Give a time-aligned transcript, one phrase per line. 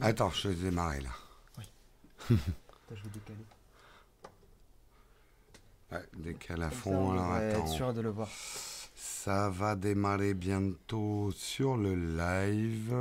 [0.00, 1.10] Attends, je vais démarrer là.
[2.30, 2.36] Attends,
[2.90, 3.46] je vais décaler.
[5.92, 8.28] Ouais, décale à Comme ça, fond, on être sûr de le voir.
[8.94, 12.94] Ça va démarrer bientôt sur le live.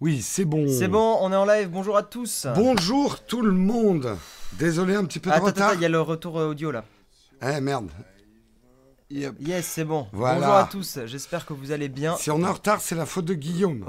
[0.00, 0.66] Oui, c'est bon.
[0.68, 1.70] C'est bon, on est en live.
[1.70, 2.46] Bonjour à tous.
[2.54, 4.16] Bonjour tout le monde.
[4.54, 5.74] Désolé un petit peu de Attends, attends, retard.
[5.74, 6.84] il y a le retour euh, audio là.
[7.40, 7.88] Eh merde.
[9.10, 9.34] Yep.
[9.40, 10.08] Yes, c'est bon.
[10.12, 10.38] Voilà.
[10.38, 10.98] Bonjour à tous.
[11.06, 12.16] J'espère que vous allez bien.
[12.16, 13.84] Si on est en retard, c'est la faute de Guillaume.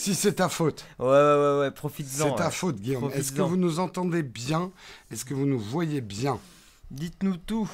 [0.00, 0.86] Si c'est ta faute.
[0.98, 1.70] Ouais, ouais, ouais, ouais.
[1.70, 2.30] Profites-en.
[2.30, 2.50] C'est ta ouais.
[2.50, 3.10] faute, Guillaume.
[3.12, 4.70] Est-ce que vous nous entendez bien?
[5.10, 6.38] Est-ce que vous nous voyez bien?
[6.90, 7.70] Dites-nous tout.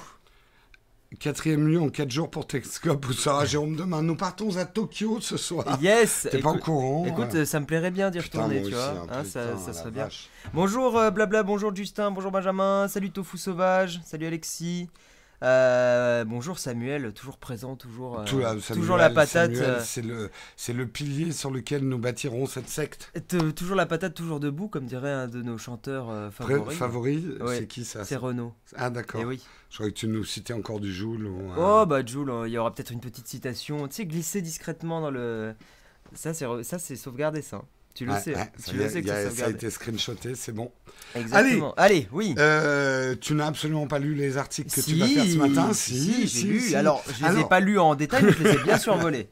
[1.21, 3.07] Quatrième lieu en quatre jours pour Texcope.
[3.09, 5.79] Où sera Jérôme demain Nous partons à Tokyo ce soir.
[5.81, 6.27] Yes.
[6.29, 7.37] T'es pas au écoute- courant Écoute, ouais.
[7.37, 8.89] euh, ça me plairait bien d'y retourner, tu vois.
[8.89, 10.09] hein, Hein, ça, serait bien.
[10.53, 14.89] Bonjour euh, Blabla, bonjour Justin, bonjour Benjamin, salut Tofu Sauvage, salut Alexis.
[15.43, 20.31] Euh, bonjour Samuel, toujours présent, toujours, euh, Tout Samuel, toujours la patate, euh, c'est le,
[20.69, 23.13] le pilier sur lequel nous bâtirons cette secte.
[23.55, 26.79] toujours la patate, toujours debout, comme dirait un de nos chanteurs euh, favoris.
[26.79, 27.59] favori, Ouais.
[27.59, 28.55] c'est qui ça C'est Renaud.
[28.77, 29.21] Ah d'accord.
[29.21, 29.43] Et oui.
[29.69, 31.27] Je croyais que tu nous citais encore du Joule.
[31.27, 33.87] Ou, Oh bah Jules, euh, il y aura peut-être une petite citation.
[33.89, 35.55] Tu sais, glisser discrètement dans le.
[36.15, 37.63] Ça c'est re- ça c'est sauvegardé ça.
[37.97, 38.35] Tu le Ouais, sais.
[38.35, 40.71] ouais, ça tu le sais que a- c'est ça a été screenshoté, c'est bon.
[41.15, 41.75] Exactement.
[41.79, 42.35] Allez, oui.
[42.39, 45.73] Euh, tu n'as absolument pas lu les articles que si, tu vas faire ce matin
[45.73, 46.61] si, j'ai lu.
[46.61, 46.77] si.
[46.77, 49.29] Alors, je les ai pas lus en détail, mais je les ai bien survolés.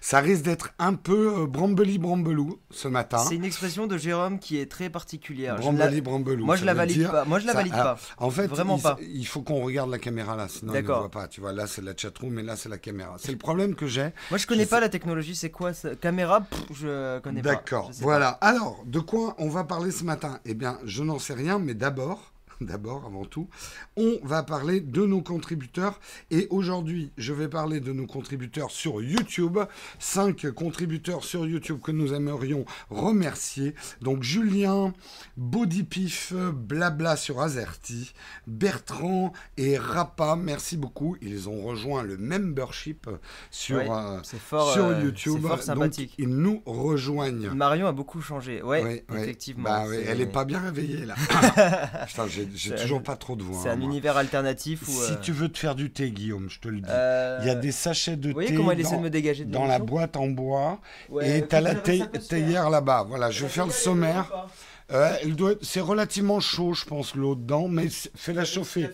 [0.00, 3.18] Ça risque d'être un peu euh, brambeli brambelou ce matin.
[3.18, 5.58] C'est une expression de Jérôme qui est très particulière.
[5.72, 6.44] Ne la- brambelou.
[6.46, 7.24] Moi, je la valide dire- pas.
[7.24, 7.98] Moi, je la valide pas.
[8.18, 8.96] En fait, Vraiment il, pas.
[9.00, 11.28] il faut qu'on regarde la caméra là, sinon il ne voit pas.
[11.28, 13.16] Tu vois, là c'est la chatroom, et là c'est la caméra.
[13.18, 14.10] C'est le problème que j'ai.
[14.30, 15.36] Moi, je connais Je pas sais- la technologie.
[15.36, 15.94] C'est quoi ça?
[15.96, 16.40] Caméra?
[16.40, 17.50] Pff, Je connais pas.
[17.50, 17.90] D'accord.
[18.00, 18.30] Voilà.
[18.40, 20.38] Alors, de quoi on va parler ce matin?
[20.44, 23.48] Eh bien, je n'en sais rien, mais d'abord, d'abord, avant tout,
[23.96, 26.00] on va parler de nos contributeurs.
[26.30, 29.58] Et aujourd'hui, je vais parler de nos contributeurs sur YouTube.
[29.98, 33.74] Cinq contributeurs sur YouTube que nous aimerions remercier.
[34.02, 34.92] Donc, Julien,
[35.36, 38.12] Bodypif, Blabla sur Azerty,
[38.46, 40.36] Bertrand et Rapa.
[40.36, 41.16] Merci beaucoup.
[41.22, 43.08] Ils ont rejoint le membership
[43.50, 44.72] sur, Ouais, euh, fort.
[44.72, 45.34] sur euh, YouTube.
[45.36, 46.14] C'est fort Donc, sympathique.
[46.18, 47.50] ils nous rejoignent.
[47.54, 48.62] Marion a beaucoup changé.
[48.62, 49.20] Ouais, Oui, oui.
[49.22, 49.64] effectivement.
[49.64, 51.14] Bah oui, c'est- elle est pas bien réveillée là.
[52.06, 53.58] Putain, j'ai j'ai toujours un- pas trop de voix.
[53.62, 53.86] C'est hein, un moi.
[53.86, 54.90] univers alternatif où.
[54.90, 56.88] Si euh, tu veux te faire du thé, Guillaume, je te le dis.
[56.90, 59.10] euh, Il y a des sachets de Vous thé comment il essaie dans, de me
[59.10, 60.80] dégager de dans la boîte en bois.
[61.08, 63.04] Ouais, et t'as la théière là-bas.
[63.08, 64.46] Voilà, je vais faire le sommaire.
[64.90, 65.14] Euh,
[65.62, 68.88] C'est relativement chaud, je pense, l'eau dedans, mais fais-la chauffer.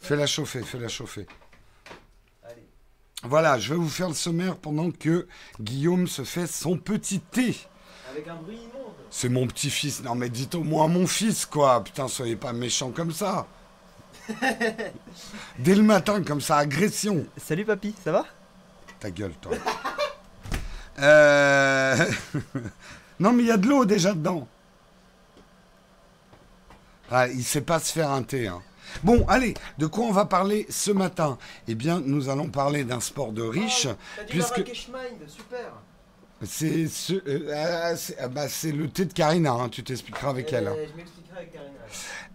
[0.00, 1.26] Fais-la chauffer, fais-la chauffer.
[2.44, 2.66] Allez.
[3.22, 5.26] Voilà, je vais vous faire le sommaire pendant que
[5.60, 7.56] Guillaume se fait son petit thé.
[8.14, 8.92] Avec un bruit immonde.
[9.10, 10.02] C'est mon petit-fils.
[10.04, 11.82] Non, mais dites au moins mon fils, quoi.
[11.82, 13.46] Putain, soyez pas méchants comme ça.
[15.58, 17.26] Dès le matin, comme ça, agression.
[17.36, 18.24] Salut papy, ça va?
[19.00, 19.52] Ta gueule, toi.
[21.00, 21.96] Euh,
[23.18, 24.46] non, mais il y a de l'eau déjà dedans.
[27.10, 28.46] Ah, il sait pas se faire un thé.
[28.46, 28.62] hein.
[29.02, 31.36] Bon, allez, de quoi on va parler ce matin?
[31.66, 33.88] Eh bien, nous allons parler d'un sport de riche,
[34.28, 35.72] puisque Mind, super.
[36.46, 39.52] C'est ce, euh, ah, c'est ah, bah, c'est le thé de Karina.
[39.52, 40.68] hein, tu t'expliqueras avec elle.
[40.68, 40.74] hein.
[40.76, 41.70] Je m'expliquerai avec Karina.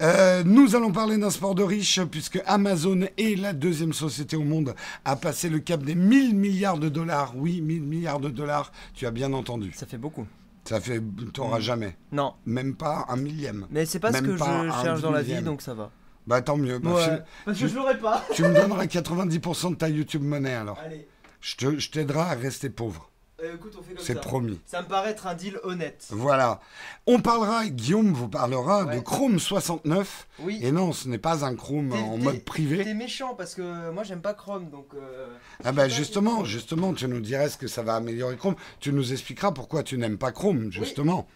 [0.01, 4.43] Euh, nous allons parler d'un sport de riche puisque Amazon est la deuxième société au
[4.43, 7.33] monde à passer le cap des 1000 milliards de dollars.
[7.35, 9.73] Oui, 1000 milliards de dollars, tu as bien entendu.
[9.75, 10.25] Ça fait beaucoup.
[10.65, 11.01] Ça fait,
[11.33, 13.65] t'auras jamais, Non, même pas un millième.
[13.71, 15.89] mais c'est pas ce que pas je cherche dans la vie, donc ça va.
[16.27, 16.77] Bah tant mieux.
[16.77, 18.23] Bah, parce tu- que je l'aurais pas.
[18.35, 20.77] tu me donneras 90% de ta YouTube monnaie alors.
[20.85, 21.07] Allez,
[21.41, 23.08] je t'aiderai à rester pauvre.
[23.43, 24.59] Euh, écoute, on fait comme C'est promis.
[24.65, 26.07] Ça me paraît être un deal honnête.
[26.09, 26.59] Voilà.
[27.07, 28.99] On parlera, Guillaume vous parlera de.
[28.99, 30.27] Chrome 69.
[30.39, 30.59] Oui.
[30.61, 32.83] Et non, ce n'est pas un Chrome en mode privé.
[32.83, 34.87] T'es méchant parce que moi j'aime pas Chrome, donc.
[34.95, 35.27] euh,
[35.63, 38.55] Ah bah justement, justement, tu nous dirais ce que ça va améliorer Chrome.
[38.79, 41.27] Tu nous expliqueras pourquoi tu n'aimes pas Chrome, justement.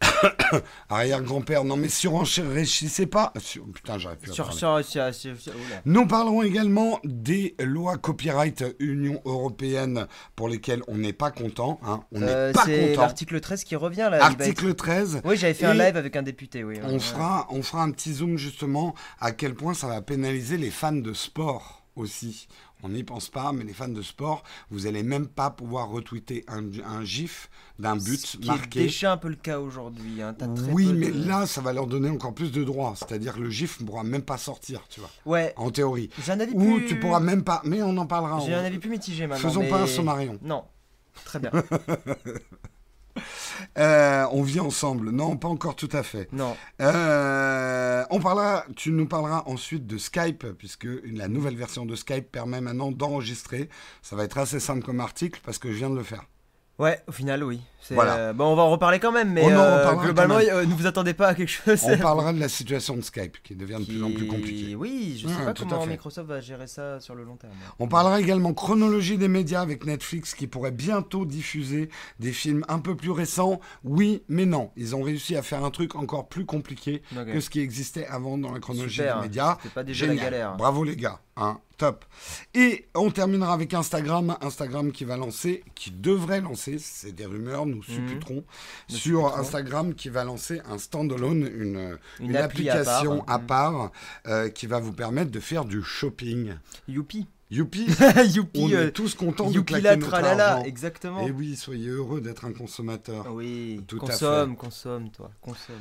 [0.88, 3.32] Arrière-grand-père, non mais surenchérissez pas.
[3.38, 4.82] Sur- Putain, j'arrive plus à Sur, parler.
[4.82, 5.34] sur.
[5.84, 10.06] Nous parlerons également des lois copyright Union Européenne
[10.36, 11.78] pour lesquelles on n'est pas content.
[11.84, 12.00] hein.
[12.12, 13.00] On n'est Euh, pas c'est content.
[13.02, 14.24] l'article 13 qui revient là.
[14.24, 15.20] Article 13.
[15.24, 16.78] Oui, j'avais fait un live avec un député, oui.
[16.84, 20.70] On fera, on fera un petit zoom justement à quel point ça va pénaliser les
[20.70, 22.48] fans de sport aussi.
[22.82, 26.44] On n'y pense pas, mais les fans de sport, vous allez même pas pouvoir retweeter
[26.48, 28.80] un, un gif d'un but Ce qui est marqué.
[28.84, 30.22] déjà un peu le cas aujourd'hui.
[30.22, 30.34] Hein.
[30.72, 32.94] Oui, peu mais de- là, ça va leur donner encore plus de droits.
[32.96, 36.10] C'est-à-dire que le gif ne pourra même pas sortir, tu vois, Ouais, en théorie.
[36.24, 36.86] j'ai un avis Ou plus.
[36.86, 37.60] tu pourras même pas.
[37.64, 38.40] Mais on en parlera.
[38.46, 39.48] J'ai un avis plus mitigé maintenant.
[39.48, 40.38] Faisons mais- pas un sommarion.
[40.42, 40.64] Non.
[41.24, 41.50] Très bien.
[43.78, 45.10] Euh, on vit ensemble.
[45.10, 46.28] Non, pas encore tout à fait.
[46.32, 46.56] non.
[46.80, 52.30] Euh, on parlera, tu nous parleras ensuite de Skype, puisque la nouvelle version de Skype
[52.30, 53.68] permet maintenant d'enregistrer.
[54.02, 56.24] Ça va être assez simple comme article parce que je viens de le faire.
[56.80, 57.60] Ouais, au final, oui.
[57.92, 58.16] Voilà.
[58.16, 60.46] euh, bon, on va en reparler quand même, mais en euh, globalement, même.
[60.50, 61.80] euh, ne vous attendez pas à quelque chose.
[61.84, 64.74] On parlera de la situation de Skype qui devient de qui- plus en plus compliquée.
[64.76, 65.86] Oui, je sais Ouais, pas comment.
[65.86, 67.52] Microsoft va gérer ça sur le long terme.
[67.80, 71.90] On parlera également chronologie des médias avec Netflix qui pourrait bientôt diffuser
[72.20, 73.60] des films un peu plus récents.
[73.82, 74.70] Oui, mais non.
[74.76, 77.02] Ils ont réussi à faire un truc encore plus compliqué
[77.32, 79.16] que ce qui existait avant dans la chronologie Super.
[79.16, 79.56] des médias.
[79.62, 80.24] C'était pas déjà la Génial.
[80.30, 80.56] galère.
[80.56, 81.18] Bravo les gars.
[81.36, 82.04] Hein, top.
[82.54, 84.36] Et on terminera avec Instagram.
[84.42, 88.44] Instagram qui va lancer, qui devrait lancer, c'est des rumeurs, nous supputerons,
[88.90, 89.34] Nous sur supputerons.
[89.40, 93.34] Instagram qui va lancer un standalone, une, Une une appli à application part.
[93.34, 93.92] à part,
[94.26, 96.52] euh, qui va vous permettre de faire du shopping.
[96.86, 97.26] Youpi.
[97.50, 97.86] Youpi
[98.34, 98.60] Youpi.
[98.60, 100.64] On euh, est tous contents de claquer la notre tralala, argent.
[100.66, 101.26] exactement.
[101.26, 103.26] Et oui, soyez heureux d'être un consommateur.
[103.34, 105.74] Oui, Tout à consomme, consomme, toi, consomme.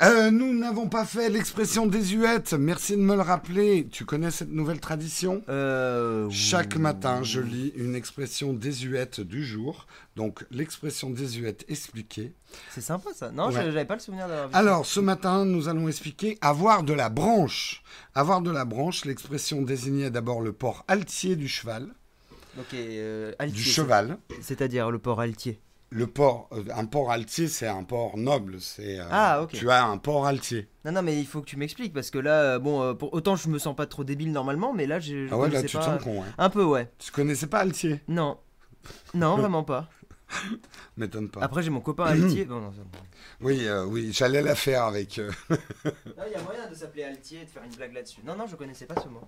[0.00, 2.54] Euh, nous n'avons pas fait l'expression désuète.
[2.54, 3.86] Merci de me le rappeler.
[3.92, 5.42] Tu connais cette nouvelle tradition?
[5.50, 9.86] Euh, Chaque matin, je lis une expression désuète du jour.
[10.16, 12.32] Donc, l'expression désuète expliquée.
[12.70, 13.30] C'est sympa ça.
[13.30, 13.52] Non, Ouais.
[13.52, 14.54] je- j'avais pas le souvenir d'avoir vu.
[14.54, 17.82] Alors, ce matin, nous allons expliquer avoir de la branche.
[18.14, 21.88] Avoir de la branche, l'expression désignait d'abord le port altier du cheval.
[22.54, 22.60] ça.
[22.62, 24.18] Ok, euh, altier, Du cheval.
[24.40, 25.58] C'est-à-dire le port altier.
[25.94, 28.60] Le port, euh, un port altier, c'est un port noble.
[28.60, 29.50] C'est, euh, Ah, ok.
[29.50, 30.66] Tu as un port altier.
[30.86, 33.36] Non, non, mais il faut que tu m'expliques parce que là, euh, bon, pour autant
[33.36, 35.26] je me sens pas trop débile normalement, mais là, je.
[35.26, 35.80] je Ah ouais, là, tu pas...
[35.80, 36.22] te sens con.
[36.22, 36.32] hein.
[36.38, 36.90] Un peu, ouais.
[36.98, 38.00] Tu connaissais pas altier?
[38.08, 38.38] Non.
[39.12, 39.88] Non, vraiment pas.
[40.96, 41.40] M'étonne pas.
[41.42, 42.44] Après, j'ai mon copain altier.
[42.48, 42.78] Bon, non, ça-
[43.42, 45.18] Oui, euh, oui, j'allais la faire avec.
[45.18, 48.20] euh, Il y a moyen de s'appeler altier et de faire une blague là-dessus.
[48.24, 49.20] Non, non, je connaissais pas ce mot.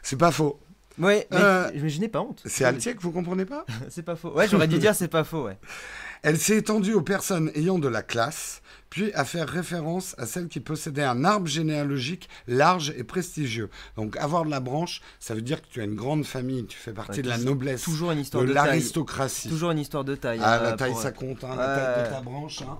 [0.00, 0.60] C'est pas faux.
[0.98, 2.42] Ouais, mais, Euh, mais je n'ai pas honte.
[2.44, 3.64] C'est altier que vous comprenez pas?
[3.88, 4.32] C'est pas faux.
[4.34, 5.58] Ouais, j'aurais dû dire c'est pas faux, ouais.
[6.22, 10.46] Elle s'est étendue aux personnes ayant de la classe, puis à faire référence à celles
[10.48, 13.70] qui possédaient un arbre généalogique large et prestigieux.
[13.96, 16.76] Donc avoir de la branche, ça veut dire que tu as une grande famille, tu
[16.78, 19.48] fais partie Ouais, de la noblesse, Toujours une histoire de l'aristocratie.
[19.48, 20.38] Toujours une histoire de taille.
[20.42, 22.62] Ah, hein, la taille, pour- ça compte, hein, Ouais, la taille de ta branche.
[22.62, 22.78] hein.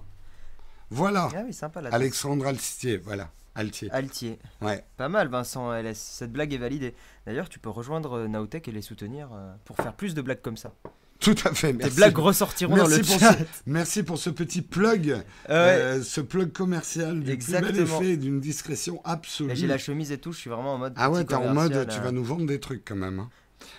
[0.90, 1.88] Voilà, Ah oui, sympa la.
[1.90, 3.90] Alexandre Altier, voilà, Altier.
[3.90, 4.38] Altier.
[4.60, 4.84] Ouais.
[4.96, 5.98] Pas mal, Vincent LS.
[5.98, 6.94] Cette blague est validée.
[7.26, 10.40] D'ailleurs, tu peux rejoindre euh, Naotech et les soutenir euh, pour faire plus de blagues
[10.40, 10.72] comme ça.
[11.20, 11.96] Tout à fait, Tes merci.
[11.96, 13.32] blagues ressortiront dans Merci le pour, chat.
[13.34, 17.72] ce, merci pour ce petit plug, euh, ce plug commercial du plus Exactement.
[17.72, 19.54] bel effet et d'une discrétion absolue.
[19.54, 20.94] J'ai la chemise et tout, je suis vraiment en mode.
[20.96, 23.20] Ah ouais, t'es en mode, tu vas nous vendre des trucs quand même.
[23.20, 23.30] hein.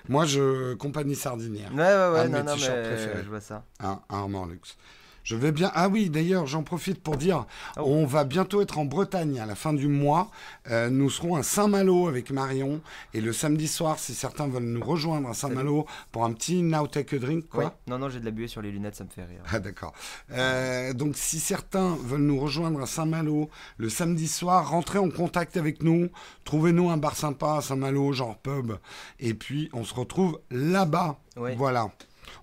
[0.07, 3.23] Moi, je compagnie sardinière, Ouais, ouais, ouais, Un de non, mes non, mais t-shirts préférés.
[3.25, 3.65] je vois ça.
[3.81, 4.77] hein, un Armand Luxe.
[5.23, 5.71] Je vais bien.
[5.73, 7.45] Ah oui, d'ailleurs, j'en profite pour dire,
[7.77, 7.81] Oh.
[7.85, 10.29] on va bientôt être en Bretagne à la fin du mois.
[10.69, 12.81] Euh, nous serons à Saint-Malo avec Marion
[13.13, 16.87] et le samedi soir, si certains veulent nous rejoindre à Saint-Malo pour un petit Now
[16.87, 17.63] Take a Drink, quoi.
[17.65, 17.69] Ouais.
[17.87, 19.41] Non, non, j'ai de la buée sur les lunettes, ça me fait rire.
[19.51, 19.93] Ah d'accord.
[20.31, 25.55] Euh, donc si certains veulent nous rejoindre à Saint-Malo le samedi soir, rentrez en contact
[25.57, 26.09] avec nous,
[26.43, 28.73] trouvez-nous un bar sympa à Saint-Malo, genre pub,
[29.19, 31.17] et puis on se retrouve là-bas.
[31.37, 31.55] Ouais.
[31.55, 31.89] Voilà.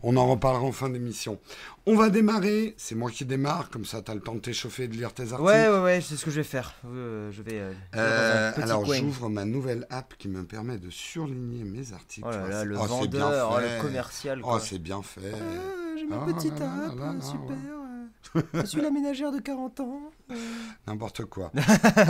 [0.02, 1.38] On en reparlera en fin d'émission.
[1.86, 4.84] On va démarrer, c'est moi qui démarre, comme ça tu as le temps de t'échauffer
[4.84, 5.42] et de lire tes articles.
[5.42, 6.74] Ouais, ouais, ouais, c'est ce que je vais faire.
[6.86, 7.58] Euh, je vais.
[7.60, 12.26] euh, Euh, alors j'ouvre ma nouvelle app qui me permet de surligner mes articles.
[12.28, 14.40] Oh là là, le oh, vendeur, oh, le commercial.
[14.44, 15.32] Oh, c'est bien fait.
[15.34, 17.56] Ah, j'ai ma Ah, petite app, là, là, super.
[17.56, 18.60] ouais.
[18.62, 20.00] Je suis la ménagère de 40 ans.
[20.86, 21.52] N'importe quoi.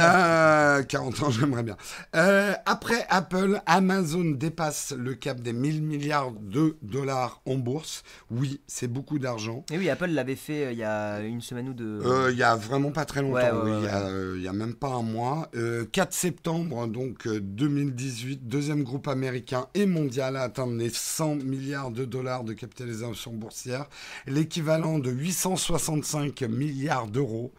[0.00, 1.76] Euh, 40 ans, j'aimerais bien.
[2.14, 8.02] Euh, après Apple, Amazon dépasse le cap des 1000 milliards de dollars en bourse.
[8.30, 9.64] Oui, c'est beaucoup d'argent.
[9.70, 12.00] Et oui, Apple l'avait fait euh, il y a une semaine ou deux.
[12.04, 14.10] Euh, Il y a vraiment pas très longtemps, Ouais, ouais, oui, ouais, il y a,
[14.36, 15.48] il y a même pas un mois.
[15.54, 21.36] Euh, 4 septembre, donc euh, 2018, deuxième groupe américain et mondial à atteindre les 100
[21.36, 23.86] milliards de dollars de capitalisation boursière,
[24.26, 27.52] l'équivalent de 865 milliards d'euros.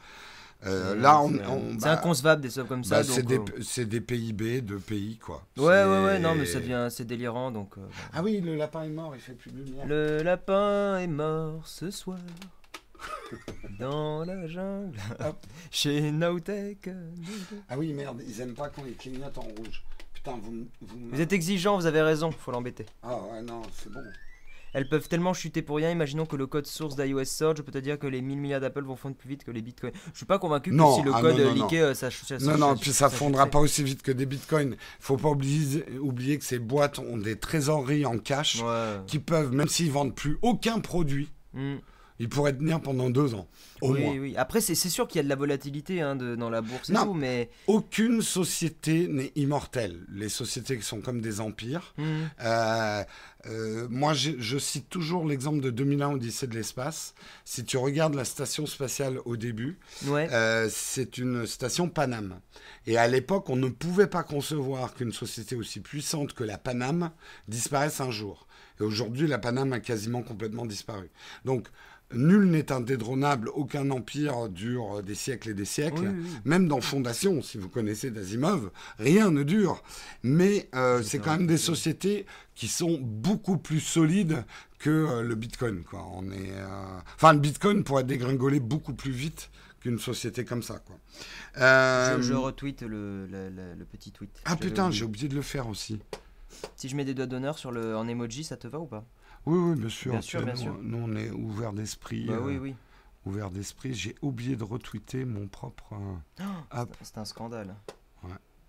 [0.65, 2.97] Euh, là, on, c'est on- c'est bah, inconcevable des sommes comme ça.
[2.97, 5.43] bah, donc, c'est des, euh, c'est des PIB de pays, quoi.
[5.57, 7.77] Ouais, ouais, ouais, non, mais ça devient, c'est délirant, donc.
[7.77, 7.81] euh.
[8.13, 9.85] Ah oui, le lapin est mort, il fait plus de lumière.
[9.87, 12.19] Le lapin est mort ce soir.
[13.79, 15.37] Dans la jungle, Hop.
[15.71, 16.89] chez Nautech.
[17.69, 19.83] Ah oui, merde, ils aiment pas quand ils clignotent en rouge.
[20.13, 22.85] Putain, vous, vous, Vous êtes exigeant, vous avez raison, faut l'embêter.
[23.01, 24.03] Ah ouais, non, c'est bon.
[24.73, 25.91] Elles peuvent tellement chuter pour rien.
[25.91, 27.55] Imaginons que le code source d'iOS sort.
[27.55, 29.61] Je peux te dire que les 1000 milliards d'Apple vont fondre plus vite que les
[29.61, 29.91] bitcoins.
[30.13, 32.09] Je suis pas convaincu Non, que si le ah code non, non, leaké, euh, ça,
[32.11, 34.75] ça- Non, non, puis ça fondra pas aussi vite que des bitcoins.
[34.99, 38.97] Faut pas oublier, oublier que ces boîtes ont des trésoreries en cash Ouais.
[39.07, 41.75] qui peuvent, même s'ils vendent plus aucun produit, Hmm.
[42.21, 43.47] Ils pourraient tenir pendant deux ans.
[43.81, 44.17] Au oui, moins.
[44.17, 44.35] oui.
[44.37, 46.93] Après, c'est sûr qu'il y a de la volatilité hein, de- dans la bourse et
[46.93, 47.05] Non.
[47.05, 47.49] tout, mais.
[47.65, 50.05] Aucune société n'est immortelle.
[50.13, 51.93] Les sociétés qui sont comme des empires.
[51.97, 52.03] Hmm.
[52.43, 53.03] Euh,
[53.47, 57.15] euh, moi, je cite toujours l'exemple de 2001 Odyssée de l'espace.
[57.43, 60.27] Si tu regardes la station spatiale au début, Ouais.
[60.31, 62.39] euh, c'est une station Panam.
[62.85, 67.09] Et à l'époque, on ne pouvait pas concevoir qu'une société aussi puissante que la Panam
[67.47, 68.45] disparaisse un jour.
[68.79, 71.09] Et aujourd'hui, la Paname a quasiment complètement disparu.
[71.45, 71.67] Donc,
[72.13, 76.01] nul n'est indétrônable, aucun empire dure des siècles et des siècles.
[76.01, 76.37] Oui, oui, oui.
[76.45, 79.81] Même dans Fondation, si vous connaissez d'Asimov, rien ne dure.
[80.23, 82.25] Mais euh, c'est quand même des sociétés
[82.55, 84.43] qui sont beaucoup plus solides
[84.79, 85.83] que euh, le Bitcoin.
[85.83, 86.05] Quoi.
[86.13, 89.49] On est, euh, Enfin, le Bitcoin pourrait dégringoler beaucoup plus vite
[89.79, 90.79] qu'une société comme ça.
[90.85, 90.95] Quoi.
[91.55, 94.29] Je, je retweet le, le- le- le petit tweet.
[94.45, 95.99] Ah putain, j'ai oublié de le faire aussi.
[96.75, 99.03] Si je mets des doigts d'honneur sur le en emoji, ça te va ou pas?
[99.45, 100.12] Oui, oui, bien sûr.
[100.12, 100.77] Bien sûr, bien nous, sûr.
[100.81, 102.25] nous, on est ouvert d'esprit.
[102.27, 102.75] Bah euh, oui, oui.
[103.25, 103.93] Ouvert d'esprit.
[103.93, 105.93] J'ai oublié de retweeter mon propre.
[105.93, 106.43] euh,
[106.75, 106.86] Oh.
[107.01, 107.75] C'est un scandale.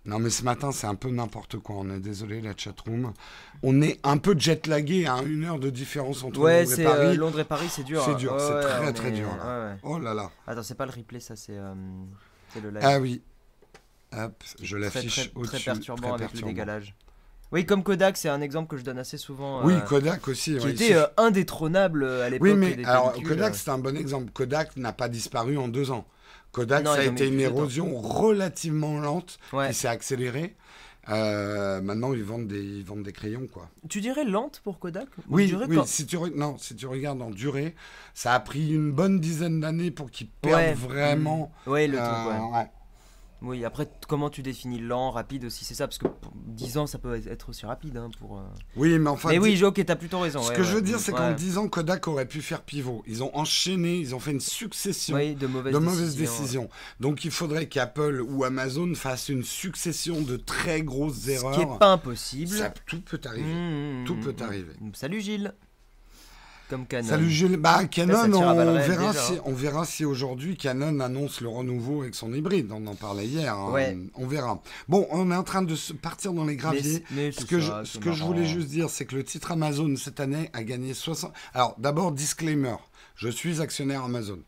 [0.05, 1.77] Non, mais ce matin, c'est un peu n'importe quoi.
[1.77, 3.13] On est désolé, la chatroom.
[3.61, 6.83] On est un peu jet-lagué à une heure de différence entre Ouais, Londres et c'est
[6.83, 7.05] Paris.
[7.05, 8.03] euh, Londres et Paris, c'est dur.
[8.03, 9.69] C'est dur, c'est ouais, très, très est- dur, là.
[9.71, 9.77] ouais.
[9.83, 10.29] Oh là là.
[10.45, 11.73] Attends, c'est pas le replay, ça c'est euh,
[12.61, 12.79] le live.
[12.83, 13.21] Ah oui.
[14.11, 15.63] Hop, je l'affiche très, très au-dessus.
[15.65, 16.47] perturbant très avec perturbant.
[16.47, 16.95] le dégalage.
[17.53, 19.63] Oui, comme Kodak, c'est un exemple que je donne assez souvent.
[19.63, 20.57] Oui, euh, Kodak aussi.
[20.57, 22.47] qui il était euh, indétrônable euh, à l'époque.
[22.49, 23.57] Oui, mais des alors Kodak, euh.
[23.57, 24.31] c'est un bon exemple.
[24.33, 26.05] Kodak n'a pas disparu en deux ans.
[26.51, 27.39] Kodak, Non, ça a été une temps.
[27.41, 29.69] érosion relativement lente Ouais.
[29.69, 30.55] qui s'est accélérée.
[31.09, 33.67] Euh, maintenant, ils vendent, des, ils vendent des crayons, quoi.
[33.89, 36.85] Tu dirais lente pour Kodak Ou Oui, oui quand- si, tu re- non, si tu
[36.87, 37.75] regardes en durée,
[38.13, 40.73] ça a pris une bonne dizaine d'années pour qu'ils perdent Ouais.
[40.73, 41.51] vraiment.
[41.67, 42.09] Ouais, le truc,
[42.53, 42.67] ouais.
[43.43, 46.87] Oui, après, comment tu définis lent, rapide aussi, c'est ça Parce que pour 10 ans,
[46.87, 47.97] ça peut être aussi rapide.
[47.97, 48.43] Hein, pour, euh.
[48.77, 49.29] Oui, mais enfin.
[49.29, 50.41] mais oui, ok, t'as plutôt raison.
[50.41, 51.17] ce ouais, que je veux dire, c'est Ouais.
[51.17, 53.03] qu'en 10 ans, Kodak aurait pu faire pivot.
[53.05, 56.41] Ils ont enchaîné, ils ont fait une succession Oui, de mauvaises de mauvaises décisions.
[56.41, 56.69] décisions.
[57.01, 61.53] Donc il faudrait qu'Apple ou Amazon fassent une succession de très grosses Ce erreurs.
[61.59, 62.49] qui n'est pas impossible.
[62.55, 63.43] Ça, tout peut arriver.
[63.53, 64.73] Mmh, Tout mmh, peut arriver.
[64.93, 65.53] Salut Gilles.
[66.69, 67.07] Comme Canon.
[67.07, 67.57] Salut.
[67.57, 69.41] Bah, Canon, ça tire à on, balles réelles verra déjà, si, hein.
[69.45, 72.71] on verra si aujourd'hui Canon annonce le renouveau avec son hybride.
[72.71, 73.53] On en parlait hier.
[73.55, 73.71] hein.
[73.71, 73.97] Ouais.
[74.15, 74.61] On verra.
[74.87, 77.03] Bon, on est en train de partir dans les graviers.
[77.11, 78.33] mais Ce que, ça, je, c'est ce que je marrant.
[78.33, 81.31] voulais juste dire, c'est que le titre Amazon cette année a gagné 60.
[81.53, 82.75] Alors, d'abord, disclaimer.
[83.15, 84.39] Je suis actionnaire Amazon.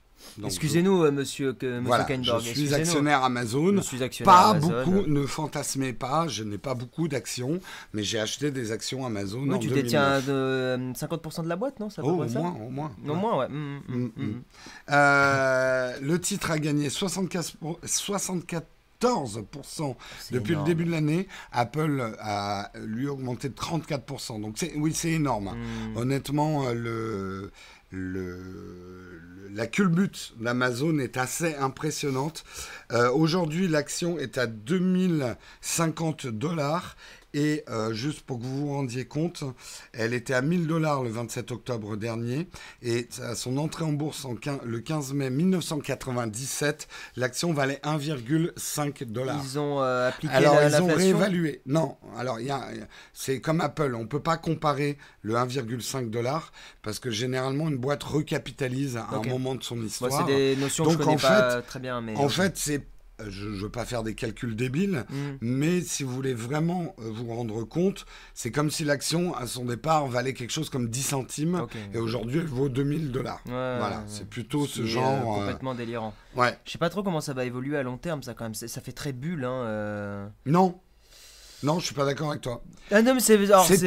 [0.44, 2.42] Excusez-nous, euh, monsieur, que, monsieur Voilà, Kainborg.
[2.44, 3.76] je suis actionnaire Amazon.
[3.78, 4.84] Je suis actionnaire Pas Amazon.
[4.86, 7.60] beaucoup, ne fantasmez pas, je n'ai pas beaucoup d'actions,
[7.94, 9.84] mais j'ai acheté des actions Amazon Oui, en tu 2009.
[9.84, 12.92] détiens de, euh, 50% de la boîte, non Oh, au ça moins, au moins.
[13.06, 13.16] Au ouais.
[13.16, 13.48] moins, ouais.
[13.50, 14.42] Mm, mm, Mm.
[14.92, 18.66] Euh, le titre a gagné 75 pour- 74%
[20.20, 20.68] C'est depuis énorme.
[20.68, 21.28] le début de l'année.
[21.52, 24.40] Apple a lui augmenté de 34%.
[24.40, 25.52] Donc oui, c'est énorme.
[25.96, 27.52] Honnêtement, le,
[29.56, 32.44] la culbute d'Amazon est assez impressionnante.
[32.92, 36.98] Euh, Aujourd'hui, l'action est à 2050 dollars.
[37.38, 39.44] Et euh, juste pour que vous vous rendiez compte,
[39.92, 42.48] elle était à 1000 dollars le 27 octobre dernier.
[42.82, 46.88] Et à son entrée en bourse en le 15 mai 1997,
[47.18, 49.42] l'action valait 1,5 dollars.
[49.44, 51.62] Ils ont euh, appliqué Alors, la- ils ont réévalué.
[51.66, 52.70] Non, alors, il y a-
[53.14, 53.94] c'est comme Apple.
[53.96, 59.10] On ne peut pas comparer le 1,5 dollars parce que généralement, une boîte recapitalise à
[59.12, 60.26] un moment de son histoire.
[60.26, 62.00] c'est des notions que Donc, je connais en pas très bien.
[62.00, 62.88] Mais, En fait, c'est.
[63.30, 65.38] Je ne veux pas faire des calculs débiles, Mm.
[65.42, 69.66] mais si vous voulez vraiment euh, vous rendre compte, c'est comme si l'action, à son
[69.66, 73.42] départ, valait quelque chose comme 10 centimes, et aujourd'hui, elle vaut 2000 dollars.
[73.46, 75.06] Ouais, Voilà, ouais, c'est plutôt ce est, genre.
[75.06, 76.14] euh, euh, complètement délirant.
[76.36, 76.58] Ouais.
[76.66, 78.54] Je sais pas trop comment ça va évoluer à long terme, ça quand même.
[78.54, 79.54] Ça fait très bulle, hein.
[79.66, 80.28] euh.
[80.46, 80.80] Non.
[81.66, 82.64] Non, je suis pas d'accord avec toi.
[82.92, 83.38] Ah non, mais c'est.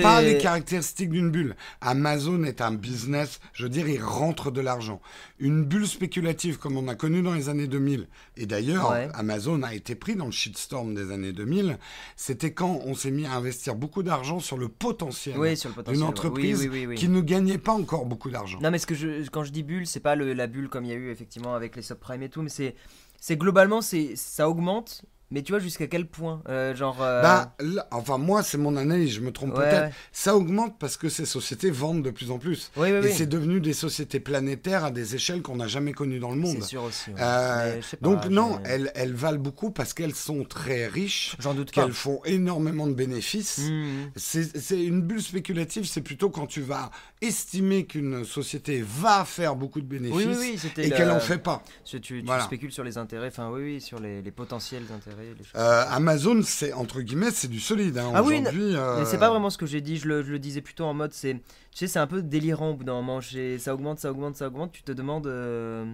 [0.02, 1.54] pas les caractéristiques d'une bulle.
[1.80, 5.00] Amazon est un business, je veux dire, il rentre de l'argent.
[5.38, 9.08] Une bulle spéculative comme on a connu dans les années 2000, et d'ailleurs, Ouais.
[9.14, 11.78] Amazon a été pris dans le shitstorm des années 2000,
[12.16, 15.54] c'était quand on s'est mis à investir beaucoup d'argent sur le potentiel Oui,
[15.86, 18.58] d'une entreprise Oui, oui, qui ne gagnait pas encore beaucoup d'argent.
[18.60, 20.84] Non, mais ce que je, quand je dis bulle, c'est pas le, la bulle comme
[20.84, 25.04] il y a eu effectivement avec les subprimes et tout, mais c'est, globalement, ça augmente,
[25.30, 26.98] mais tu vois jusqu'à quel point Euh, Genre.
[27.02, 29.82] euh, Bah, là, enfin, moi, c'est mon analyse, je me trompe Ouais, peut-être.
[29.88, 29.92] ouais.
[30.12, 32.70] Ça augmente parce que ces sociétés vendent de plus en plus.
[32.76, 33.12] Oui, oui, Et oui.
[33.14, 36.56] c'est devenu des sociétés planétaires à des échelles qu'on n'a jamais connues dans le monde.
[36.60, 37.10] C'est sûr aussi.
[37.10, 37.16] ouais.
[37.20, 41.54] Euh, Mais pas, donc non, elles, elles valent beaucoup parce qu'elles sont très riches, J'en
[41.54, 41.82] doute pas.
[41.84, 43.58] qu'elles font énormément de bénéfices.
[43.58, 44.10] Mmh.
[44.16, 49.56] C'est c'est une bulle spéculative, c'est plutôt quand tu vas estimer qu'une société va faire
[49.56, 51.62] beaucoup de bénéfices et qu'elle en fait pas.
[51.84, 52.44] Tu, tu, tu Voilà.
[52.44, 55.17] spécules sur les intérêts, enfin oui, oui, sur les, les potentiels intérêts.
[55.22, 55.52] Les choses.
[55.56, 57.98] Euh, Amazon, c'est entre guillemets, c'est du solide.
[57.98, 58.12] hein.
[58.14, 60.38] Ah oui, euh, Mais c'est pas vraiment ce que j'ai dit, je le, je le
[60.38, 61.40] disais plutôt en mode, c'est, tu
[61.72, 63.20] sais, c'est un peu délirant au bout d'un moment.
[63.58, 64.72] Ça augmente, ça augmente, ça augmente.
[64.72, 65.84] Tu te demandes, euh,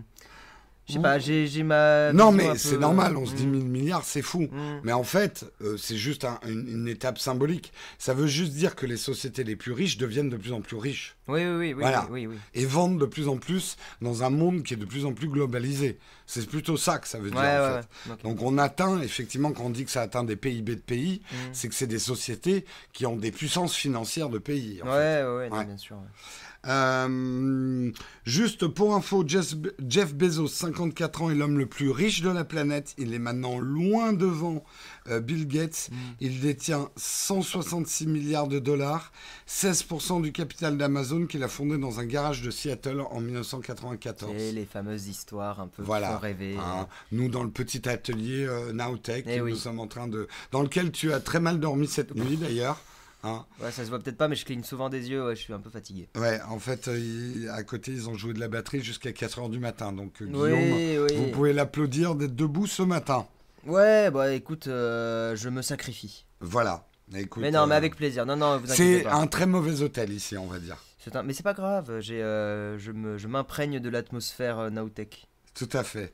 [0.88, 2.12] je sais pas, j'ai, ma.
[2.12, 3.17] Non, mais c'est peu- normal.
[3.17, 4.43] On se dit Mm, 1000 milliards, c'est fou.
[4.50, 4.81] mm.
[4.85, 7.73] Mais en fait, euh, c'est juste un- une, une étape symbolique.
[7.99, 10.76] Ça veut juste dire que les sociétés les plus riches deviennent de plus en plus
[10.76, 11.17] riches.
[11.26, 12.07] Oui, oui, oui, Voilà.
[12.11, 12.38] oui, oui, oui.
[12.53, 15.29] et vendre de plus en plus dans un monde qui est de plus en plus
[15.29, 15.99] globalisé.
[16.26, 18.11] C'est plutôt ça que ça veut dire Ouais, en ouais, fait.
[18.11, 18.17] ouais.
[18.23, 21.23] Donc on atteint, effectivement, quand on dit que ça atteint des PIB de pays,
[21.53, 24.81] c'est que c'est des sociétés qui ont des puissances financières de pays.
[24.83, 25.25] en Ouais, fait.
[25.25, 25.64] ouais, ouais, non, Ouais.
[25.64, 25.97] bien sûr.
[26.66, 27.90] Euh,
[28.25, 29.54] juste pour info, Jeff,
[29.87, 32.94] Jeff Bezos, 54 ans, est l'homme le plus riche de la planète.
[32.99, 34.64] Il est maintenant loin devant
[35.09, 35.88] euh, Bill Gates.
[35.90, 35.99] Mhm.
[36.21, 39.12] Il détient 166 milliards de dollars,
[39.49, 44.33] 16% du capital d'Amazon qu'il a fondé dans un garage de Seattle en 1994.
[44.37, 46.12] Et les fameuses histoires un peu Voilà.
[46.12, 46.56] font rêver.
[46.59, 50.28] Hein, nous, dans le petit atelier euh, Nowtech, Eh nous sommes en train de.
[50.52, 52.80] dans lequel tu as très mal dormi cette nuit d'ailleurs.
[53.25, 53.45] Hein.
[53.61, 55.52] Ouais, ça se voit peut-être pas, mais je cligne souvent des yeux, ouais, je suis
[55.52, 56.09] un peu fatigué.
[56.16, 59.59] Ouais, en fait, euh, à côté, ils ont joué de la batterie jusqu'à 4h du
[59.59, 59.93] matin.
[59.93, 61.16] Donc, euh, Guillaume, Oui, oui.
[61.16, 63.26] vous pouvez l'applaudir d'être debout ce matin.
[63.66, 66.26] Ouais, bah écoute, euh, je me sacrifie.
[66.40, 66.87] Voilà.
[67.16, 68.26] Écoute, mais non, mais avec plaisir.
[68.26, 70.76] Non, non, C'est un très mauvais hôtel ici, on va dire.
[70.99, 75.26] C'est un- Mais c'est pas grave, j'ai, je, me, je m'imprègne de l'atmosphère Nowtech.
[75.54, 76.12] Tout à fait.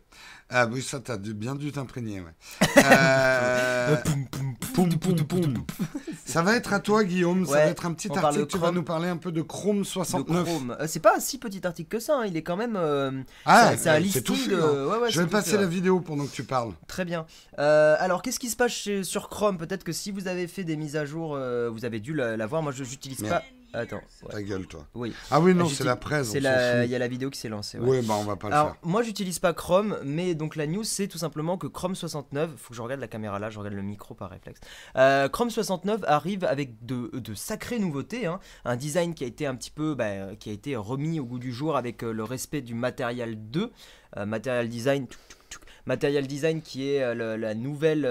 [0.50, 2.35] Ah oui, ça, t'as bien dû t'imprégner, ouais.
[4.05, 5.55] Poum, poum, poum, poum, poum.
[6.25, 7.45] Ça va être à toi, Guillaume.
[7.45, 8.47] Ça Ouais, va être un petit article.
[8.47, 10.45] Tu vas nous parler un peu de Chrome de 69.
[10.45, 10.77] Chrome.
[10.81, 12.77] Euh, c'est pas un si petit article que ça, hein, il est quand même.
[12.77, 13.11] euh,
[13.47, 14.57] Ah, c'est, c'est un c'est listing touffu, de.
[14.61, 14.87] hein.
[14.87, 16.73] Ouais, ouais, Je vais passer la vidéo pendant que tu parles.
[16.87, 17.27] Très bien.
[17.59, 19.59] Euh, alors, qu'est-ce qui se passe chez- sur Chrome?
[19.59, 22.37] Peut-être que si vous avez fait des mises à jour, euh, vous avez dû la,
[22.37, 22.62] la voir.
[22.62, 23.43] Moi, je n'utilise pas.
[23.73, 24.00] Attends.
[24.25, 24.33] ouais.
[24.33, 24.87] Ta gueule, toi.
[24.95, 25.12] Oui.
[25.31, 26.35] Ah oui, non, J'utilise- c'est la presse.
[26.37, 26.85] La.
[26.85, 27.79] Il y a la vidéo qui s'est lancée.
[27.79, 27.89] ouais.
[27.89, 28.77] Ouais, bah on va pas le Alors, faire.
[28.83, 32.71] moi, j'utilise pas Chrome, mais donc la news, c'est tout simplement que Chrome 69, faut
[32.71, 34.61] que je regarde la caméra là, je regarde le micro par réflexe.
[34.97, 38.41] Euh, Chrome 69 arrive avec de, de sacrées nouveautés, hein.
[38.65, 41.39] un design qui a été un petit peu, bah, qui a été remis au goût
[41.39, 43.71] du jour avec euh, le respect du Material 2,
[44.17, 45.62] euh, Material Design, tuc, tuc, tuc.
[45.87, 48.05] Material Design qui est euh, la nouvelle.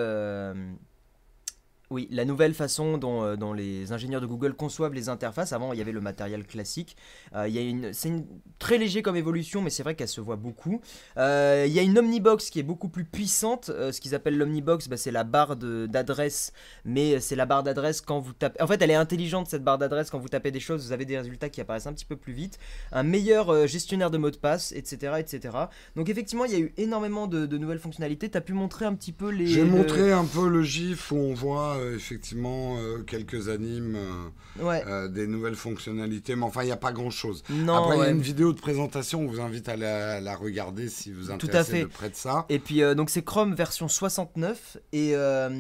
[1.92, 5.54] Oui, la nouvelle façon dont, euh, dont les ingénieurs de Google conçoivent les interfaces.
[5.54, 6.96] Avant, il y avait le matériel classique.
[7.36, 8.26] Euh, il y a une, c'est une-
[8.60, 10.82] très léger comme évolution, mais c'est vrai qu'elle se voit beaucoup.
[11.18, 13.70] Euh, il y a une Omnibox qui est beaucoup plus puissante.
[13.70, 16.54] Euh, ce qu'ils appellent l'Omnibox, bah, c'est la barre d'adresse,
[16.86, 18.62] mais c'est la barre d'adresse quand vous tapez.
[18.62, 20.10] En fait, elle est intelligente cette barre d'adresse.
[20.12, 22.34] Quand vous tapez des choses, vous avez des résultats qui apparaissent un petit peu plus
[22.34, 22.60] vite.
[22.92, 25.58] Un meilleur gestionnaire de mots de passe, etc., etc.
[25.96, 28.30] Donc effectivement, il y a eu énormément de, de nouvelles fonctionnalités.
[28.30, 29.48] Tu as pu montrer un petit peu les.
[29.48, 33.96] J'ai le- montré un peu le gif où on voit euh, effectivement euh, quelques animes,
[33.96, 34.84] euh, Ouais.
[35.10, 37.44] des nouvelles fonctionnalités, mais enfin il n'y a pas grand chose.
[37.50, 37.76] Non.
[37.76, 40.90] Après, il y a une vidéo de présentation, on vous invite à la, la regarder
[40.90, 42.46] si vous intéressez de près de ça.
[42.50, 45.14] Et puis donc c'est Chrome version 69 et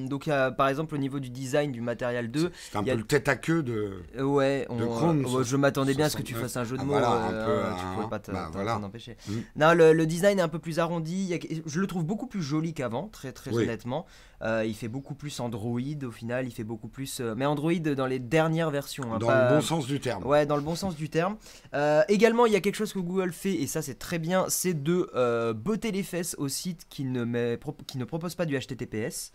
[0.07, 0.25] donc
[0.57, 3.05] par exemple au niveau du design du matériel 2 C'est un y a- peu le
[3.05, 3.91] tête à queue de.
[4.21, 6.41] ouais on- De Chrome, je m'attendais bien à ce que tu 69.
[6.51, 8.19] fasses un jeu de Ah, mots voilà, un peu, hein, tu hein, pouvais pas bah,
[8.47, 8.77] t'en- voilà.
[8.79, 9.33] empêcher Mm.
[9.57, 12.03] non le, le design est un peu plus arrondi il y a- je le trouve
[12.03, 13.63] beaucoup plus joli qu'avant très très Oui.
[13.63, 14.05] honnêtement
[14.41, 17.73] Euh, il fait beaucoup plus Android au final il fait beaucoup plus euh, mais Android
[17.73, 20.25] dans les dernières versions hein, Dans pas- le bon sens du terme.
[20.25, 21.35] Ouais, dans le bon sens du terme.
[21.73, 24.45] Euh, également, il y a quelque chose que Google fait, et ça c'est très bien,
[24.47, 28.57] c'est de botter les fesses aux sites qui ne, met- qui ne proposent pas du
[28.57, 29.31] HTTPS,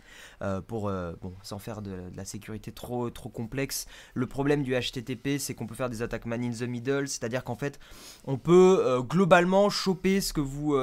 [0.67, 0.91] pour,
[1.21, 3.85] bon, sans faire de, de la sécurité trop, trop complexe.
[4.13, 7.43] Le problème du HTTP, c'est qu'on peut faire des attaques man in the middle, c'est-à-dire
[7.43, 7.79] qu'en fait,
[8.25, 10.75] on peut globalement choper ce que vous...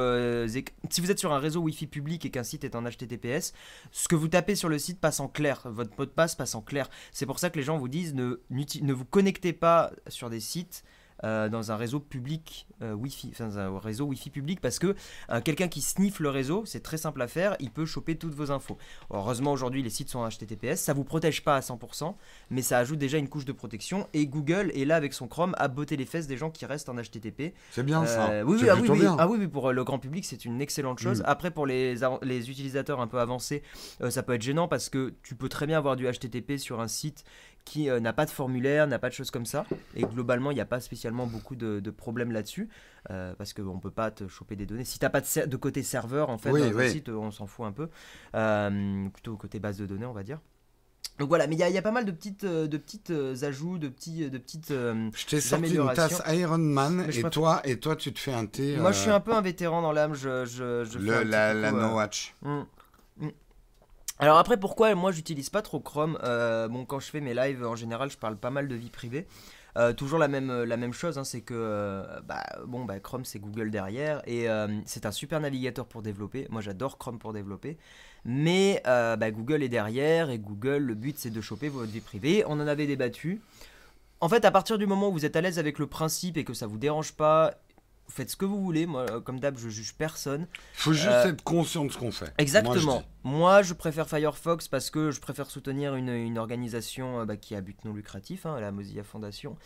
[0.91, 3.53] si vous êtes sur un réseau Wi-Fi public et qu'un site est en HTTPS,
[3.91, 6.55] ce que vous tapez sur le site passe en clair, votre mot de passe passe
[6.55, 6.90] en clair.
[7.12, 10.38] C'est pour ça que les gens vous disent ne, ne vous connectez pas sur des
[10.38, 10.85] sites
[11.25, 14.97] euh, dans un réseau public euh, Wi-Fi, enfin dans un réseau Wi-Fi public parce que
[15.31, 18.35] euh, quelqu'un qui sniffe le réseau, c'est très simple à faire, il peut choper toutes
[18.35, 18.77] vos infos.
[19.11, 22.15] Heureusement aujourd'hui les sites sont HTTPS, ça vous protège pas à 100%,
[22.51, 25.55] mais ça ajoute déjà une couche de protection et Google est là avec son Chrome
[25.59, 27.55] à botter les fesses des gens qui restent en HTTP.
[27.71, 28.31] C'est bien ça.
[28.31, 28.99] Euh, oui, oui, ah, oui, oui.
[28.99, 29.17] bien.
[29.19, 31.21] Ah oui, oui, pour le grand public, c'est une excellente chose.
[31.21, 31.27] Mm.
[31.27, 33.63] Après, pour les, les utilisateurs un peu avancés,
[34.09, 36.89] ça peut être gênant parce que tu peux très bien avoir du HTTP sur un
[36.89, 37.25] site
[37.64, 39.64] qui euh, n'a pas de formulaire, n'a pas de choses comme ça.
[39.94, 42.68] Et globalement, il n'y a pas spécialement beaucoup de, de problèmes là-dessus
[43.11, 44.85] euh, parce qu'on ne peut pas te choper des données.
[44.85, 46.90] Si tu n'as pas de, côté serveur, en fait, Oui, dans oui.
[46.90, 47.88] site, on s'en fout un peu.
[48.35, 50.40] Euh, plutôt côté base de données, on va dire.
[51.18, 52.79] Donc voilà, mais il y, a- il y a pas mal de petites, euh, de
[52.79, 54.70] petites euh, ajouts, de petits, de petites.
[54.70, 58.33] euh, Je t'ai sorti une tasse Iron Man et toi, et toi, tu te fais
[58.33, 58.77] un thé.
[58.79, 60.14] Moi, euh, je suis un peu un vétéran dans l'âme.
[60.14, 62.35] Je, je, je le, la, la euh, No Watch.
[62.42, 62.62] Mm.
[64.23, 67.67] Alors après pourquoi moi j'utilise pas trop Chrome Euh, Bon quand je fais mes lives
[67.67, 69.27] en général je parle pas mal de vie privée.
[69.77, 73.41] Euh, toujours la même, même chose, hein, c'est que euh, bah, bon, bah, Chrome c'est
[73.41, 76.47] Google derrière et euh, c'est un super navigateur pour développer.
[76.51, 77.79] Moi j'adore Chrome pour développer,
[78.25, 82.01] mais euh, bah, Google est derrière et Google le but c'est de choper votre vie
[82.01, 82.45] privée.
[82.47, 83.41] On en avait débattu.
[84.21, 86.45] En fait, à partir du moment où vous êtes à l'aise avec le principe et
[86.45, 87.55] que ça vous dérange pas,
[88.12, 88.87] faites ce que vous voulez.
[88.87, 90.46] Moi, euh, comme d'hab, je juge personne.
[90.75, 92.27] faut juste Euh, être conscient de ce qu'on fait.
[92.27, 93.01] Moi, Exactement.
[93.25, 97.37] je Moi, je, préfère Firefox parce que je préfère soutenir une, une organisation euh, bah,
[97.37, 99.57] qui a but non lucratif, hein, la Mozilla Foundation.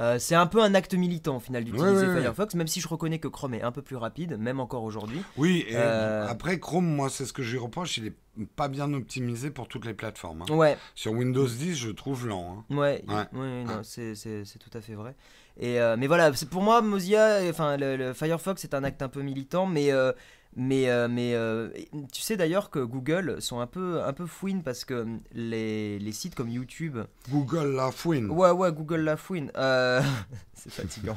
[0.00, 2.20] Euh, c'est un peu un acte militant au final d'utiliser Ouais, ouais.
[2.22, 5.22] Firefox, même si je reconnais que Chrome est un peu plus rapide, même encore aujourd'hui.
[5.36, 8.14] Oui, et Euh, après Chrome, moi, c'est ce que je lui reproche, il est
[8.56, 10.42] pas bien optimisé pour toutes les plateformes.
[10.42, 10.52] hein.
[10.52, 12.64] Ouais, Sur Windows 10, je trouve lent.
[12.70, 12.74] hein.
[12.76, 13.38] ouais, Ouais.
[13.40, 15.14] ouais, c'est tout à fait vrai.
[15.58, 19.02] Et euh, mais voilà, c'est pour moi Mozilla, enfin le, le Firefox est un acte
[19.02, 20.12] un peu militant, mais euh,
[20.56, 21.68] mais euh, mais euh,
[22.12, 26.12] tu sais d'ailleurs que Google sont un peu un peu fouines parce que les, les
[26.12, 26.98] sites comme YouTube
[27.30, 28.30] Google la fouine.
[28.30, 29.50] Ouais, ouais, Google la fouine.
[29.56, 30.00] Euh,
[30.54, 31.16] c'est fatigant.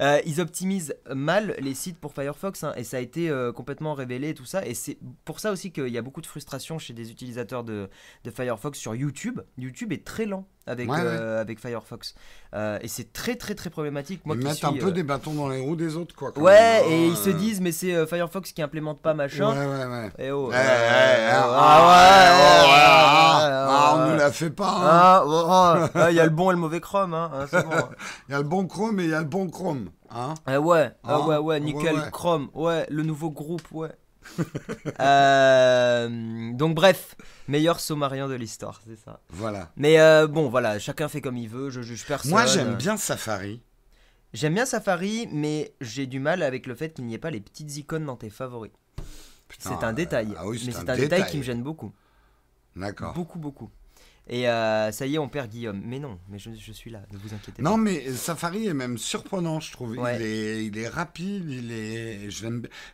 [0.26, 4.34] Ils optimisent mal les sites pour Firefox hein, et ça a été complètement révélé et
[4.34, 4.66] tout ça.
[4.66, 7.88] Et c'est pour ça aussi qu'il y a beaucoup de frustration chez des utilisateurs de,
[8.24, 9.40] de Firefox sur YouTube.
[9.58, 12.14] YouTube est très lent avec, Ouais, euh, avec Firefox.
[12.54, 14.22] Euh, et c'est très, très, très problématique.
[14.24, 16.36] Moi Ils mettent suis, un peu euh, des bâtons dans les roues des autres, quoi.
[16.38, 16.90] Ouais, même, hein.
[16.90, 19.50] et ils se disent, mais c'est Firefox qui implémente pas machin.
[19.50, 20.10] Ouais, ouais, ouais.
[20.18, 20.58] Eh oh, Eh, eh,
[21.32, 24.10] ah, ah, ouais, ouais, ouais, ah, ouais, ah, on ouais.
[24.12, 24.68] nous la fait pas.
[24.68, 24.80] hein.
[24.82, 27.46] Ah, oh, oh, ah, il y a le bon et le mauvais Chrome, hein, hein,
[27.50, 27.70] c'est bon.
[28.28, 29.90] Il y a le bon Chrome et il y a le bon Chrome.
[30.10, 32.10] Hein Ah ouais, ah Ah, ouais, ouais, ouais, nickel, ouais.
[32.12, 33.90] Chrome, ouais, le nouveau groupe, ouais.
[35.00, 36.08] Euh,
[36.52, 37.14] donc bref,
[37.48, 39.20] meilleur sommarien de l'histoire, c'est ça.
[39.30, 39.68] voilà.
[39.76, 42.30] Mais euh, bon, voilà, chacun fait comme il veut, je juge personne.
[42.30, 43.62] Moi, j'aime bien Safari.
[44.32, 47.40] J'aime bien Safari, mais j'ai du mal avec le fait qu'il n'y ait pas les
[47.40, 48.72] petites icônes dans tes favoris.
[49.58, 51.30] C'est un euh, détail, ah oui, mais c'est c'est un un, détail détail.
[51.30, 51.92] qui me gêne beaucoup.
[52.74, 53.14] D'accord.
[53.14, 53.70] Beaucoup, beaucoup.
[54.28, 55.80] Et euh, ça y est, on perd Guillaume.
[55.84, 57.68] Mais non, mais je, je suis là, ne vous inquiétez pas.
[57.70, 59.96] Non, mais Safari est même surprenant, je trouve.
[59.96, 60.16] Ouais.
[60.16, 62.28] Il, est, il est rapide, il est.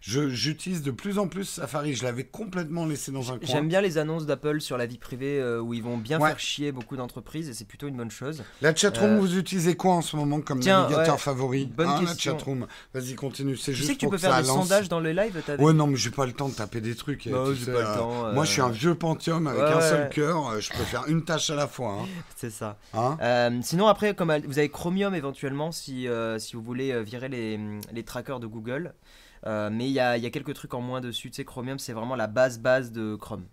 [0.00, 1.94] J'utilise de plus en plus Safari.
[1.94, 3.48] Je l'avais complètement laissé dans un coin.
[3.48, 6.28] J'aime bien les annonces d'Apple sur la vie privée euh, où ils vont bien Ouais.
[6.28, 8.44] faire chier beaucoup d'entreprises et c'est plutôt une bonne chose.
[8.60, 11.88] La chatroom, Euh, vous utilisez quoi en ce moment comme tiens, navigateur ouais, favori bonne
[11.88, 12.32] Hein, La question.
[12.32, 12.66] chatroom.
[12.94, 13.56] Vas-y, continue.
[13.56, 14.62] C'est juste sais que tu pour peux faire des lance.
[14.68, 16.80] sondages dans le live t'as vu Ouais, non, mais j'ai pas le temps de taper
[16.80, 17.26] des trucs.
[17.26, 18.34] Non, pas le euh, temps, euh.
[18.34, 20.60] Moi, je suis un vieux Pentium avec un seul cœur.
[20.60, 21.98] Je peux faire une tâche à la fois.
[22.02, 22.06] hein.
[22.36, 22.76] C'est ça.
[22.94, 27.00] Hein Euh, sinon, après, comme vous avez Chromium éventuellement si, euh, si vous voulez euh,
[27.02, 27.58] virer les,
[27.92, 28.94] les trackers de Google.
[29.46, 31.30] Euh, mais il y a, y a quelques trucs en moins dessus.
[31.30, 33.44] Tu sais, Chromium, c'est vraiment la base base de Chrome.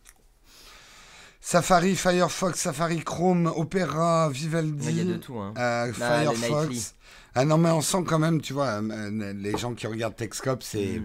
[1.41, 4.87] Safari, Firefox, Safari, Chrome, Opera, Vivaldi.
[4.89, 5.37] Il y a de tout.
[5.39, 5.53] Hein.
[5.57, 6.95] euh, Ah, les Firefox.
[7.33, 10.99] Ah non, mais on sent quand même, tu vois, les gens qui regardent Techscope, c'est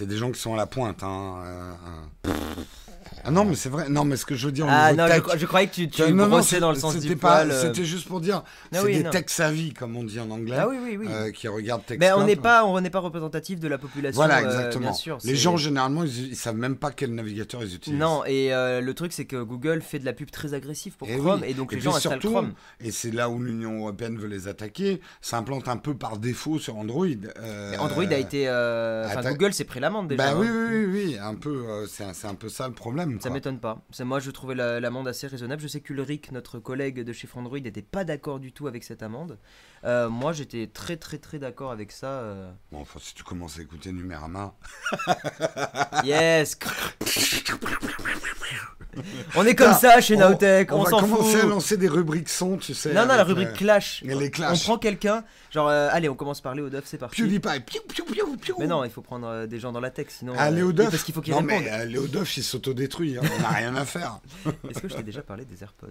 [0.00, 0.06] Mm.
[0.06, 1.02] des gens qui sont à la pointe.
[1.02, 1.74] Hein, euh.
[3.24, 3.88] Ah non, mais c'est vrai.
[3.88, 5.88] Non, mais ce que je veux dire Ah non, je, tech, je croyais que tu,
[5.88, 7.50] tu Non, non, dans le sens du pas- poil.
[7.50, 7.62] euh.
[7.62, 10.56] C'était juste pour dire, Ah c'est oui, des tech savvy, comme on dit en anglais,
[10.58, 11.06] Ah oui, oui, oui.
[11.10, 12.00] euh, qui regardent Techscope.
[12.00, 14.16] Mais on n'est pas, on n'est pas représentatif de la population.
[14.16, 14.86] Voilà, euh, exactement.
[14.86, 17.98] bien sûr, les gens, généralement, ils, ils savent même pas quel navigateur ils utilisent.
[17.98, 21.08] Non, et euh, le truc c'est que Google fait de la pub très agressive pour
[21.08, 21.50] Et Chrome oui.
[21.50, 22.52] et donc Et les gens installent surtout, Chrome.
[22.80, 25.00] Et c'est là où l'Union européenne veut les attaquer.
[25.20, 27.06] Ça implante un peu par défaut sur Android.
[27.78, 28.48] Android a été.
[28.48, 30.22] Enfin, Google s'est pris l'amende déjà.
[30.22, 30.38] Bah hein.
[30.38, 31.86] oui, oui, oui, oui, un peu.
[31.88, 33.09] c'est un, c'est un peu ça le problème.
[33.18, 33.82] Ça m'étonne pas.
[34.04, 35.60] Moi, je trouvais la- l'amende assez raisonnable.
[35.62, 39.02] Je sais qu'Ulrich, notre collègue de chez Android, n'était pas d'accord du tout avec cette
[39.02, 39.38] amende.
[39.84, 42.06] Euh, moi, j'étais très, très, très d'accord avec ça.
[42.08, 42.52] euh.
[42.70, 44.54] Bon, enfin, si tu commences à écouter Numérama.
[46.04, 46.56] Yes.
[49.36, 50.72] on est comme ça chez on- Nowtech.
[50.72, 52.92] On, On, va s'en commencer à lancer des rubriques son, tu sais.
[52.92, 54.02] Non, non, la rubrique euh, clash.
[54.06, 57.22] On prend quelqu'un, genre, euh, allez, on commence par Léo Duff, c'est parti.
[57.22, 57.60] PewDiePie.
[57.66, 58.56] Piou, piou, piou, piou.
[58.58, 60.34] Mais non, il faut prendre euh, des gens dans la tech, sinon.
[60.36, 61.62] Ah, Léo Duff Parce qu'il faut qu'il Non, réponde.
[61.64, 62.99] mais Léo Duff, il s'autodétruit.
[63.02, 64.18] Hein, On n'a rien à faire.
[64.68, 65.88] Est-ce que je t'ai déjà parlé des AirPods?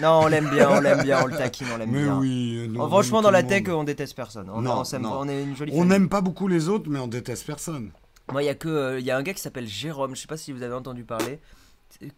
[0.00, 2.18] Non, on l'aime bien, on l'aime bien, on le taquine, on l'aime Mais bien.
[2.18, 2.70] oui.
[2.76, 3.76] Oh, on franchement, dans la tech, monde.
[3.80, 4.50] on déteste personne.
[4.50, 5.28] On, Non, on non.
[5.28, 7.90] est une jolie On n'aime pas beaucoup les autres, mais on déteste personne.
[8.30, 10.14] Moi, il y a que, euh, y a un gars qui s'appelle Jérôme.
[10.14, 11.40] Je sais pas si vous avez entendu parler.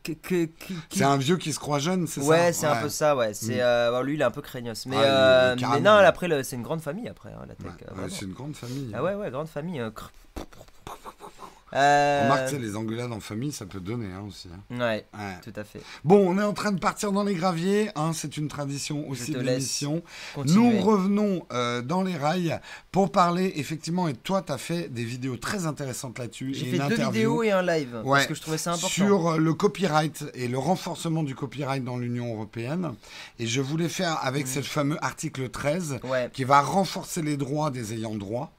[0.02, 2.26] Que- que- qui- qui- C'est un vieux qui se croit jeune, c'est ça?
[2.26, 3.34] Ouais, c'est un peu ça, ouais.
[3.34, 3.60] C'est, Mm.
[3.60, 4.86] euh, bon, lui, il est un peu craignos.
[4.86, 7.44] Mais, Ah, il est euh, mais non, après, le- c'est une grande famille, après, hein,
[7.48, 7.66] la tech.
[7.66, 8.92] Ouais, euh, ouais, c'est une grande famille.
[8.94, 9.80] ah ouais, ouais, grande famille.
[9.80, 10.10] euh, cr-
[11.74, 14.48] Euh, Remarque, tu sais, les engueulades en famille, ça peut donner hein, aussi.
[14.54, 14.60] hein.
[14.78, 15.34] Ouais, Ouais.
[15.42, 15.80] tout à fait.
[16.04, 17.90] Bon, on est en train de partir dans les graviers.
[17.96, 20.02] hein, c'est une tradition aussi de l'émission.
[20.44, 22.58] Nous revenons euh, dans les rails
[22.92, 26.54] pour parler, effectivement, et toi, tu as fait des vidéos très intéressantes là-dessus.
[26.54, 27.94] J'ai fait une deux interview vidéos et un live.
[28.04, 28.18] Ouais.
[28.18, 28.88] Parce que je trouvais ça important.
[28.88, 32.94] sur euh, le copyright et le renforcement du copyright dans l'Union européenne.
[33.38, 34.48] Et je voulais faire avec Mm.
[34.48, 36.30] ce fameux article 13 Ouais.
[36.32, 38.52] qui va renforcer les droits des ayants droit.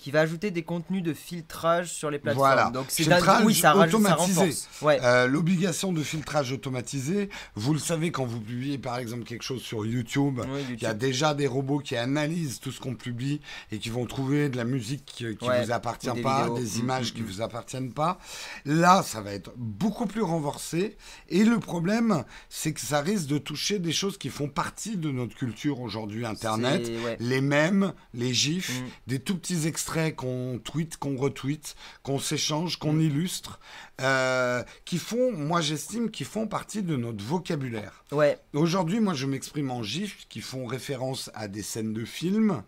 [0.00, 2.46] Qui va ajouter des contenus de filtrage sur les plateformes.
[2.48, 2.70] Voilà.
[2.70, 4.66] Donc c'est Filtrage d'un- oui, ça, rajoute, ça automatisé.
[4.80, 4.98] Ouais.
[5.02, 9.60] Euh, L'obligation de filtrage automatisé, vous le savez quand vous publiez par exemple quelque chose
[9.60, 13.42] sur YouTube, Oui, il y a déjà des robots qui analysent tout ce qu'on publie
[13.72, 16.58] et qui vont trouver de la musique qui, Ouais, vous appartient des pas, vidéos.
[16.58, 17.26] des Mm, images mm, qui mm.
[17.26, 18.18] vous appartiennent pas.
[18.64, 20.96] Là, ça va être beaucoup plus renforcé.
[21.28, 25.10] Et le problème, c'est que ça risque de toucher des choses qui font partie de
[25.10, 26.88] notre culture aujourd'hui, Internet.
[27.04, 27.16] Ouais.
[27.20, 32.92] Les mèmes, les gifs, des tout petits extraits qu'on tweet, qu'on retweet, qu'on s'échange, qu'on
[32.94, 33.00] Mm.
[33.02, 33.60] illustre,
[34.00, 38.04] euh, qui font, moi j'estime, qui font partie de notre vocabulaire.
[38.12, 38.38] Ouais.
[38.54, 42.62] Aujourd'hui, moi je m'exprime en gifs qui font référence à des scènes de films.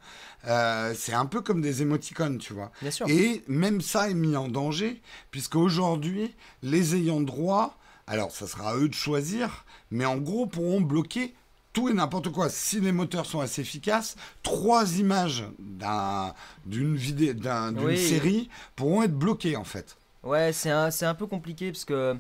[0.46, 2.72] Euh, c'est un peu comme des émoticônes, tu vois.
[2.82, 3.08] Bien sûr.
[3.08, 8.70] Et même ça est mis en danger, puisque aujourd'hui, les ayants droit, alors ça sera
[8.70, 11.35] à eux de choisir, mais en gros pourront bloquer
[11.72, 12.48] tout et n'importe quoi.
[12.50, 16.35] Si les moteurs sont assez efficaces, trois images d'un-
[16.66, 17.98] d'une vidéo, d'un- d'une Oui.
[17.98, 19.96] série pourront être bloquées en fait.
[20.22, 22.16] Ouais, c'est un, un peu compliqué parce que,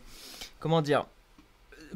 [0.58, 1.06] comment dire,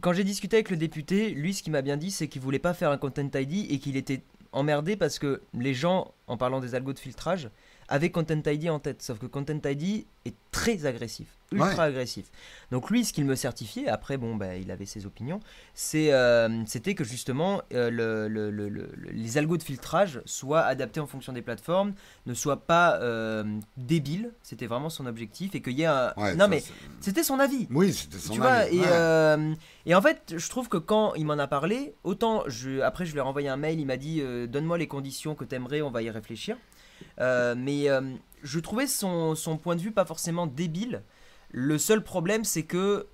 [0.03, 2.59] quand j'ai discuté avec le député, lui, ce qu'il m'a bien dit, c'est qu'il voulait
[2.59, 6.61] pas faire un Content ID et qu'il était emmerdé parce que les gens, en parlant
[6.61, 7.49] des algos de filtrage,
[7.88, 9.03] avaient Content ID en tête.
[9.03, 11.81] Sauf que Content ID est très agressif, ultra Ouais.
[11.81, 12.27] agressif.
[12.72, 15.38] Donc lui, ce qu'il me certifiait, après, bon, bah, il avait ses opinions,
[15.94, 20.62] euh, c'était que justement, euh, le- le- le- le- le- les algos de filtrage soient
[20.62, 21.92] adaptés en fonction des plateformes,
[22.27, 23.44] ne soient pas euh,
[23.77, 24.33] débiles.
[24.42, 26.12] C'était vraiment son objectif et qu'il y ait un...
[26.16, 26.64] Ouais, non ça, mais
[27.01, 27.68] c'était son avis.
[27.70, 28.77] Oui, c'était son Tu vois, avis.
[28.79, 28.87] et, Ouais.
[28.90, 29.55] euh,
[29.87, 33.12] et en fait, je trouve que quand il m'en a parlé, autant je, après je
[33.12, 36.03] lui ai renvoyé un mail, il m'a dit donne-moi les conditions que t'aimerais, on va
[36.03, 36.57] y réfléchir.
[37.21, 38.01] Euh, mais euh,
[38.43, 41.03] je trouvais son, son point de vue pas forcément débile.
[41.51, 43.07] Le seul problème, c'est que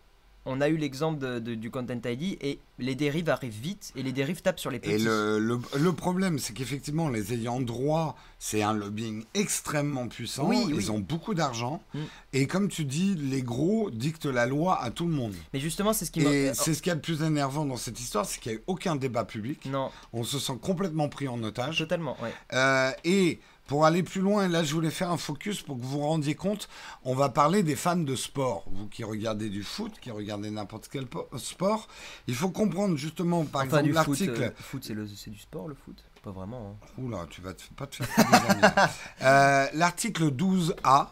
[0.45, 4.43] on a eu l'exemple du Content ID et les dérives arrivent vite et les dérives
[4.43, 4.95] tapent sur les petits.
[4.95, 10.49] Et le, le, le problème, c'est qu'effectivement, les ayants droit, c'est un lobbying extrêmement puissant.
[10.49, 10.91] Oui, Ils oui.
[10.91, 11.81] ont beaucoup d'argent.
[11.95, 11.99] Mm.
[12.33, 15.33] Et comme tu dis, les gros dictent la loi à tout le monde.
[15.55, 16.23] Mais justement, c'est ce qui.
[16.23, 18.59] Et c'est ce qu'il y a de plus énervant dans cette histoire, c'est qu'il n'y
[18.59, 19.67] a eu aucun débat public.
[19.67, 21.79] Non, On se sent complètement pris en otage.
[21.79, 22.33] totalement, ouais.
[22.53, 25.83] Euh, et pour aller plus loin, et là je voulais faire un focus pour que
[25.83, 26.69] vous vous rendiez compte,
[27.05, 28.65] on va parler des fans de sport.
[28.73, 31.89] Vous qui regardez du foot, qui regardez n'importe quel po- sport,
[32.27, 34.43] il faut comprendre justement, par Enfin, exemple, foot, l'article.
[34.43, 35.97] euh, foot c'est le- c'est du sport, le foot?
[36.23, 36.77] Pas vraiment.
[36.83, 36.87] hein.
[37.03, 38.07] Oula, tu vas te- pas te faire.
[39.23, 41.09] Euh, L'article 12A,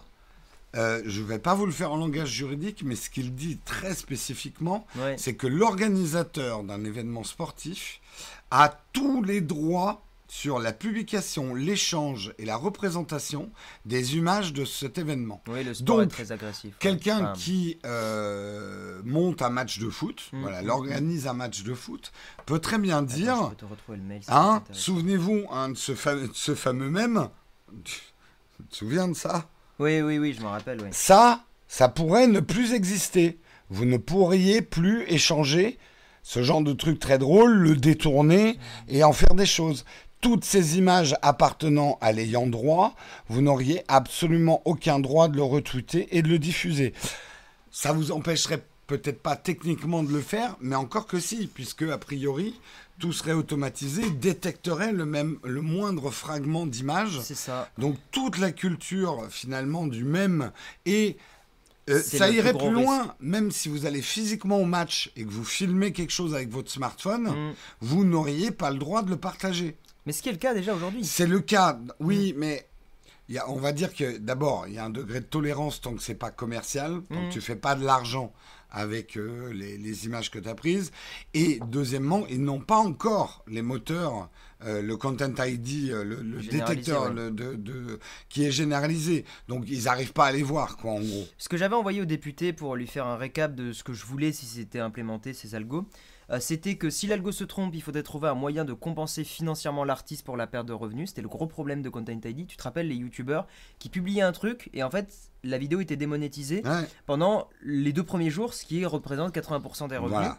[0.76, 3.58] euh, je ne vais pas vous le faire en langage juridique, mais ce qu'il dit
[3.64, 5.16] très spécifiquement, Ouais.
[5.18, 8.00] c'est que l'organisateur d'un événement sportif
[8.52, 13.50] a tous les droits sur la publication, l'échange et la représentation
[13.84, 15.42] des images de cet événement.
[15.48, 16.66] Oui, le sport est Donc, très agressif.
[16.70, 16.76] ouais.
[16.78, 21.64] Quelqu'un Enfin, qui euh, monte un match de foot, Mm, voilà, mm, l'organise un match
[21.64, 22.12] de foot,
[22.46, 23.50] peut très bien attends, dire...
[24.28, 24.62] Hein.
[24.70, 27.28] Souvenez-vous hein, de, ce fameux, de ce fameux même.
[27.84, 29.48] Tu te souviens de ça?
[29.80, 30.88] Oui, oui, oui, je m'en rappelle, oui.
[30.92, 33.38] Ça, ça pourrait ne plus exister.
[33.70, 35.78] Vous ne pourriez plus échanger
[36.22, 39.84] ce genre de truc très drôle, le détourner et en faire des choses.
[40.20, 42.94] Toutes ces images appartenant à l'ayant droit,
[43.28, 46.92] vous n'auriez absolument aucun droit de le retweeter et de le diffuser.
[47.70, 51.96] Ça vous empêcherait peut-être pas techniquement de le faire, mais encore que si, puisque a
[51.98, 52.58] priori
[52.98, 57.18] tout serait automatisé, détecterait le même le moindre fragment d'image.
[57.22, 57.70] C'est ça.
[57.78, 60.50] Donc toute la culture finalement du même
[60.84, 61.16] et
[61.88, 65.44] euh, ça irait plus loin, même si vous allez physiquement au match et que vous
[65.46, 67.52] filmez quelque chose avec votre smartphone, Mm.
[67.80, 69.76] vous n'auriez pas le droit de le partager.
[70.10, 71.04] Mais ce qui est le cas déjà aujourd'hui.
[71.04, 72.38] C'est le cas, oui, Mm.
[72.40, 72.66] mais
[73.28, 75.80] il y a- on va dire que d'abord, il y a un degré de tolérance
[75.80, 77.28] tant que c'est pas commercial, tant Mm.
[77.28, 78.32] que tu fais pas de l'argent
[78.72, 80.90] avec euh, les, les images que tu as prises.
[81.32, 84.28] Et deuxièmement, ils n'ont pas encore les moteurs,
[84.64, 87.12] euh, le Content ID, euh, le, détecteur ouais.
[87.14, 89.24] le- de, de- qui est généralisé.
[89.46, 91.24] Donc ils n'arrivent pas à les voir, quoi, en gros.
[91.38, 94.04] Ce que j'avais envoyé au député pour lui faire un récap de ce que je
[94.06, 95.86] voulais si c'était implémenté, ces algos,
[96.38, 100.24] c'était que si l'algo se trompe, il faudrait trouver un moyen de compenser financièrement l'artiste
[100.24, 101.08] pour la perte de revenus.
[101.08, 102.46] C'était le gros problème de Content ID.
[102.46, 103.46] Tu te rappelles les youtubeurs
[103.80, 105.12] qui publiaient un truc et en fait
[105.42, 109.96] la vidéo était démonétisée Ouais, pendant les deux premiers jours, ce qui représente 80% des
[109.96, 110.10] revenus.
[110.10, 110.38] voilà.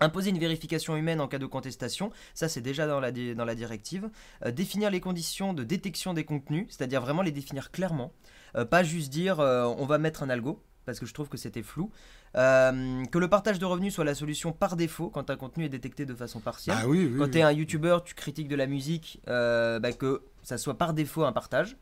[0.00, 3.44] Imposer une vérification humaine en cas de contestation, ça c'est déjà dans la, di- dans
[3.44, 4.10] la directive.
[4.44, 8.10] Euh, définir les conditions de détection des contenus, c'est-à-dire vraiment les définir clairement.
[8.56, 11.36] Euh, pas juste dire euh, on va mettre un algo, parce que je trouve que
[11.36, 11.90] c'était flou.
[12.36, 15.68] Euh, que le partage de revenus soit la solution par défaut quand un contenu est
[15.68, 16.76] détecté de façon partielle.
[16.80, 17.18] Ah oui, oui.
[17.18, 20.78] quand tu es un youtubeur, tu critiques de la musique, euh, bah, que ça soit
[20.78, 21.76] par défaut un partage.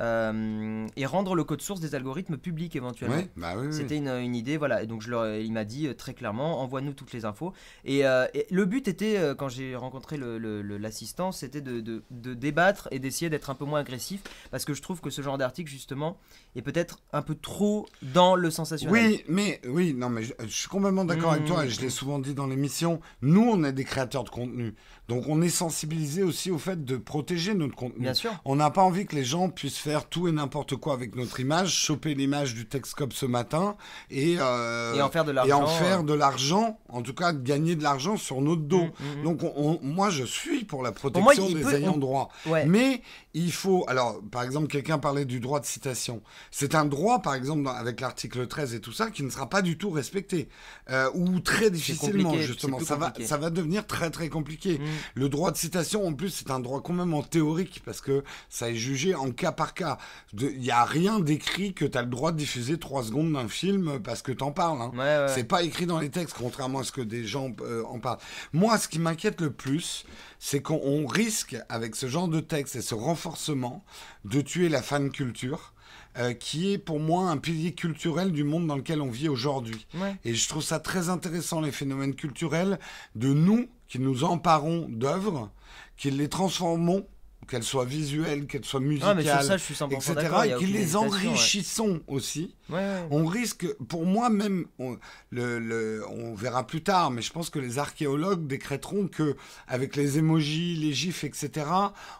[0.00, 3.16] euh, et rendre le code source des algorithmes publics éventuellement.
[3.16, 3.72] Ouais, bah oui.
[3.72, 4.82] C'était une, une idée, voilà.
[4.82, 7.52] Et donc je leur, il m'a dit très clairement, envoie-nous toutes les infos.
[7.84, 11.80] Et, euh, et le but était, quand j'ai rencontré le- le- le- l'assistant, c'était de,
[11.80, 15.10] de- de débattre et d'essayer d'être un peu moins agressif, parce que je trouve que
[15.10, 16.16] ce genre d'article justement
[16.58, 18.92] est peut-être un peu trop dans le sensationnel.
[19.10, 21.90] Oui, mais oui, non, mais je, je suis complètement d'accord avec toi et je l'ai
[21.90, 23.00] souvent dit dans l'émission.
[23.22, 24.74] Nous, on est des créateurs de contenu,
[25.08, 28.00] donc on est sensibilisés aussi au fait de protéger notre contenu.
[28.02, 28.32] Bien sûr.
[28.44, 31.40] On n'a pas envie que les gens puissent faire tout et n'importe quoi avec notre
[31.40, 33.76] image, choper l'image du Texcop ce matin
[34.10, 35.62] et, euh, Et en faire de et l'argent.
[35.62, 38.84] en faire de l'argent, en tout cas gagner de l'argent sur notre dos.
[38.84, 39.22] Mm, mm, mm.
[39.24, 42.28] Donc on- on- moi je suis pour la protection des peut- ayants on- droit.
[42.46, 42.66] Ouais.
[42.66, 43.02] Mais
[43.34, 46.22] il faut, alors par exemple quelqu'un parlait du droit de citation.
[46.50, 49.48] C'est un droit par exemple dans- avec l'article 13 et tout ça qui ne sera
[49.48, 50.48] pas du tout respecté
[50.90, 52.78] euh, ou très difficilement justement.
[52.80, 54.78] Ça va, ça va devenir très très compliqué.
[54.78, 54.84] Mm.
[55.14, 58.24] Le droit de citation, en plus, c'est un droit quand même en théorique, parce que
[58.48, 59.98] ça est jugé en cas par cas.
[60.38, 63.48] Il n'y a rien d'écrit que tu as le droit de diffuser trois secondes d'un
[63.48, 64.80] film parce que t'en parles.
[64.80, 64.92] hein.
[64.96, 65.32] Ouais.
[65.34, 68.18] C'est pas écrit dans les textes, contrairement à ce que des gens euh, en parlent.
[68.52, 70.04] Moi, ce qui m'inquiète le plus,
[70.38, 73.84] c'est qu'on on risque, avec ce genre de texte et ce renforcement,
[74.24, 75.72] de tuer la fan culture.
[76.16, 79.86] Euh, qui est pour moi un pilier culturel du monde dans lequel on vit aujourd'hui.
[79.94, 80.16] Ouais.
[80.24, 82.78] Et je trouve ça très intéressant, les phénomènes culturels,
[83.14, 85.50] de nous qui nous emparons d'œuvres,
[85.96, 87.06] qui les transformons,
[87.48, 90.94] qu'elles soient visuelles, qu'elles soient musicales, sur ça, je suis 100% etc., et qui les
[90.94, 90.96] ouais.
[90.96, 92.54] enrichissons aussi.
[92.70, 93.06] Ouais, ouais.
[93.10, 94.96] On risque, pour moi même, on,
[95.30, 99.96] le, le- on verra plus tard, mais je pense que les archéologues décréteront que, avec
[99.96, 101.66] les émojis, les gifs, etc.,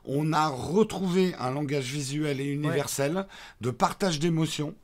[0.04, 3.26] on a retrouvé un langage visuel et universel
[3.60, 4.74] de partage d'émotions.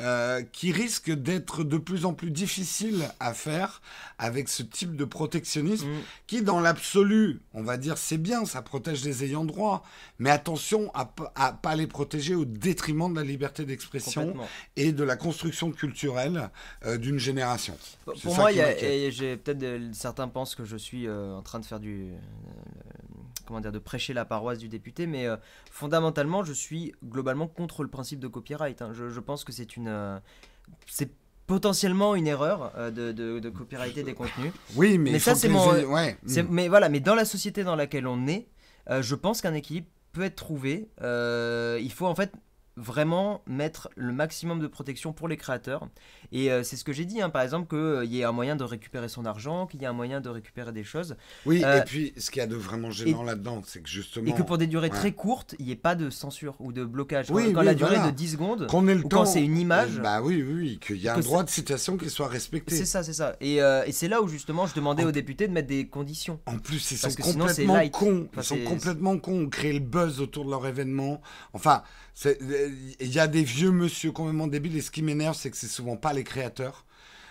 [0.00, 3.82] Euh, qui risque d'être de plus en plus difficile à faire
[4.18, 6.00] avec ce type de protectionnisme Mm.
[6.26, 9.84] qui, dans l'absolu, on va dire c'est bien, ça protège les ayants droit,
[10.18, 14.34] mais attention à, à pas les protéger au détriment de la liberté d'expression
[14.76, 16.50] et de la construction culturelle
[16.84, 17.76] euh, d'une génération.
[18.04, 22.08] Pour moi, j'ai peut-être certains pensent que je suis euh, en train de faire du
[23.52, 25.36] comment dire de prêcher la paroisse du député, mais euh,
[25.70, 28.80] fondamentalement, je suis globalement contre le principe de copyright.
[28.82, 28.90] hein.
[28.94, 30.18] Je, je pense que c'est une euh,
[30.86, 31.10] c'est
[31.46, 34.52] potentiellement une erreur euh, de, de, de copyrighter des contenus.
[34.76, 36.48] Oui, mais, ça, c'est mon- ouais, C'est- mm.
[36.50, 38.46] Mais voilà, mais dans la société dans laquelle on est,
[39.00, 40.88] je pense qu'un équilibre peut être trouvé.
[41.00, 42.32] Il faut en fait
[42.76, 45.86] vraiment mettre le maximum de protection pour les créateurs.
[46.32, 48.56] Et euh, c'est ce que j'ai dit, hein, par exemple, qu'il y ait un moyen
[48.56, 51.80] de récupérer son argent, qu'il y ait un moyen de récupérer des choses, Oui, euh,
[51.80, 54.26] et puis ce qu'il y a de vraiment gênant là-dedans, c'est que justement.
[54.26, 54.96] et que pour des durées ouais.
[54.96, 57.28] très courtes, il n'y ait pas de censure ou de blocage.
[57.28, 58.10] Quand, Oui, quand oui, la durée voilà.
[58.10, 59.18] de 10 secondes, Qu'on le ou temps.
[59.18, 61.50] quand c'est une image, euh, bah oui, oui, oui, qu'il y a un droit de
[61.50, 62.74] citation qui soit respecté.
[62.74, 63.36] c'est ça, c'est ça.
[63.40, 65.86] Et, euh, et c'est là où justement je demandais En- aux députés de mettre des
[65.88, 66.40] conditions.
[66.46, 68.28] En plus, ils Parce sont que complètement cons.
[68.32, 69.42] Enfin, ils sont complètement cons.
[69.42, 71.20] On crée le buzz autour de leur événement.
[71.52, 71.82] Enfin,
[72.24, 74.76] il y a des vieux monsieur complètement débiles.
[74.76, 76.84] Et ce qui m'énerve, c'est que c'est souvent pas les créateurs.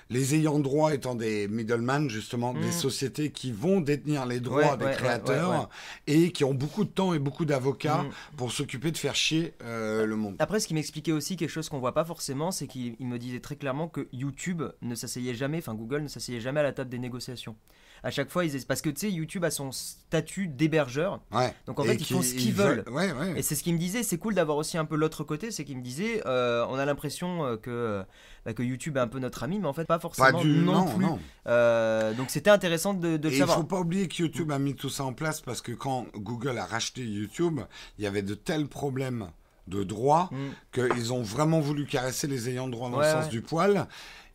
[0.10, 2.72] Les ayants droit étant des middlemen, justement, des Mm.
[2.74, 6.84] sociétés qui vont détenir les droits Ouais, des ouais, créateurs ouais, et qui ont beaucoup
[6.84, 8.36] de temps et beaucoup d'avocats Mm.
[8.36, 10.36] pour s'occuper de faire chier euh, le monde.
[10.39, 13.17] Après, ce qui m'expliquait aussi quelque chose qu'on voit pas forcément, c'est qu'il il me
[13.17, 16.74] disait très clairement que YouTube ne s'asseyait jamais, enfin Google ne s'asseyait jamais à la
[16.74, 17.56] table des négociations.
[18.04, 21.54] À chaque fois, ils parce que tu sais, YouTube a son statut d'hébergeur, Ouais.
[21.68, 22.84] donc en Et fait, ils qui- font ce qu'ils veulent.
[22.90, 23.34] Ouais, ouais.
[23.38, 25.66] Et c'est ce qu'il me disait, c'est cool d'avoir aussi un peu l'autre côté, c'est
[25.66, 28.04] qu'il me disait, euh, on a l'impression euh, que,
[28.44, 30.50] bah, que YouTube est un peu notre ami, mais en fait pas forcément Pas du
[30.64, 31.06] non, non, plus.
[31.06, 31.20] non.
[31.48, 33.58] Euh, donc c'était intéressant de, de Et le il savoir.
[33.58, 36.58] faut pas oublier que YouTube a mis tout ça en place parce que quand Google
[36.58, 37.60] a racheté YouTube,
[38.00, 39.28] il y avait de tels problèmes
[39.67, 40.38] de droit Mm.
[40.74, 43.30] qu'ils ont vraiment voulu caresser les ayants droit dans Ouais, le sens ouais.
[43.32, 43.88] du poil.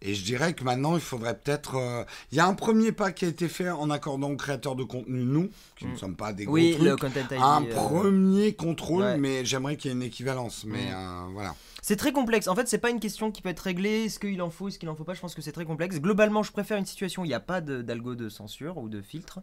[0.02, 1.76] Et je dirais que maintenant, il faudrait peut-être...
[1.76, 4.76] euh, Il y a un premier pas qui a été fait en accordant aux créateurs
[4.76, 5.96] de contenu, nous, qui ne Mm.
[5.96, 7.38] sommes pas des gros Oui, trucs, le Content ID.
[7.40, 9.18] un euh, premier contrôle, ouais.
[9.18, 10.64] mais j'aimerais qu'il y ait une équivalence.
[10.66, 10.94] Mais Mm.
[10.94, 11.54] euh, voilà.
[11.82, 12.46] C'est très complexe.
[12.48, 14.04] En fait, c'est pas une question qui peut être réglée.
[14.06, 15.14] Est-ce qu'il en faut, est-ce qu'il en faut pas?
[15.14, 15.98] Je pense que c'est très complexe.
[16.00, 18.88] Globalement, je préfère une situation où il n'y a pas de- d'algo de censure ou
[18.88, 19.38] de filtre.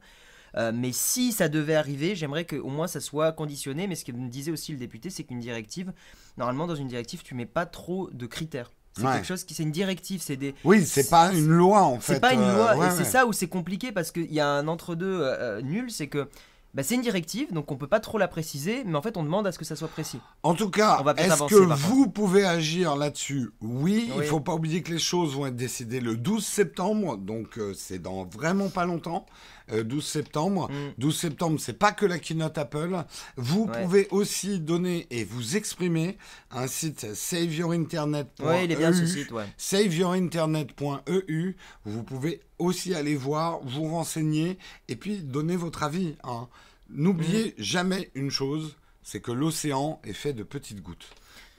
[0.55, 3.87] Euh, mais si ça devait arriver, j'aimerais qu'au moins ça soit conditionné.
[3.87, 5.91] Mais ce que me disait aussi le député, c'est qu'une directive,
[6.37, 8.71] normalement, dans une directive, tu mets pas trop de critères.
[8.95, 9.13] C'est Ouais.
[9.13, 10.53] quelque chose qui, c'est une directive, c'est des.
[10.63, 12.13] Oui, c'est pas une loi, en fait.
[12.15, 14.39] C'est pas une euh, loi, ouais, et c'est ça où c'est compliqué parce qu'il y
[14.39, 16.27] a un entre-deux euh, euh, nul, c'est que
[16.75, 19.23] bah, c'est une directive, donc on peut pas trop la préciser, mais en fait on
[19.23, 20.19] demande à ce que ça soit précis.
[20.41, 23.51] En tout cas, est-ce que vous pouvez agir là-dessus?
[23.61, 24.25] Oui, il Oui.
[24.25, 27.99] faut pas oublier que les choses vont être décidées le 12 septembre, donc euh, c'est
[27.99, 29.25] dans vraiment pas longtemps.
[29.73, 30.69] Euh, 12 septembre.
[30.71, 30.93] Mm.
[30.99, 33.03] 12 septembre, c'est pas que la keynote Apple.
[33.37, 33.83] Vous Ouais.
[33.83, 36.17] pouvez aussi donner et vous exprimer
[36.51, 38.43] un site saveyourinternet.eu.
[38.45, 39.45] Ouais, il est bien ce site, ouais.
[39.57, 41.55] saveyourinternet.eu.
[41.85, 44.57] Vous pouvez aussi aller voir, vous renseigner
[44.87, 46.15] et puis donner votre avis.
[46.23, 46.47] hein.
[46.89, 47.63] N'oubliez Mm.
[47.63, 51.09] jamais une chose, c'est que l'océan est fait de petites gouttes.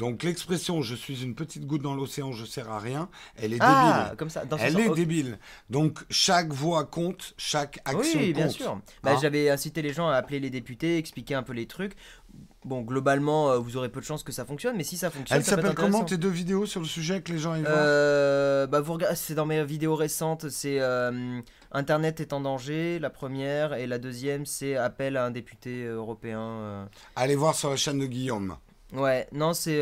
[0.01, 3.59] Donc l'expression je suis une petite goutte dans l'océan, je sers à rien, elle est
[3.61, 4.17] Ah, débile.
[4.19, 4.45] comme ça.
[4.45, 5.39] dans Elle est débile.
[5.71, 8.35] Donc chaque voix compte, chaque action Oui, compte.
[8.37, 8.81] bien sûr.
[9.05, 11.93] Bah, Hein J'avais incité les gens à appeler les députés, expliquer un peu les trucs.
[12.65, 15.37] Bon, globalement, euh, vous aurez peu de chances que ça fonctionne, mais si ça fonctionne,
[15.39, 17.53] Elle ça peut être s'appelle comment tes deux vidéos sur le sujet que les gens
[17.53, 21.41] aillent voir Euh, bah vous regardez, c'est dans mes vidéos récentes, c'est euh,
[21.73, 26.41] Internet est en danger, la première, et la deuxième, c'est appel à un député européen.
[26.41, 26.85] euh.
[27.17, 28.57] Allez voir sur la chaîne de Guillaume.
[28.95, 29.81] Ouais, non, c'est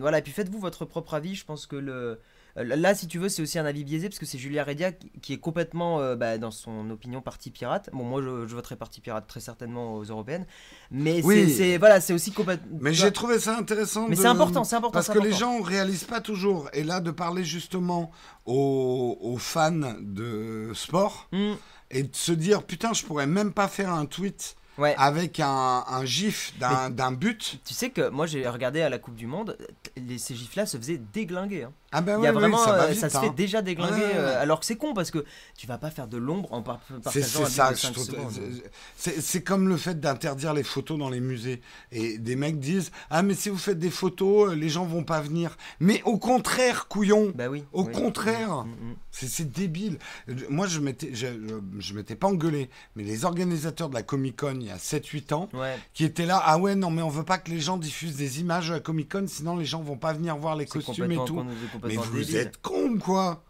[0.00, 1.34] voilà, et puis faites-vous votre propre avis.
[1.34, 2.20] Je pense que le
[2.56, 5.32] là, si tu veux, c'est aussi un avis biaisé parce que c'est Julia Redia qui-
[5.32, 7.90] est complètement, euh, bah, dans son opinion, parti pirate.
[7.92, 10.46] Bon, moi, je, je voterai parti pirate très certainement aux européennes,
[10.90, 11.52] mais Oui.
[11.52, 12.78] c'est- voilà, c'est aussi complètement.
[12.80, 14.08] Mais j'ai trouvé ça intéressant.
[14.08, 14.92] Mais de- c'est important, c'est important.
[14.92, 16.68] Parce que les gens ne réalisent pas toujours.
[16.72, 18.10] Et là, de parler justement
[18.46, 21.54] aux, aux fans de sport Hmm,
[21.90, 24.94] et de se dire putain, je pourrais même pas faire un tweet ouais.
[24.98, 27.60] avec un, un gif d'un d'un but.
[27.64, 29.56] Tu sais que moi j'ai regardé à la Coupe du Monde,
[29.96, 31.64] les, ces gifs-là se faisaient déglinguer.
[31.64, 31.72] hein.
[31.92, 33.00] Ah ben Il oui, y a oui, vraiment, ça euh, vite.
[33.00, 33.20] ça se hein.
[33.22, 34.16] fait déjà déglinguer, Ouais, ouais, ouais.
[34.16, 35.24] euh, alors que c'est con parce que
[35.58, 37.80] tu vas pas faire de l'ombre en par- partageant c'est un but ça, de je
[37.80, 38.30] 5 trouve- secondes.
[38.32, 41.60] c'est- c'est c'est comme le fait d'interdire les photos dans les musées.
[41.90, 45.02] Et des mecs disent Ah, mais si vous faites des photos, euh, les gens vont
[45.04, 45.56] pas venir.
[45.80, 47.64] Mais au contraire, couillon Bah oui.
[47.72, 47.92] Au oui.
[47.92, 48.94] contraire Mm, mm.
[49.12, 49.98] C'est c'est débile.
[50.48, 54.68] Moi, je m'étais, je, m'étais pas engueulé, mais les organisateurs de la Comic Con il
[54.68, 55.48] y a 7-8 ans,
[55.94, 58.40] qui étaient là, ah ouais, non, mais on veut pas que les gens diffusent des
[58.40, 61.44] images à Comic Con, sinon les gens vont pas venir voir les costumes et tout.
[61.80, 62.36] Con- Mais vous débile.
[62.36, 63.42] êtes cons, quoi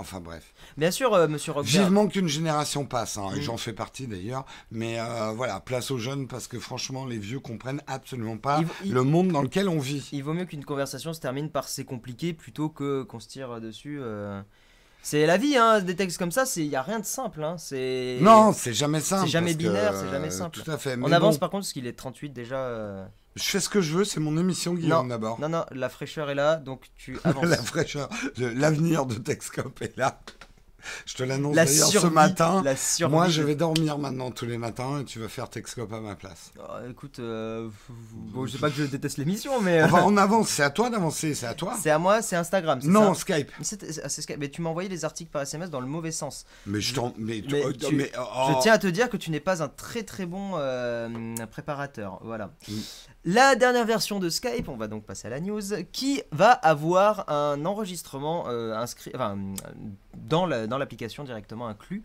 [0.00, 0.54] Enfin bref.
[0.76, 1.74] Bien sûr, euh, monsieur Rockberg.
[1.84, 3.42] Vivement qu'une génération passe, hein, et Mm.
[3.42, 4.44] j'en fais partie d'ailleurs.
[4.70, 8.88] Mais euh, voilà, place aux jeunes, parce que franchement, les vieux comprennent absolument pas Il-
[8.88, 10.08] il- le monde dans lequel on vit.
[10.12, 13.60] Il vaut mieux qu'une conversation se termine par c'est compliqué plutôt que qu'on se tire
[13.60, 13.98] dessus.
[14.00, 14.40] euh.
[15.02, 17.42] C'est la vie, hein, des textes comme ça, il n'y a rien de simple.
[17.42, 17.56] Hein.
[18.20, 19.24] Non, c'est jamais simple.
[19.26, 20.60] C'est jamais binaire, c'est jamais simple.
[20.60, 20.96] Tout à fait.
[21.00, 23.08] On avance bon, par contre parce qu'il est 38 déjà.
[23.38, 23.42] Euh.
[23.44, 25.40] Je fais ce que je veux, c'est mon émission, Guillaume, d'abord.
[25.40, 27.46] Non, non, la fraîcheur est là, donc tu avances.
[27.46, 30.20] La fraîcheur, l'avenir de Texcop est là.
[31.04, 32.62] Je te l'annonce La d'ailleurs ce matin.
[32.64, 36.00] La Moi, je vais dormir maintenant tous les matins et tu vas faire Texcop à
[36.00, 36.50] ma place.
[36.58, 37.68] Oh, écoute, euh,
[38.12, 39.80] bon, je sais pas que je déteste l'émission, mais.
[39.82, 40.48] euh, Enfin, on avance.
[40.48, 41.34] C'est à toi d'avancer.
[41.34, 41.76] C'est à toi.
[41.78, 42.78] C'est à moi, c'est Instagram.
[42.84, 43.50] Non, ça Skype.
[43.60, 44.38] C'est- c'est- Skype.
[44.38, 46.46] Mais tu m'as envoyé les articles par SMS dans le mauvais sens.
[46.64, 47.12] Mais je t'en.
[47.18, 49.62] Mais, Mais oh, tu- mais, oh, Je tiens à te dire que tu n'es pas
[49.62, 52.20] un très très bon euh, préparateur.
[52.22, 52.50] Voilà.
[53.24, 55.60] La dernière version de Skype, on va donc passer à la news,
[55.92, 59.12] qui va avoir un enregistrement euh, inscrit,
[60.16, 62.02] dans la- dans l'application directement inclus,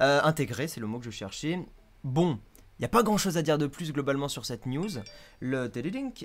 [0.00, 1.58] euh, intégré, c'est le mot que je cherchais.
[2.04, 2.38] Bon.
[2.78, 4.88] Il n'y a pas grand chose à dire de plus globalement sur cette news.
[5.40, 5.70] Le,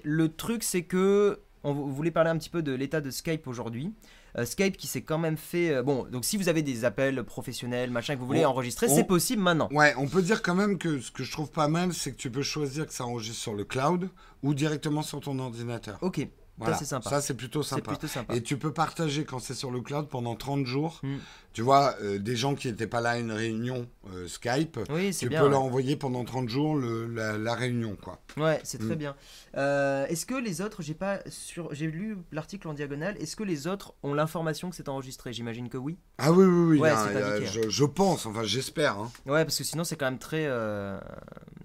[0.05, 3.45] le truc, c'est que on vou- voulait parler un petit peu de l'état de Skype
[3.47, 3.93] aujourd'hui.
[4.37, 5.69] Euh, Skype qui s'est quand même fait.
[5.73, 8.89] euh, bon, donc si vous avez des appels professionnels, machin, que vous voulez On- enregistrer,
[8.89, 9.69] c'est possible maintenant.
[9.71, 12.17] Ouais, on peut dire quand même que ce que je trouve pas mal, c'est que
[12.17, 14.09] tu peux choisir que ça enregistre sur le cloud
[14.43, 15.97] ou directement sur ton ordinateur.
[16.01, 16.27] Ok,
[16.57, 16.75] Voilà.
[16.75, 17.09] c'est sympa.
[17.09, 18.35] Ça, c'est plutôt plutôt sympa.
[18.35, 20.99] Et tu peux partager quand c'est sur le cloud pendant 30 jours.
[21.03, 21.15] Mm.
[21.55, 25.15] Tu vois, euh, des gens qui n'étaient pas là à une réunion euh, Skype, Oui,
[25.17, 25.39] tu bien.
[25.39, 25.51] peux ouais.
[25.51, 28.19] leur envoyer pendant 30 jours le- la, la réunion, quoi.
[28.35, 28.99] Ouais, c'est très Mm.
[28.99, 29.15] bien.
[29.55, 33.15] Euh, est-ce que les autres, j'ai pas sur, j'ai lu l'article en diagonale.
[33.21, 35.31] Est-ce que les autres ont l'information que c'est enregistré?
[35.31, 35.97] J'imagine que oui.
[36.17, 36.79] Ah oui, oui, oui.
[36.81, 37.45] Ouais, a- indiqué.
[37.63, 38.99] je, je pense, enfin j'espère.
[38.99, 39.09] hein.
[39.25, 40.45] Ouais, parce que sinon c'est quand même très,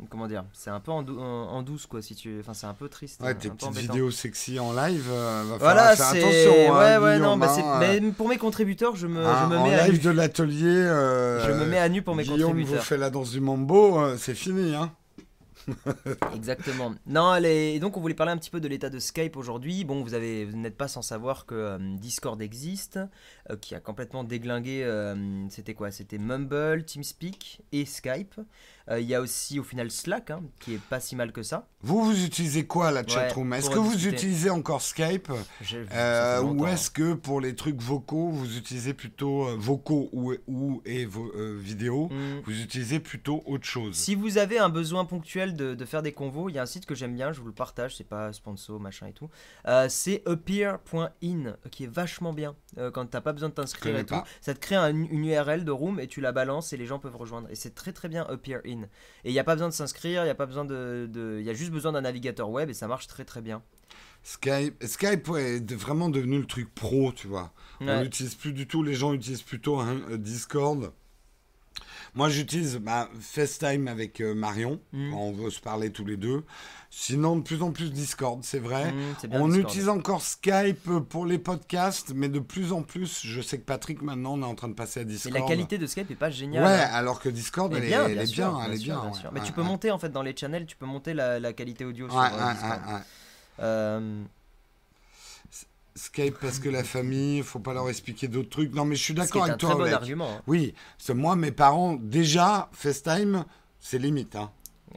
[0.08, 2.00] comment dire, c'est un peu en, dou- en- en douce quoi.
[2.00, 3.20] Si tu, enfin c'est un peu triste.
[3.22, 6.28] Ouais, tes petites vidéos sexy en live, va Voilà, faire attention.
[6.30, 9.62] ouais, hein, ouais, non, c'est- hein, mais pour mes contributeurs, je me, hein, je me
[9.62, 10.66] mets live de l'atelier.
[10.66, 12.84] euh, Je me mets à nu pour mes Guillaume vous contributeurs.
[12.84, 14.74] fait la danse du mambo, euh, c'est fini.
[14.74, 14.92] Hein.
[16.34, 16.94] Exactement.
[17.06, 19.84] Non, les- donc on voulait parler un petit peu de l'état de Skype aujourd'hui.
[19.84, 22.98] Bon, vous avez, vous n'êtes pas sans savoir que euh, Discord existe,
[23.50, 24.82] euh, qui a complètement déglingué.
[24.84, 25.14] euh,
[25.50, 25.90] C'était quoi?
[25.90, 28.34] C'était Mumble, TeamSpeak et Skype.
[28.90, 31.42] Euh, Il y a aussi au final Slack, hein, qui est pas si mal que
[31.42, 31.66] ça.
[31.82, 35.30] Vous, vous utilisez quoi la chatroom Est-ce pour que vous utilisez encore Skype
[35.92, 40.82] Euh, ou est-ce que pour les trucs vocaux, vous utilisez plutôt euh, vocaux ou, ou
[40.84, 41.06] et
[41.58, 42.40] vidéo, Hmm.
[42.44, 43.94] vous utilisez plutôt autre chose?
[43.94, 46.66] Si vous avez un besoin ponctuel de, de faire des convos, il y a un
[46.66, 49.30] site que j'aime bien, je vous le partage, c'est pas sponsor, machin et tout.
[49.88, 52.54] C'est appear.in qui est vachement bien.
[52.78, 54.24] Euh, quand t'as pas besoin de t'inscrire et tout, pas.
[54.40, 56.98] ça te crée un- une URL de room et tu la balances et les gens
[57.00, 57.48] peuvent rejoindre.
[57.50, 58.82] Et c'est très très bien appear.in.
[59.24, 61.40] Et il n'y a pas besoin de s'inscrire, il n'y a pas besoin de.
[61.42, 63.62] y a juste besoin d'un navigateur web et ça marche très très bien.
[64.22, 67.52] Skype, Skype ouais, est vraiment devenu le truc pro, tu vois.
[67.80, 68.02] On Ouais.
[68.04, 70.92] l'utilise plus du tout, les gens utilisent plutôt hein, Discord.
[72.14, 75.10] Moi, j'utilise bah, FaceTime avec euh, Marion, Mm.
[75.12, 76.42] quand on veut se parler tous les deux.
[76.92, 78.90] Sinon, de plus en plus Discord, c'est vrai.
[78.90, 79.70] Bien on Discord.
[79.70, 84.02] utilise encore Skype pour les podcasts, mais de plus en plus, je sais que Patrick,
[84.02, 85.34] maintenant, on est en train de passer à Mais Discord.
[85.34, 86.64] la qualité de Skype est pas géniale.
[86.64, 86.90] Ouais, hein.
[86.92, 89.00] alors que Discord, Elle est bien, elle est sûr, bien, elle est sûr, bien.
[89.02, 89.30] bien ouais, sûr.
[89.32, 91.52] Mais ouais, tu peux monter en fait dans les channels, tu peux monter la, la
[91.52, 92.80] qualité audio sur euh, ouais, Discord.
[92.88, 93.00] ouais, ouais.
[93.60, 94.22] Euh,
[96.00, 98.72] Skype parce que la famille, faut pas leur expliquer d'autres trucs.
[98.74, 99.68] Non, mais je suis d'accord un avec toi.
[99.70, 99.94] très bon Olek.
[99.94, 100.30] argument.
[100.38, 100.42] hein.
[100.46, 103.44] Oui, c'est moi, mes parents, déjà, FaceTime,
[103.78, 104.34] c'est limite.
[104.36, 104.50] Hein.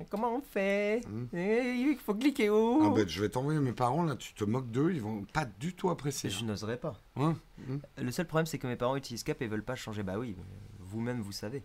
[0.09, 1.25] Comment on fait Mm.
[1.37, 4.43] Eh, Il faut cliquer où Ah ben, je vais t'envoyer mes parents, là, tu te
[4.43, 6.29] moques d'eux, ils vont pas du tout apprécier.
[6.31, 6.99] Je n'oserais pas.
[7.15, 7.35] Hein
[7.69, 10.01] Hein Le seul problème, c'est que mes parents utilisent Skype et veulent pas changer.
[10.03, 10.35] Bah oui,
[10.79, 11.63] vous-même, vous savez.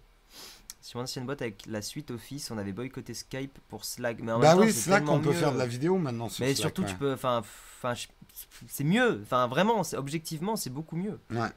[0.81, 4.19] Sur mon ancienne boîte avec la suite Office, on avait boycotté Skype pour Slack.
[4.21, 5.35] Mais en Bah même temps, oui, tellement qu'on peut mieux.
[5.35, 6.89] faire de la vidéo maintenant sur Mais Slack, surtout, ouais.
[6.89, 7.13] tu peux.
[7.13, 7.43] Enfin,
[8.69, 9.21] c'est mieux.
[9.23, 11.19] Enfin, vraiment, c'est- objectivement, c'est beaucoup mieux.
[11.31, 11.49] Ouais.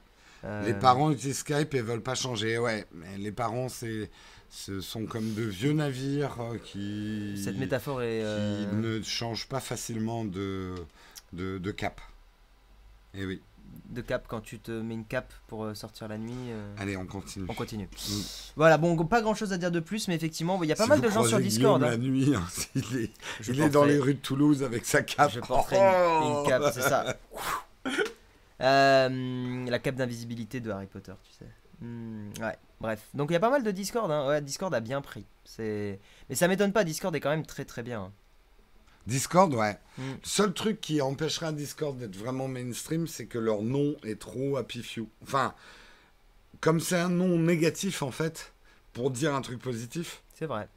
[0.44, 2.58] Euh, Les parents utilisent Skype et veulent pas changer.
[2.58, 4.10] Ouais, mais les parents, c'est,
[4.50, 8.18] ce sont comme de vieux navires euh, qui, Cette métaphore est.
[8.18, 10.74] qui euh, ne changent pas facilement de,
[11.32, 12.00] de, de cap.
[13.14, 13.40] Et oui.
[13.90, 16.32] De cap quand tu te mets une cape pour euh, sortir la nuit.
[16.50, 17.46] euh, Allez, on continue.
[17.48, 17.84] On continue.
[17.86, 18.20] Mm.
[18.56, 20.84] Voilà, bon, pas grand chose à dire de plus, mais effectivement, il y a pas
[20.84, 21.82] Si mal de gens sur Discord.
[21.82, 21.90] Hein.
[21.90, 22.42] la nuit, hein,
[22.74, 23.10] il est,
[23.40, 25.30] Je il est dans les rues de Toulouse avec sa cape.
[25.32, 27.16] Je porterai une, une cape, c'est ça.
[28.60, 31.50] Euh, la cape d'invisibilité de Harry Potter, tu sais.
[31.80, 33.08] Hmm, ouais, bref.
[33.12, 34.08] Donc il y a pas mal de Discord.
[34.10, 34.28] Hein.
[34.28, 35.26] Ouais, Discord a bien pris.
[35.58, 35.98] Mais
[36.32, 36.84] ça m'étonne pas.
[36.84, 38.12] Discord est quand même très très bien.
[39.06, 39.78] Discord, ouais.
[39.98, 40.02] Mm.
[40.02, 44.56] Le seul truc qui empêchera Discord d'être vraiment mainstream, c'est que leur nom est trop
[44.56, 45.08] happy few.
[45.22, 45.54] Enfin,
[46.60, 48.52] comme c'est un nom négatif, en fait,
[48.92, 50.68] pour dire un truc positif, C'est vrai.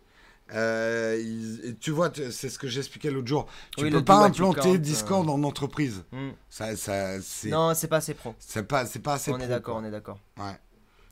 [0.53, 3.47] euh, ils- et tu vois, c'est ce que j'expliquais l'autre jour.
[3.77, 6.03] Tu Oui, peux pas implanter Discord en entreprise.
[6.11, 6.31] Hmm.
[6.49, 8.33] Ça, ça, Non, c'est pas assez pro.
[8.39, 10.19] c'est pas, c'est pas assez on est pro, d'accord, on est d'accord.
[10.37, 10.57] Ouais.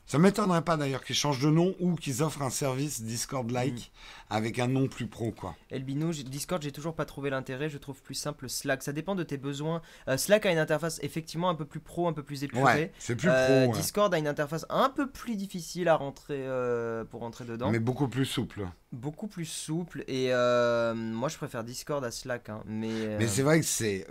[0.06, 3.90] Ça m'étonnerait pas d'ailleurs qu'ils changent de nom ou qu'ils offrent un service Discord-like
[4.30, 4.34] Mm.
[4.34, 5.54] avec un nom plus pro, quoi.
[5.70, 7.68] Elbino, Discord, j'ai toujours pas trouvé l'intérêt.
[7.70, 8.82] Je trouve plus simple Slack.
[8.82, 9.80] Ça dépend de tes besoins.
[10.08, 12.62] Euh, Slack a une interface effectivement un peu plus pro, un peu plus épurée.
[12.62, 13.78] Ouais, c'est plus Euh, pro, ouais.
[13.80, 17.78] Discord a une interface un peu plus difficile à rentrer euh, pour rentrer dedans, mais
[17.78, 18.66] beaucoup plus souple.
[18.92, 20.04] beaucoup plus souple.
[20.08, 22.48] Et euh, moi, je préfère Discord à Slack.
[22.50, 24.06] hein, mais euh, Mais c'est vrai que c'est,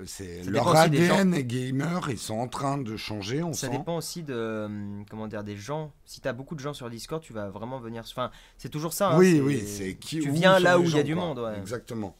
[0.48, 3.78] leur ADN est gamer, ils sont en train de changer, on ça sent.
[3.78, 5.83] dépend aussi de euh, comment dire des gens.
[6.06, 8.04] Si t'as beaucoup de gens sur Discord, tu vas vraiment venir.
[8.08, 9.12] Enfin, c'est toujours ça.
[9.12, 11.26] hein, oui, oui, c'est qui Tu viens là où il y a du quoi.
[11.26, 11.40] monde.
[11.40, 11.58] Ouais.
[11.60, 12.16] Exactement.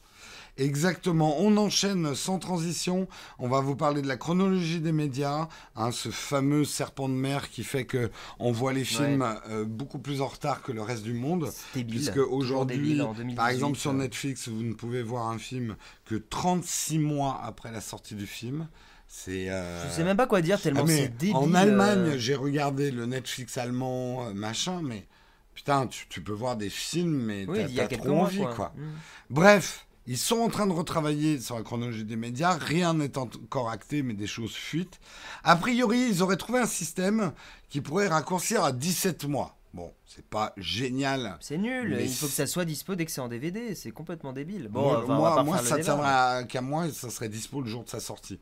[0.58, 1.40] Exactement.
[1.40, 3.08] On enchaîne sans transition.
[3.40, 7.50] On va vous parler de la chronologie des médias, hein, ce fameux serpent de mer
[7.50, 11.04] qui fait que on voit les films euh, beaucoup plus en retard que le reste
[11.04, 11.50] du monde.
[11.74, 11.96] Débile.
[11.96, 16.16] Puisque aujourd'hui, par 2018, exemple sur euh, Netflix, vous ne pouvez voir un film que
[16.16, 18.68] 36 mois après la sortie du film.
[19.16, 19.48] C'est.
[19.52, 21.36] euh, Je sais même pas quoi dire tellement Ah, c'est débile.
[21.36, 25.06] En Allemagne, euh, j'ai regardé le Netflix allemand, euh, machin, mais
[25.54, 28.06] putain, tu, tu peux voir des films, mais Oui, t'as il y a t'as quelques
[28.06, 28.56] trop envie, quoi.
[28.56, 28.74] quoi.
[28.76, 28.82] Mm.
[29.30, 32.54] Bref, ils sont en train de retravailler sur la chronologie des médias.
[32.58, 35.00] Rien n'est encore acté, mais des choses fuitent.
[35.44, 37.34] A priori, ils auraient trouvé un système
[37.70, 39.56] qui pourrait raccourcir à 17 mois.
[39.76, 41.38] Bon, c'est pas génial.
[41.40, 43.92] C'est nul, Mais il faut que ça soit dispo dès que c'est en DVD, c'est
[43.92, 44.70] complètement débile.
[44.70, 45.84] Bon, moi, enfin, on va moi, pas ça débat.
[45.84, 48.40] tiendrait à- qu'à moi, ça serait dispo le jour de sa sortie.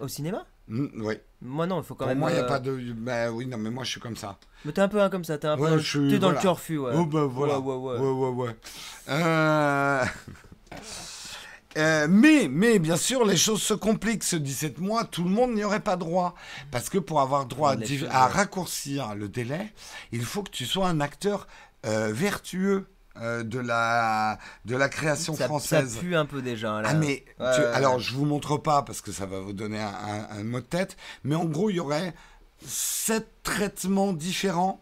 [0.00, 1.14] Au cinéma Mm, oui.
[1.42, 2.18] Moi non, il faut quand Pour même.
[2.18, 2.74] moi, il n'y a euh, pas de.
[2.92, 4.38] Bah oui, non, mais moi, je suis comme ça.
[4.64, 5.62] Mais t'es un peu un comme ça, t'es un peu.
[5.62, 6.38] Ouais, je T'es dans voilà.
[6.38, 6.92] le turfu, ouais.
[6.94, 7.58] Oh, bah voilà.
[7.58, 8.00] Ouais, ouais, ouais.
[8.00, 8.56] Ouais, ouais, ouais.
[9.10, 10.04] Euh,
[11.76, 14.24] euh, mais, mais bien sûr, les choses se compliquent.
[14.24, 16.34] Ce 17 mois, tout le monde n'y aurait pas droit.
[16.70, 17.76] Parce que pour avoir droit
[18.08, 19.70] à, raccourcir le délai,
[20.12, 21.46] il faut que tu sois un acteur
[21.84, 22.86] euh, vertueux
[23.20, 25.94] euh, de, la, de la création ça, française.
[25.94, 26.80] ça pue un peu déjà.
[26.82, 26.88] Là.
[26.90, 28.00] Ah mais Ouais, tu- ouais, alors ouais.
[28.00, 30.64] je vous montre pas parce que ça va vous donner un, un- un mot de
[30.66, 32.14] tête, mais en gros il y aurait
[32.66, 34.80] sept traitements différents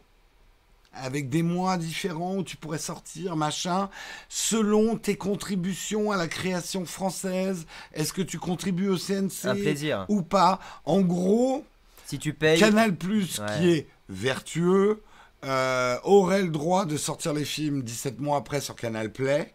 [0.95, 3.89] avec des mois différents où tu pourrais sortir machin
[4.28, 7.66] selon tes contributions à la création française.
[7.95, 10.05] Est-ce que tu contribues au CNC Un plaisir.
[10.09, 10.61] ou pas?
[10.85, 11.64] En gros,
[12.07, 12.61] Si tu payes.
[12.61, 15.03] Canal Plus qui est vertueux
[15.45, 19.53] euh, aurait le droit de sortir les films 17 mois après sur Canal Play.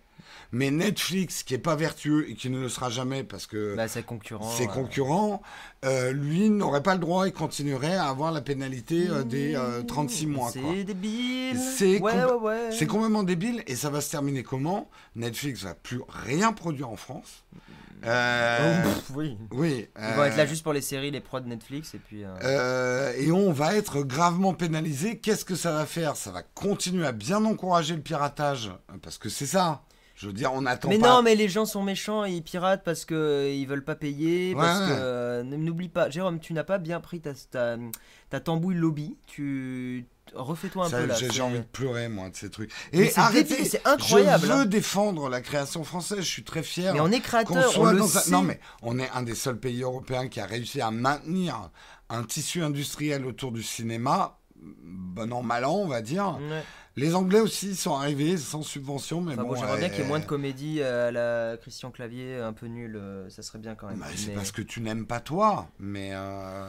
[0.54, 3.90] Mais Netflix, qui est pas vertueux et qui ne le sera jamais parce que Bah,
[3.90, 4.50] c'est concurrent.
[4.50, 4.70] ses ouais.
[4.74, 5.42] concurrents,
[5.84, 9.84] euh, lui n'aurait pas le droit et continuerait à avoir la pénalité euh, des euh,
[9.84, 10.50] 36 mois.
[10.52, 11.60] C'est débile.
[11.60, 12.70] C'est ouais, compl- ouais, ouais.
[12.72, 14.90] C'est complètement débile et ça va se terminer comment?
[15.18, 17.44] Netflix va plus rien produire en France.
[18.06, 19.38] Euh, Oh, pff, oui.
[19.52, 19.88] oui.
[19.98, 22.24] Ils vont euh, être là juste pour les séries, les prods Netflix et puis.
[22.24, 25.18] euh, euh, et on va être gravement pénalisé.
[25.20, 26.16] Qu'est-ce que ça va faire?
[26.16, 28.72] Ça va continuer à bien encourager le piratage,
[29.02, 29.82] parce que c'est ça.
[30.20, 31.09] Je veux dire, on attend Mais pas.
[31.09, 33.93] non, mais les gens sont méchants et ils piratent parce que euh, ils veulent pas
[33.95, 34.55] payer.
[34.55, 34.88] Ouais, parce ouais.
[34.88, 37.78] que euh, n'oublie pas, Jérôme, tu n'as pas bien pris ta, ta,
[38.32, 39.15] ta tambouille lobby.
[39.28, 41.15] Tu refais-toi un Ça, peu là.
[41.15, 42.72] J'ai envie de pleurer, moi, de ces trucs.
[42.93, 44.65] Mais Et arrêtez, c'est incroyable, Je veux hein.
[44.65, 46.95] défendre la création française, je suis très fier.
[46.95, 48.32] Mais on est créateur, on le dans un- sait.
[48.32, 51.70] Non, mais on est un des seuls pays européens qui a réussi à maintenir
[52.09, 56.39] un tissu industriel autour du cinéma, bon an, mal an, on va dire.
[56.49, 56.63] Ouais.
[56.98, 59.50] Les Anglais aussi sont arrivés sans subvention, mais Enfin, bon.
[59.50, 62.54] bon, j'aimerais bien euh, qu'il y ait moins de comédie à la Christian Clavier, un
[62.54, 64.00] peu nul, euh, ça serait bien quand même.
[64.00, 66.68] bah, c'est Mais parce que tu n'aimes pas toi, mais euh,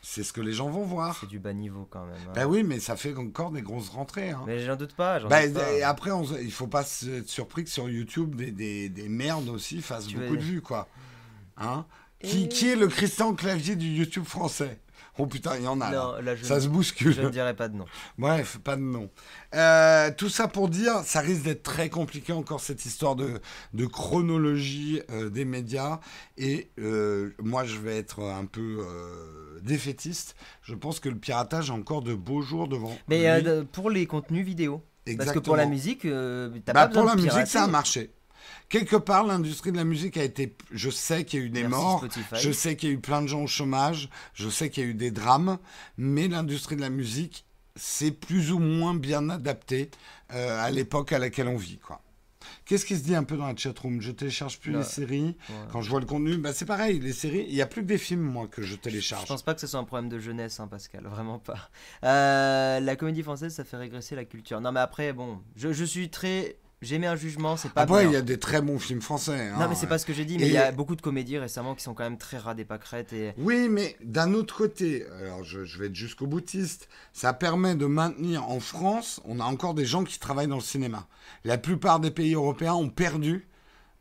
[0.00, 1.18] c'est ce que les gens vont voir.
[1.20, 2.14] c'est du bas niveau quand même.
[2.28, 2.32] hein.
[2.34, 4.30] Bah oui, mais ça fait encore des grosses rentrées.
[4.30, 4.42] Hein.
[4.46, 5.18] Mais j'en doute pas.
[5.20, 5.70] j'en Bah, doute pas.
[5.72, 9.08] et après, on, se- il faut pas être surpris que sur YouTube, des, des, des
[9.10, 10.88] merdes aussi fassent Tu beaucoup veux- de vues, quoi.
[11.58, 11.84] Hein
[12.22, 14.78] Et- qui, qui est le Christian Clavier du YouTube français?
[15.18, 15.90] Oh putain, il y en a.
[15.90, 15.96] là.
[15.98, 17.12] Non, là, je, Ça ne- se bouscule.
[17.12, 17.84] je ne dirais pas de nom.
[18.18, 19.10] Bref, pas de nom.
[19.54, 23.40] Euh, tout ça pour dire, ça risque d'être très compliqué encore cette histoire de,
[23.74, 26.00] de chronologie euh, des médias.
[26.36, 28.78] Et euh, moi, je vais être un peu
[29.62, 30.34] défaitiste.
[30.62, 32.96] Je pense que le piratage a encore de beaux jours devant.
[33.08, 33.64] Mais lui.
[33.72, 34.82] pour les contenus vidéo.
[35.16, 35.68] Parce que pour la Exactement.
[35.70, 38.10] musique, t'as Bah, pas besoin pour la musique, ça a marché.
[38.68, 40.54] Quelque part, l'industrie de la musique a été.
[40.72, 42.36] Je sais qu'il y a eu des Merci morts, Spotify.
[42.36, 44.86] je sais qu'il y a eu plein de gens au chômage, je sais qu'il y
[44.86, 45.58] a eu des drames,
[45.96, 47.46] mais l'industrie de la musique
[47.76, 49.90] s'est plus ou moins bien adaptée
[50.34, 51.78] euh, à l'époque à laquelle on vit.
[51.78, 52.02] quoi.
[52.64, 54.00] Qu'est-ce qui se dit un peu dans la chatroom?
[54.02, 54.78] Je télécharge plus Ouais.
[54.78, 55.36] les séries.
[55.48, 55.54] Ouais.
[55.72, 57.86] Quand je vois le contenu, bah c'est pareil, les séries, il n'y a plus que
[57.86, 59.26] des films, moi, que je Je télécharge.
[59.28, 61.70] pense pas que ce soit un problème de jeunesse, hein, Pascal, vraiment pas.
[62.04, 64.60] Euh, la comédie française, ça fait régresser la culture.
[64.60, 66.56] Non, mais après, bon, je, je suis très.
[66.80, 69.50] J'émets un jugement, c'est pas Après, il y a des très bons films français.
[69.50, 69.66] Non, hein.
[69.68, 71.36] mais c'est pas ce que j'ai dit, mais Et- il y a beaucoup de comédies
[71.38, 73.32] récemment qui sont quand même très ras des pâquerettes et.
[73.36, 77.86] Oui, mais d'un autre côté, alors je, je vais être jusqu'au boutiste, ça permet de
[77.86, 81.08] maintenir en France, on a encore des gens qui travaillent dans le cinéma.
[81.44, 83.48] La plupart des pays européens ont perdu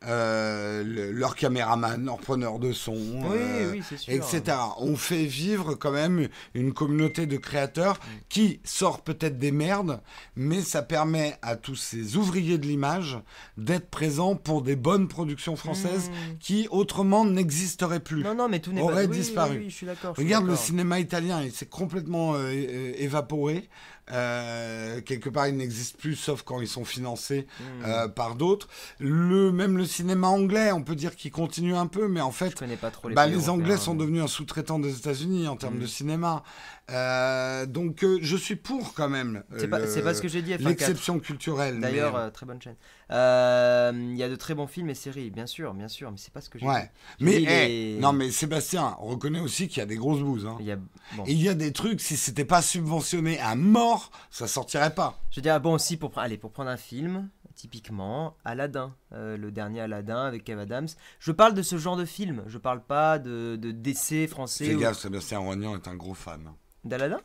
[0.06, 4.14] euh, le- leurs caméramans, leurs preneurs de son, Oui, euh, oui, c'est sûr.
[4.14, 4.56] etc.
[4.80, 8.10] On fait vivre quand même une communauté de créateurs Mm.
[8.30, 10.00] qui sort peut-être des merdes,
[10.36, 13.20] mais ça permet à tous ces ouvriers de l'image
[13.58, 16.38] d'être présents pour des bonnes productions françaises Mmh.
[16.40, 18.24] qui autrement n'existeraient plus.
[18.24, 19.14] Non, non, mais tout n'est aurait pas.
[19.14, 19.64] disparu.
[19.68, 20.14] Je suis d'accord.
[20.16, 22.52] je suis Regarde le cinéma italien, il s'est complètement euh,
[22.98, 23.68] évaporé.
[24.12, 27.64] Euh, quelque part, il n'existe plus, sauf quand ils sont financés Mmh.
[27.86, 28.68] euh, par d'autres.
[29.00, 32.56] Le même le cinéma anglais, on peut dire qu'il continue un peu, mais en fait,
[32.56, 35.56] connais pas trop les bah, les Anglais sont mais- devenus un sous-traitant des États-Unis en
[35.58, 35.82] termes Mm.
[35.82, 36.44] de cinéma.
[36.90, 39.44] Euh, donc, euh, je suis pour quand même.
[39.52, 40.68] euh, C'est pas, pas ce que j'ai dit, F1 4.
[40.68, 41.80] L'exception culturelle.
[41.82, 42.76] D'ailleurs, mais- euh, très bonne chaîne.
[43.12, 46.18] Euh, Il y a de très bons films et séries, bien sûr, bien sûr, mais
[46.18, 46.72] c'est pas ce que j'ai dit.
[46.72, 46.92] ouais.
[47.20, 50.46] Mais les- non, mais Sébastien, on reconnaît aussi qu'il y a des grosses bouses.
[50.46, 50.56] hein.
[50.60, 50.78] Il y a...
[50.78, 51.24] bon.
[51.26, 55.20] Et il y a des trucs, si c'était pas subventionné à mort, ça sortirait pas.
[55.32, 59.52] Je veux dire, bon, aussi, pour, allez, pour prendre un film, typiquement, Aladdin, euh, le
[59.52, 60.88] dernier Aladdin avec Kev Adams.
[61.20, 64.76] Je parle de ce genre de film, je parle pas de, de d'essais français Fais
[64.76, 66.52] ou- gaffe, Sébastien Roignan est un gros fan.
[66.88, 67.20] d'Aladdin.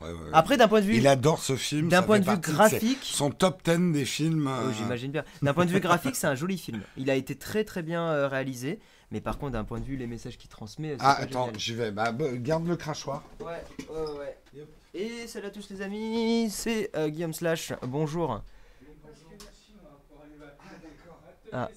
[0.00, 0.30] Ouais, ouais, ouais.
[0.32, 1.88] Après, d'un point de vue, il adore ce film.
[1.88, 4.46] d'un point de vue ses- graphique, son top 10 des films.
[4.50, 5.24] Oh, euh, j'imagine bien.
[5.42, 6.82] D'un point de vue graphique, c'est un joli film.
[6.96, 8.78] Il a été très très bien euh, réalisé,
[9.10, 11.74] mais par contre, d'un point de vue les messages qu'il transmet, Ah, pas attends, j'y
[11.74, 11.90] vais.
[11.92, 13.22] Bah, bah, garde le crachoir.
[13.40, 14.66] Ouais, ouais, ouais.
[14.94, 17.72] Et salut à tous les amis, c'est euh, Guillaume Slash.
[17.82, 18.42] Bonjour.
[21.52, 21.68] Ah.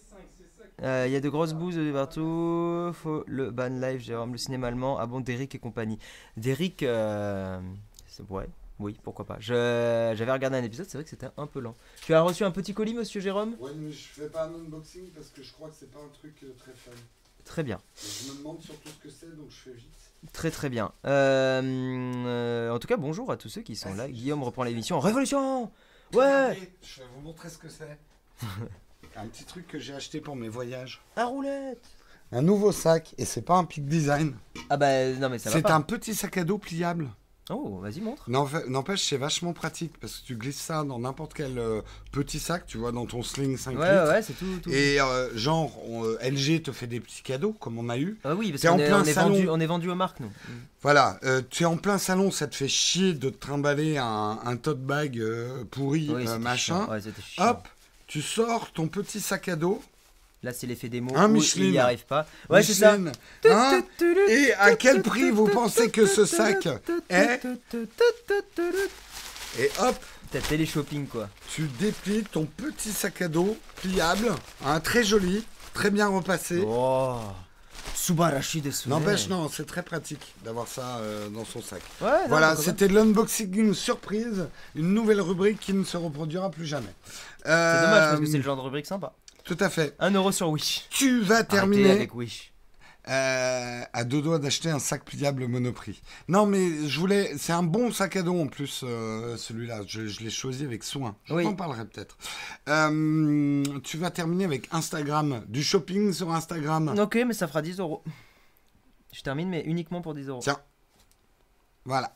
[0.83, 2.91] Euh, Il y a de grosses bouses de partout.
[2.93, 4.97] Faut le ban live, Jérôme, le cinéma allemand.
[4.99, 5.99] Ah bon, Derrick et compagnie.
[6.37, 7.59] Derrick, euh,
[8.29, 8.47] ouais,
[8.79, 9.37] oui, pourquoi pas.
[9.39, 11.75] Je- J'avais regardé un épisode, c'est vrai que c'était un peu lent.
[12.01, 13.55] Tu as reçu un petit colis, monsieur Jérôme?
[13.59, 16.09] Ouais, mais je fais pas un unboxing parce que je crois que c'est pas un
[16.13, 16.91] truc euh, très fun.
[17.45, 17.79] Très bien.
[17.97, 19.89] Je me demande surtout ce que c'est, donc je fais vite.
[20.33, 20.91] Très très bien.
[21.05, 21.61] Euh,
[22.25, 24.07] euh, en tout cas, bonjour à tous ceux qui sont là.
[24.09, 24.99] Guillaume reprend l'émission.
[24.99, 25.71] Révolution
[26.13, 27.97] Ouais Je vais vous montrer ce que c'est.
[29.21, 31.01] un petit truc que j'ai acheté pour mes voyages.
[31.15, 31.83] À roulette
[32.31, 34.33] Un nouveau sac, et c'est pas un Peak Design.
[34.69, 35.73] Ah bah non mais ça va C'est pas.
[35.73, 37.09] un petit sac à dos pliable.
[37.51, 38.29] Oh, vas-y montre.
[38.29, 42.67] N'empêche, c'est vachement pratique parce que tu glisses ça dans n'importe quel euh, petit sac,
[42.67, 44.07] tu vois, dans ton sling 5 Ouais litres.
[44.11, 44.59] ouais, c'est tout.
[44.61, 44.69] tout.
[44.69, 48.19] Et euh, genre, on- euh, LG te fait des petits cadeaux comme on a eu.
[48.23, 49.29] Ah oui, parce T'es qu'on en est, plein on est salon.
[49.33, 50.31] vendu, on est vendu aux marques nous.
[50.83, 54.39] Voilà, euh, tu es en plein salon, ça te fait chier de te trimballer un,
[54.45, 56.81] un tote bag euh, pourri, Oui, euh, c'était machin.
[56.85, 56.91] chiant.
[56.91, 57.47] Ouais, c'était chiant.
[57.49, 57.67] Hop,
[58.09, 59.81] tu sors ton petit sac à dos.
[60.43, 61.15] Là c'est l'effet démo.
[61.15, 61.65] Un Michelin.
[61.65, 62.25] Il y arrive pas.
[62.49, 62.97] Ouais, c'est ça.
[62.97, 63.11] Michelin,
[63.45, 63.83] hein
[64.27, 66.67] Et à quel prix vous pensez que ce sac
[67.09, 67.45] est
[69.59, 69.95] Et hop,
[70.31, 71.27] T'as télé-shopping quoi.
[71.49, 74.31] tu déplies ton petit sac à dos pliable,
[74.63, 75.43] hein, très joli,
[75.73, 76.63] très bien repassé.
[76.67, 77.17] Oh.
[77.95, 78.89] Subarashi desu.
[78.89, 81.81] N'empêche, non, c'est très pratique d'avoir ça euh, dans son sac.
[81.99, 86.93] Ouais, Voilà, c'était l'unboxing surprise, une nouvelle rubrique qui ne se reproduira plus jamais.
[87.43, 89.13] C'est dommage parce que Euh, c'est le genre de rubrique sympa.
[89.43, 89.95] Tout à fait.
[89.99, 90.85] 1 euro sur Wish.
[90.89, 92.51] Tu vas Arrêtez terminer avec Wish.
[93.07, 95.99] euh, à deux doigts d'acheter un sac pliable Monoprix.
[96.27, 97.33] Non, mais je voulais.
[97.37, 99.81] C'est un bon sac à dos en plus, euh, celui-là.
[99.87, 101.15] Je, je l'ai choisi avec soin.
[101.25, 101.43] Je Oui.
[101.43, 102.17] t'en parlerai peut-être.
[102.67, 105.43] Euh, tu vas terminer avec Instagram.
[105.47, 106.93] Du shopping sur Instagram.
[106.99, 108.03] Ok, mais ça fera 10 euros.
[109.11, 110.41] Je termine, mais uniquement pour 10 euros.
[110.43, 110.59] Tiens.
[111.85, 112.15] Voilà.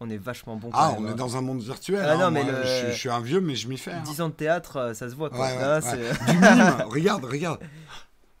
[0.00, 1.10] On est vachement bon Ah, on hein.
[1.10, 2.04] est dans un monde virtuel.
[2.04, 2.18] Ah hein.
[2.18, 3.90] non, mais Moi, le- je, je suis un vieux, mais je m'y fais.
[3.92, 4.02] hein.
[4.04, 5.40] 10 ans de théâtre, euh, ça se voit quoi.
[5.40, 5.82] Ouais, ouais, Là, ouais.
[5.82, 6.76] c'est- Du mime.
[6.88, 7.60] regarde, regarde.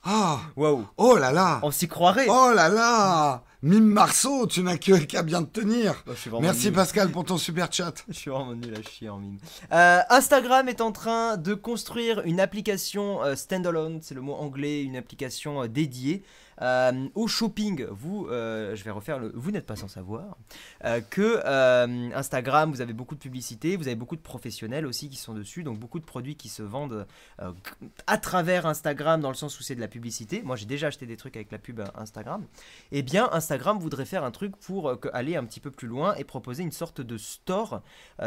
[0.04, 0.38] Ah.
[0.56, 0.86] Waouh.
[0.96, 1.58] Oh là là.
[1.62, 2.26] On s'y croirait.
[2.28, 3.42] Oh là là.
[3.62, 6.04] Mime Marceau, tu n'as que qu'à bien te tenir.
[6.06, 6.74] Oh, Merci nul.
[6.74, 7.92] Pascal pour ton super chat.
[8.08, 9.38] Je suis vraiment nul à chier en mime.
[9.72, 14.84] Euh, Instagram est en train de construire une application euh, standalone, c'est le mot anglais,
[14.84, 16.22] une application euh, dédiée
[16.62, 17.86] euh, au shopping.
[17.90, 19.30] Vous, euh, je vais refaire le.
[19.34, 20.36] Vous n'êtes pas sans savoir
[20.84, 21.44] euh, que
[22.14, 25.62] Instagram, vous avez beaucoup de publicité, vous avez beaucoup de professionnels aussi qui sont dessus,
[25.62, 27.06] donc beaucoup de produits qui se vendent
[28.06, 30.42] à travers Instagram dans le sens où c'est de la publicité.
[30.42, 32.44] Moi, j'ai déjà acheté des trucs avec la pub Instagram.
[32.92, 36.24] Eh bien, Instagram voudrait faire un truc pour aller un petit peu plus loin et
[36.24, 37.82] proposer une sorte de store.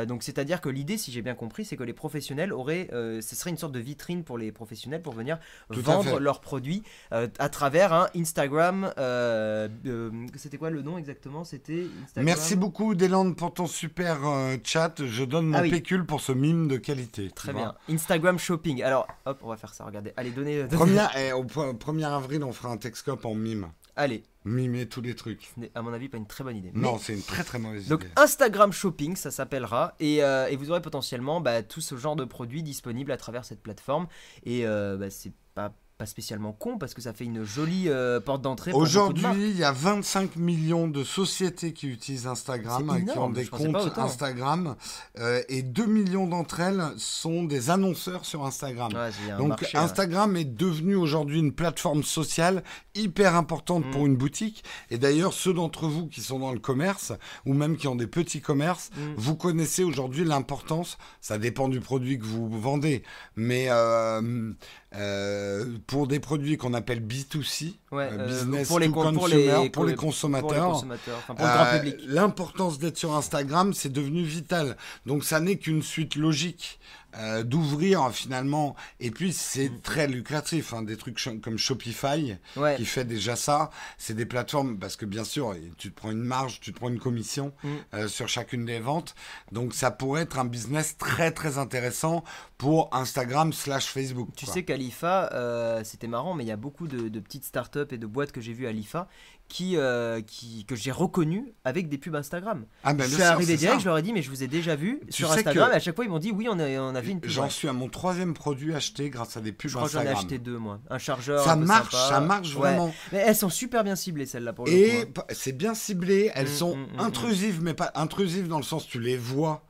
[0.08, 3.50] Donc, c'est-à-dire que l'idée, si j'ai bien compris, c'est que les professionnels auraient, ce serait
[3.50, 5.40] une sorte de vitrine pour les professionnels pour venir
[5.72, 8.92] Tout vendre leurs produits à travers un Instagram.
[8.98, 11.44] euh, euh, C'était quoi le nom exactement?
[11.44, 12.26] C'était Instagram?
[12.26, 15.04] Merci beaucoup Deslandes pour ton super euh, chat.
[15.06, 15.70] Je donne mon Ah oui.
[15.72, 17.30] pécule pour ce mime de qualité.
[17.32, 17.76] Très bien.
[17.90, 18.84] Instagram Shopping.
[18.84, 19.86] Alors, hop, on va faire ça.
[19.86, 20.14] Regardez.
[20.18, 20.64] Allez, donnez.
[20.64, 23.68] donnez- Première, eh, au po- 1er avril, on fera un Texcope en mime.
[23.96, 24.24] Allez.
[24.46, 25.52] Mimer tous les trucs.
[25.76, 26.72] À mon avis, pas une très bonne idée.
[26.74, 28.12] Non, c'est une très très mauvaise Donc idée.
[28.16, 32.24] Instagram Shopping, ça s'appellera, et, euh, et vous aurez potentiellement bah, tout ce genre de
[32.26, 34.08] produits disponibles à travers cette plateforme.
[34.44, 38.20] Et euh, bah, c'est pas, pas spécialement con parce que ça fait une jolie euh,
[38.20, 38.72] porte d'entrée.
[38.72, 38.76] de.
[38.76, 44.00] Aujourd'hui, il y a 25 millions de sociétés qui utilisent Instagram, qui ont des comptes.
[44.00, 44.76] Instagram,
[45.20, 48.92] euh, et 2 millions d'entre elles sont des annonceurs sur Instagram.
[48.94, 49.84] Ouais, Donc marché, hein.
[49.84, 52.64] Instagram est devenu aujourd'hui une plateforme sociale
[52.96, 54.64] hyper importante pour une boutique.
[54.90, 57.14] Et d'ailleurs, ceux d'entre vous qui sont dans le commerce,
[57.46, 59.14] ou même qui ont des petits commerces, Mm.
[59.18, 63.04] vous connaissez aujourd'hui l'importance, ça dépend du produit que vous vendez,
[63.36, 64.52] mais euh,
[64.96, 69.14] euh, pour des produits qu'on appelle B2C, Ouais, euh, euh, business pour les to con-
[69.14, 70.84] consumer, pour les pour les consommateurs,
[71.28, 71.36] enfin,
[71.76, 71.96] euh, public.
[72.08, 74.78] L'importance d'être sur Instagram, c'est devenu vital.
[75.06, 76.80] Donc ça n'est qu'une suite logique
[77.18, 78.76] euh, d'ouvrir finalement.
[79.00, 79.82] Et puis c'est Mm.
[79.82, 82.76] très lucratif, hein, des trucs comme Shopify Ouais.
[82.76, 83.70] qui fait déjà ça.
[83.98, 86.90] C'est des plateformes parce que bien sûr, tu te prends une marge, tu te prends
[86.90, 87.70] une commission Mm.
[87.94, 89.16] euh, sur chacune des ventes.
[89.52, 92.24] Donc ça pourrait être un business très très intéressant
[92.58, 94.30] pour Instagram slash Facebook.
[94.36, 94.54] Tu quoi.
[94.54, 97.80] sais qu'à l'IFA, euh, c'était marrant, mais il y a beaucoup de, de petites startups
[97.92, 99.08] et de boîtes que j'ai vues à l'IFA
[99.52, 102.66] qui, euh, qui, que j'ai reconnues avec des pubs Instagram.
[102.84, 103.84] Ah, ben, je suis arrivé direct, ça.
[103.84, 105.68] je leur ai dit, mais je vous ai déjà vu Tu sur Instagram.
[105.70, 107.30] que- Et à chaque fois, ils m'ont dit, oui, on a, on a une pub.
[107.30, 110.00] J'en suis à mon troisième produit acheté grâce à des pubs Je crois que j'en
[110.00, 110.20] ai Instagram.
[110.26, 110.80] acheté deux, moi.
[110.90, 111.44] Un chargeur.
[111.44, 112.10] Ça un marche, sympa.
[112.16, 112.62] ça marche Ouais.
[112.62, 112.94] vraiment.
[113.12, 115.22] Mais elles sont super bien ciblées, celles-là, pour le Et coup.
[115.22, 115.24] hein.
[115.32, 118.88] c'est bien ciblé, elles Mm, sont mm, mm, intrusives, mais pas intrusives dans le sens
[118.88, 119.64] tu les vois.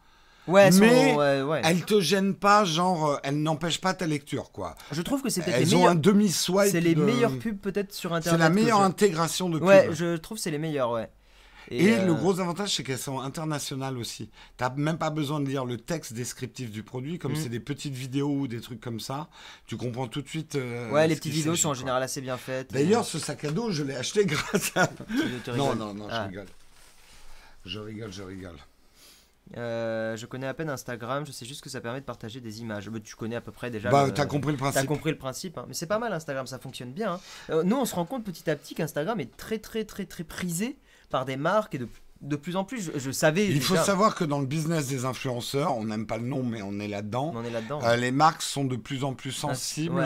[0.51, 1.61] Ouais, mais ouais, ouais.
[1.63, 4.75] Elles te gênent pas, genre euh, elles n'empêchent pas ta lecture, quoi.
[4.91, 6.69] Je trouve que c'est peut-être les Elles ont un demi-swipe.
[6.71, 8.39] C'est les de- meilleures pubs, peut-être, sur Internet.
[8.39, 9.67] C'est la meilleure je- intégration de pub.
[9.67, 11.09] Ouais, je trouve que c'est les meilleures, ouais.
[11.73, 14.29] Et, euh, le gros avantage, c'est qu'elles sont internationales aussi.
[14.57, 17.35] T'as même pas besoin de lire le texte descriptif du produit, comme Mm.
[17.37, 19.29] c'est des petites vidéos ou des trucs comme ça.
[19.67, 20.55] Tu comprends tout de suite.
[20.55, 22.73] euh, Ouais, les petites vidéos sont en général assez bien faites.
[22.73, 24.89] D'ailleurs, ce sac à dos, je l'ai acheté grâce à.
[25.55, 26.23] Non, non, non, Ah.
[26.25, 26.47] je rigole.
[27.65, 28.57] Je rigole, je rigole.
[29.57, 32.61] Euh, je connais à peine Instagram, je sais juste que ça permet de partager des
[32.61, 32.89] images.
[32.89, 33.89] Mais tu connais à peu près déjà.
[33.89, 34.87] Bah, le- t'as compris le T'as principe.
[34.87, 35.65] compris le principe, hein.
[35.67, 37.13] mais c'est pas mal Instagram, ça fonctionne bien.
[37.13, 37.19] hein.
[37.49, 40.23] Euh, nous, on se rend compte petit à petit qu'Instagram est très très très très
[40.23, 40.77] prisé
[41.09, 41.87] par des marques et de,
[42.21, 42.91] de plus en plus.
[42.93, 43.47] Je, je savais.
[43.47, 46.61] Il faut savoir que dans le business des influenceurs, on n'aime pas le nom, mais
[46.61, 47.33] on est là-dedans.
[47.35, 47.81] On est là-dedans.
[47.83, 50.05] euh, les marques sont de plus en plus sensibles Ouais,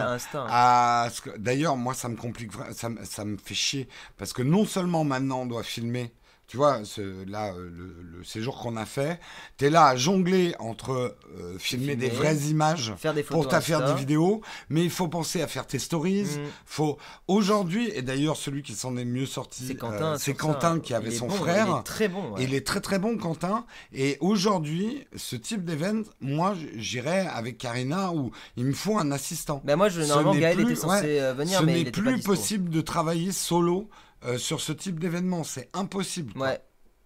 [0.49, 1.09] à.
[1.37, 3.87] D'ailleurs, moi, ça me complique, ça, me- ça me fait chier
[4.17, 6.11] parce que non seulement maintenant on doit filmer.
[6.47, 9.19] Tu vois, ce- là, euh, le, le séjour qu'on a fait,
[9.57, 10.91] t'es là à jongler entre
[11.39, 13.41] euh, filmer des vraies images Faire des photos.
[13.43, 16.23] pour ta faire des vidéos, mais il faut penser à faire tes stories.
[16.23, 16.41] Mm.
[16.67, 20.17] Faut aujourd'hui, et d'ailleurs celui qui s'en est mieux sorti, C'est euh, Quentin.
[20.19, 20.79] c'est Quentin ça.
[20.79, 21.67] qui avait son bon, frère.
[21.67, 22.31] Il est très bon.
[22.33, 22.43] ouais.
[22.43, 23.65] Il est très très bon, Quentin.
[23.91, 29.61] Et aujourd'hui, ce type d'événement, moi, j'irais avec Karina où il me faut un assistant.
[29.65, 32.69] Bah, moi, je, normalement, Gaël était censé venir, Ce mais il n'est pas plus possible
[32.69, 33.89] de travailler solo
[34.25, 35.43] euh, sur ce type d'événement.
[35.43, 36.33] C'est impossible.
[36.33, 36.47] quoi.
[36.47, 36.61] Ouais.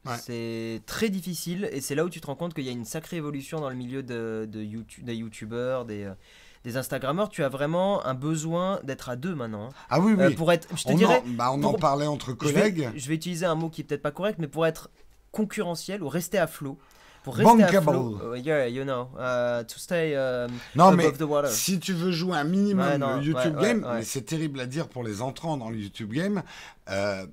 [0.06, 0.16] Ouais.
[0.22, 2.86] C'est très difficile et c'est là où tu te rends compte qu'il y a une
[2.86, 6.14] sacrée évolution dans le milieu de, de YouTube, des youtubeurs, des, euh,
[6.64, 9.66] des Instagrammeurs, tu as vraiment un besoin d'être à deux maintenant.
[9.68, 9.74] hein.
[9.90, 10.24] Ah oui, oui.
[10.24, 12.54] Euh, pour être, je te on dirais, en, bah, on en parlait entre je vais,
[12.54, 12.90] collègues.
[12.96, 14.90] je vais utiliser un mot qui est peut-être pas correct, mais pour être
[15.34, 16.78] concurrentiel ou rester à flot.
[17.24, 17.84] Pour rester à Bankable.
[17.92, 21.50] flot, uh, yeah, you know, uh, to stay um, Non, mais above the water.
[21.50, 23.96] si tu veux jouer un minimum Ouais, non, YouTube ouais, Game, ouais.
[23.96, 26.42] mais c'est terrible à dire pour les entrants dans le YouTube Game,
[26.90, 27.26] euh,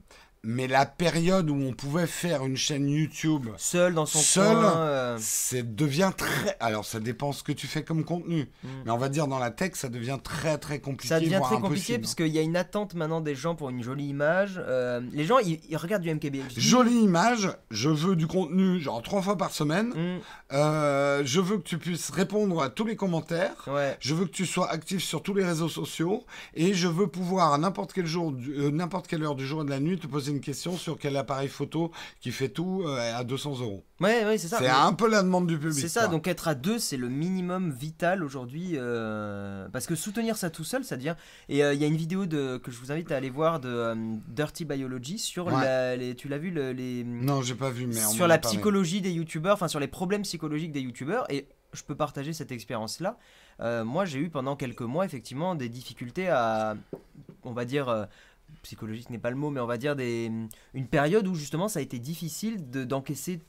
[0.48, 4.76] mais la période où on pouvait faire une chaîne YouTube, Seul dans son Seul, coin.
[4.78, 6.56] euh, c'est devient très.
[6.60, 8.68] Alors ça dépend ce que tu fais comme contenu, Mm.
[8.84, 11.08] mais on va dire dans la tech, ça devient très très compliqué.
[11.08, 13.70] Ça devient voire très compliqué parce qu'il y a une attente maintenant des gens pour
[13.70, 14.60] une jolie image.
[14.64, 16.52] Euh, les gens, ils, ils regardent du MKBHD.
[16.58, 19.88] Jolie image, je veux du contenu genre trois fois par semaine.
[19.88, 20.20] Mm,
[20.52, 23.64] Euh, je veux que tu puisses répondre à tous les commentaires.
[23.66, 23.96] ouais.
[23.98, 26.24] Je veux que tu sois actif sur tous les réseaux sociaux
[26.54, 29.64] et je veux pouvoir à n'importe quel jour, euh, n'importe quelle heure du jour et
[29.64, 33.16] de la nuit te poser une question sur quel appareil photo qui fait tout euh,
[33.18, 33.84] à 200 euros.
[34.00, 34.58] Ouais, ouais, c'est ça.
[34.58, 35.78] C'est un peu la demande du public.
[35.78, 36.10] C'est ça, quoi.
[36.10, 38.72] donc être à deux, c'est le minimum vital aujourd'hui.
[38.74, 41.14] euh, parce que soutenir ça tout seul, ça devient.
[41.48, 43.60] Et euh, il y a une vidéo de, que je vous invite à aller voir
[43.60, 43.94] de
[44.28, 45.52] Dirty Biology sur Ouais.
[45.54, 46.14] la, les.
[46.14, 47.04] Tu l'as vu, le- les.
[47.04, 50.22] Non, j'ai pas vu, mais on sur la psychologie des youtubeurs, enfin sur les problèmes
[50.22, 51.24] psychologiques des youtubeurs.
[51.30, 53.18] Et je peux partager cette expérience-là.
[53.60, 56.76] Euh, moi, j'ai eu pendant quelques mois, effectivement, des difficultés à.
[57.44, 58.06] On va dire.
[58.62, 60.30] Psychologique n'est pas le mot, mais on va dire des,
[60.74, 63.40] une période où justement ça a été difficile de- d'encaisser,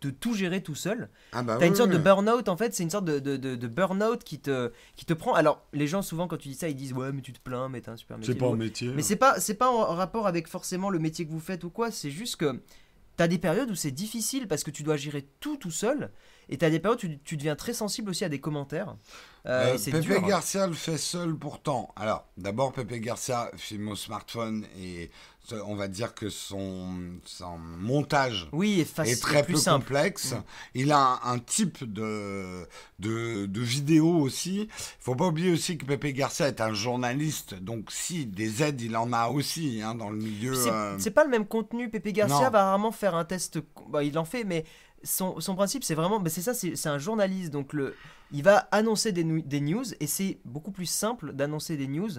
[0.00, 1.08] de tout gérer tout seul.
[1.32, 3.36] Ah bah T'as une oui, sorte de burn-out en fait, c'est une sorte de, de,
[3.36, 5.34] de, de burn-out qui te, qui te prend.
[5.34, 7.68] Alors, les gens souvent quand tu dis ça, ils disent Ouais, mais tu te plains,
[7.68, 8.34] mais t'as un super métier.
[8.34, 8.90] C'est pas un métier.
[8.94, 11.70] Mais c'est pas, c'est pas en rapport avec forcément le métier que vous faites ou
[11.70, 12.60] quoi, c'est juste que
[13.16, 16.10] t'as des périodes où c'est difficile parce que tu dois gérer tout tout seul,
[16.48, 18.96] et t'as des périodes où tu, tu deviens très sensible aussi à des commentaires.
[19.46, 20.22] Euh, Euh, Pepe dur.
[20.26, 21.92] Garcia le fait seul pourtant.
[21.96, 25.10] Alors, d'abord, Pepe Garcia filme au smartphone et
[25.64, 26.92] on va dire que son,
[27.24, 29.86] son montage Oui, est très plus peu simple.
[29.86, 30.32] complexe.
[30.32, 30.42] Mm.
[30.74, 32.66] Il a un, un type de,
[32.98, 34.68] de, de vidéo aussi.
[35.00, 38.94] faut pas oublier aussi que Pepe Garcia est un journaliste, donc si, des aides, il
[38.96, 40.54] en a aussi hein, dans le milieu.
[40.54, 41.88] C'est euh, pas le même contenu.
[41.88, 42.50] Pepe Garcia Non.
[42.50, 43.58] va rarement faire un test.
[43.88, 44.64] Bah, il en fait, mais
[45.02, 46.22] son, principe, c'est vraiment.
[46.26, 47.52] c'est ça, c'est un journaliste.
[47.52, 47.94] Donc, le,
[48.32, 52.10] il va annoncer des, news et c'est beaucoup plus simple d'annoncer des news.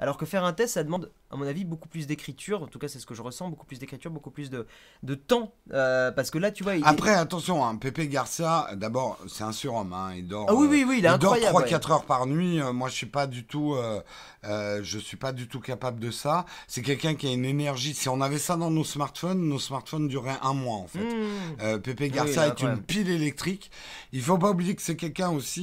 [0.00, 2.62] Alors que faire un test, ça demande, à mon avis, beaucoup plus d'écriture.
[2.62, 4.64] En tout cas, c'est ce que je ressens beaucoup plus d'écriture, beaucoup plus de,
[5.02, 5.52] de temps.
[5.72, 6.76] Euh, parce que là, tu vois.
[6.76, 9.92] Il est- Après, attention, hein, Pepe Garcia, d'abord, c'est un surhomme.
[9.92, 10.46] hein, il dort.
[10.48, 11.58] Ah oui, euh, oui, oui, il est dort incroyable.
[11.58, 12.60] 3-4 heures par nuit.
[12.60, 14.00] Euh, moi, je suis pas du tout, euh,
[14.44, 16.46] euh, je suis pas du tout capable de ça.
[16.68, 17.92] C'est quelqu'un qui a une énergie.
[17.92, 21.00] Si on avait ça dans nos smartphones, nos smartphones dureraient un mois en fait.
[21.00, 21.26] Mmh.
[21.60, 23.70] Euh, Pepe Garcia est, une pile électrique.
[24.12, 25.57] Il faut pas oublier que c'est quelqu'un aussi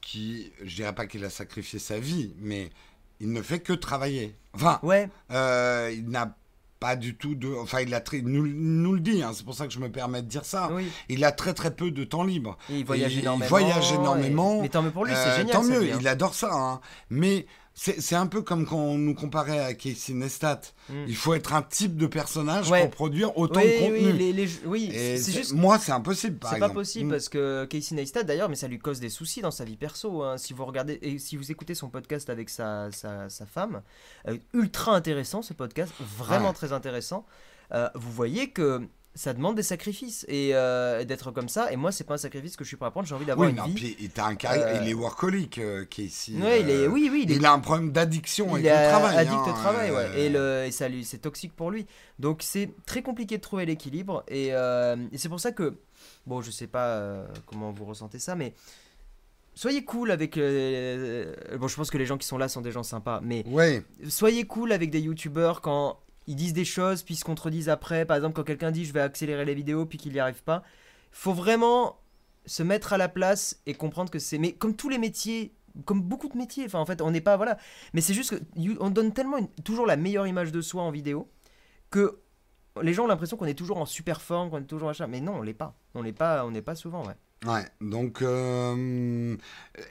[0.00, 2.70] qui, je dirais pas qu'il a sacrifié sa vie, mais
[3.20, 4.34] il ne fait que travailler.
[4.54, 6.34] Enfin, Ouais, euh, il n'a
[6.80, 9.22] pas du tout de, enfin, il a très, nous, nous le dit.
[9.22, 10.70] hein, c'est pour ça que je me permets de dire ça.
[10.72, 10.86] oui.
[11.08, 12.56] Il a très très peu de temps libre.
[12.70, 13.48] Et il voyage Et il énormément.
[13.48, 14.58] voyage énormément.
[14.58, 15.52] et- Mais tant mieux pour lui, Euh, c'est génial.
[15.56, 16.50] Tant mieux, il adore ça.
[16.52, 16.80] hein.
[17.10, 17.46] Mais
[17.80, 20.60] c'est un peu comme quand on nous comparait à Casey Neistat.
[20.88, 21.04] Mm.
[21.06, 22.82] Il faut être un type de personnage Ouais.
[22.82, 24.06] pour produire autant Oui, de contenu.
[24.06, 25.52] oui, les- les- oui, Et c'est c'est- juste.
[25.52, 27.10] Moi, c'est impossible, C'est pas possible Mm.
[27.12, 30.22] parce que Casey Neistat d'ailleurs, mais ça lui cause des soucis dans sa vie perso.
[30.24, 30.38] hein.
[30.38, 33.82] Si vous regardez et si vous écoutez son podcast avec sa, sa, sa femme,
[34.26, 36.54] euh, ultra intéressant ce podcast, vraiment Ouais.
[36.54, 37.24] très intéressant.
[37.74, 38.80] euh, vous voyez que
[39.18, 41.72] ça demande des sacrifices et euh, d'être comme ça.
[41.72, 43.06] Et moi, c'est pas un sacrifice que je suis prêt à prendre.
[43.08, 43.74] J'ai envie d'avoir Oui, une non, vie.
[43.74, 46.34] puis il t'a un carré- Euh, il est workaholic, euh, Casey.
[46.40, 49.16] Ouais, il est, euh, oui, oui, il est a un problème d'addiction avec le travail.
[49.16, 49.96] addict hein, au travail, ouais.
[49.96, 51.84] euh, Et, le, et ça lui, c'est toxique pour lui.
[52.20, 54.22] Donc c'est très compliqué de trouver l'équilibre.
[54.28, 55.76] Et, euh, et c'est pour ça que,
[56.26, 58.54] bon, je sais pas euh, comment vous ressentez ça, mais
[59.54, 60.36] soyez cool avec.
[60.38, 63.44] euh, bon, je pense que les gens qui sont là sont des gens sympas, mais
[63.48, 65.98] Ouais, soyez cool avec des youtubeurs quand
[66.28, 68.04] ils disent des choses puis se contredisent après.
[68.04, 70.62] Par exemple, quand quelqu'un dit je vais accélérer les vidéos puis qu'il n'y arrive pas,
[71.10, 71.98] faut vraiment
[72.46, 74.38] se mettre à la place et comprendre que c'est.
[74.38, 75.54] Mais comme tous les métiers,
[75.84, 77.58] comme beaucoup de métiers, enfin en fait, on n'est pas voilà.
[77.94, 80.90] Mais c'est juste que you- on donne tellement toujours la meilleure image de soi en
[80.90, 81.28] vidéo
[81.90, 82.20] que
[82.82, 85.06] les gens ont l'impression qu'on est toujours en super forme, qu'on est toujours machin.
[85.08, 85.76] Mais non, on l'est pas.
[85.94, 86.44] On l'est pas.
[86.46, 87.14] On n'est pas souvent, ouais.
[87.46, 87.64] Ouais.
[87.80, 89.36] Donc, euh,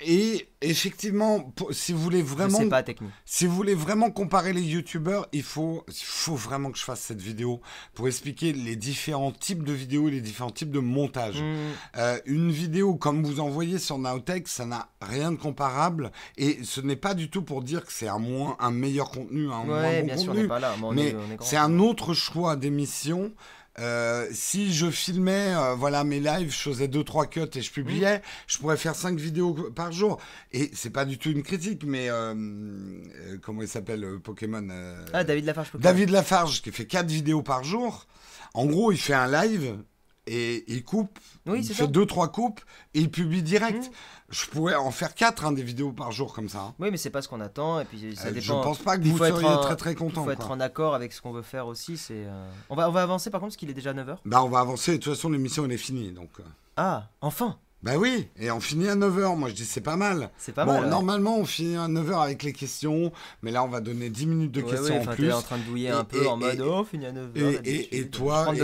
[0.05, 3.11] et effectivement, si vous voulez vraiment pas technique.
[3.25, 7.01] Si vous voulez vraiment comparer les youtubeurs, il faut, il faut vraiment que je fasse
[7.01, 7.61] cette vidéo
[7.93, 11.41] pour expliquer les différents types de vidéos et les différents types de montage.
[11.41, 11.55] Mm.
[11.97, 16.59] Euh, une vidéo comme vous en voyez sur Nowtech, ça n'a rien de comparable et
[16.63, 19.63] ce n'est pas du tout pour dire que c'est un moins, un meilleur contenu, un
[19.63, 20.47] moins Ouais, bon bien sûr, on contenu.
[20.47, 20.75] pas là.
[20.93, 23.31] Mais, c'est un autre choix d'émission.
[23.79, 27.71] Euh, si je filmais euh, voilà mes lives, je faisais deux trois cuts et je
[27.71, 30.19] publiais, je pourrais faire cinq vidéos par jour.
[30.51, 34.67] Et c'est pas du tout une critique, mais euh, euh, comment il s'appelle euh, Pokémon
[35.13, 35.69] Ah, David Lafarge.
[35.75, 38.07] David Lafarge qui fait quatre vidéos par jour.
[38.55, 39.77] En gros, il fait un live
[40.27, 41.87] et il coupe, Oui, il fait ça.
[41.87, 42.61] deux trois coupes
[42.93, 43.85] et il publie direct.
[43.87, 43.91] Mm.
[44.29, 46.59] Je pourrais en faire quatre hein, des vidéos par jour comme ça.
[46.59, 46.73] hein.
[46.79, 48.41] Oui, mais c'est pas ce qu'on attend, et puis ça Euh, dépend.
[48.45, 50.25] je pense pas que il vous faut être seriez en- très très Il content.
[50.25, 50.55] faut être quoi.
[50.55, 51.97] en accord avec ce qu'on veut faire aussi.
[51.97, 52.25] C'est.
[52.25, 54.17] euh, On va on va avancer par contre parce qu'il est déjà 9h.
[54.25, 56.29] Bah on va avancer, de toute façon l'émission elle est finie donc.
[56.39, 56.43] euh.
[56.75, 57.57] Ah, enfin.
[57.83, 60.31] Bah oui, et on finit à 9h, moi je dis c'est pas mal.
[60.39, 60.83] C'est pas bon, mal.
[60.85, 60.89] ouais.
[60.89, 63.11] normalement on finit à 9h avec les questions,
[63.43, 65.27] mais là on va donner 10 minutes de Ouais, questions ouais, en plus.
[65.27, 67.11] t'es en train de douiller Et- un peu et- en mode et- oh, fini à
[67.11, 67.61] 9h.
[67.91, 68.57] Et, toi, prendre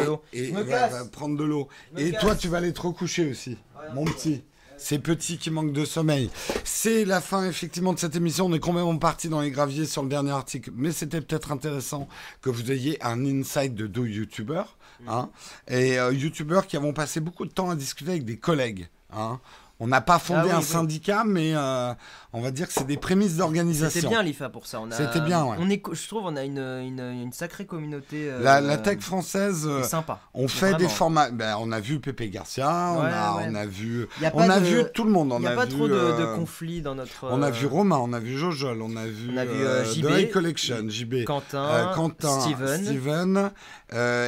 [1.03, 1.68] de prendre de l'eau.
[1.95, 2.22] Et casse.
[2.22, 3.57] toi, tu vas aller te recoucher aussi,
[3.93, 4.43] mon petit.
[4.78, 6.30] Ces petits qui manquent de sommeil.
[6.66, 8.47] C'est la fin, effectivement, de cette émission.
[8.47, 12.09] On est complètement parti dans les graviers sur le dernier article, mais c'était peut-être intéressant
[12.41, 14.76] que vous ayez un insight de deux youtubeurs.
[15.07, 15.30] Hein,
[15.68, 18.88] et euh, youtubeurs qui avons passé beaucoup de temps à discuter avec des collègues.
[19.18, 19.39] Hein.
[19.80, 20.64] On n'a pas fondé Ah oui, un oui.
[20.64, 21.93] syndicat, mais euh,
[22.32, 23.89] on va dire que c'est des prémices d'organisation.
[24.01, 24.80] C'était bien l'IFA pour ça.
[24.91, 25.57] C'était bien, ouais.
[25.59, 28.30] On est, je trouve, on a une, une, une sacrée communauté.
[28.30, 30.22] euh, La, la tech française, euh, est sympa.
[30.36, 31.32] on fait des formats.
[31.32, 33.45] Ben, on a vu Pépé Garcia, on, a, ouais.
[33.49, 35.34] on a vu, a on a de- vu tout le monde.
[35.34, 37.28] On Il n'y a, a pas vu, trop de, de euh, conflits dans notre.
[37.30, 40.05] On a vu Romain, on a vu Jojol, on a vu, On a vu, JB,
[40.05, 43.51] The High Collection, JB, Quentin, Quentin, Steven, Steven,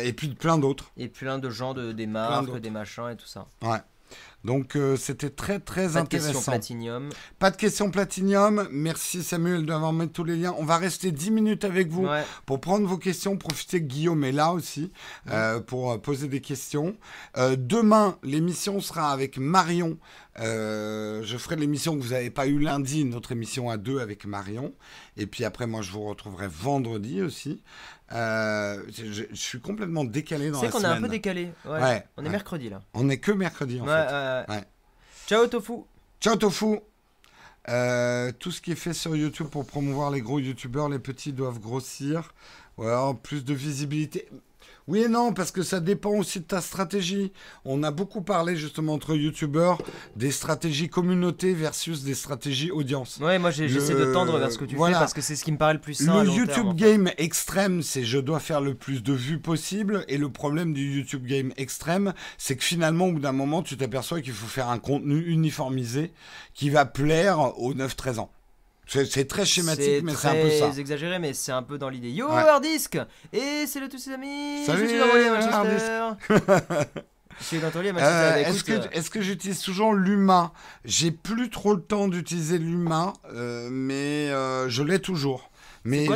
[0.03, 0.85] et puis plein d'autres.
[0.97, 3.45] et plein de gens de, des marques, des machins et tout ça.
[3.61, 3.77] Ouais.
[4.45, 6.51] Donc euh, c'était très très Pas de question intéressant.
[6.51, 7.09] Platinium.
[7.39, 8.67] Pas de questions platinium.
[8.71, 10.53] Merci Samuel d'avoir mis tous les liens.
[10.59, 12.23] On va rester 10 minutes avec vous Ouais.
[12.45, 13.37] pour prendre vos questions.
[13.37, 14.91] Profitez que Guillaume est là aussi
[15.31, 16.95] euh, pour euh, poser des questions.
[17.37, 19.97] Euh, demain, l'émission sera avec Marion.
[20.39, 24.25] Euh, je ferai l'émission que vous n'avez pas eu lundi, notre émission à deux avec
[24.25, 24.73] Marion.
[25.17, 27.61] Et puis après, moi, je vous retrouverai vendredi aussi.
[28.11, 30.91] Euh, je, suis complètement décalé dans C'est la qu'on semaine.
[30.91, 31.51] a un peu décalé.
[31.65, 31.81] Ouais.
[31.81, 32.31] Ouais, on est ouais.
[32.31, 32.81] mercredi là.
[32.93, 34.65] On est que mercredi en fait.
[35.27, 35.73] Ciao Tofu.
[36.21, 36.79] Ciao Tofu
[37.67, 41.33] Euh, tout ce qui est fait sur YouTube pour promouvoir les gros youtubeurs, les petits
[41.33, 42.33] doivent grossir.
[42.77, 44.27] Ouais, alors, plus de visibilité.
[44.87, 47.31] Oui et non, parce que ça dépend aussi de ta stratégie.
[47.65, 49.81] On a beaucoup parlé justement entre youtubeurs
[50.15, 53.17] des stratégies communauté versus des stratégies audience.
[53.19, 54.97] Ouais, moi j'essaie Le- de tendre vers ce que tu voilà.
[54.97, 56.13] fais parce que c'est ce qui me paraît le plus sain.
[56.19, 56.77] à Le long YouTube terme, en fait.
[56.77, 60.05] game extrême, c'est je dois faire le plus de vues possible.
[60.07, 63.77] Et le problème du YouTube game extrême, c'est que finalement, au bout d'un moment, tu
[63.77, 66.11] t'aperçois qu'il faut faire un contenu uniformisé
[66.53, 68.29] qui va plaire aux 9-13 ans.
[68.87, 70.67] C'est c'est très schématique, mais c'est un peu ça.
[70.67, 72.11] très exagéré, mais c'est un peu dans l'idée.
[72.11, 72.35] Yo, Ouais.
[72.35, 72.97] Hardisk
[73.33, 75.63] Et c'est le tous ses amis Salut, Je suis dans à.
[75.65, 76.35] Manchester
[77.39, 78.15] Je suis dans Rollier à Manchester.
[78.15, 80.53] Euh, Bah, Est-ce écoute, que, euh, est-ce que j'utilise toujours Luma
[80.85, 84.29] J'ai plus trop le temps d'utiliser Luma, euh, mais
[84.69, 85.49] je l'ai toujours.
[85.83, 86.07] Mais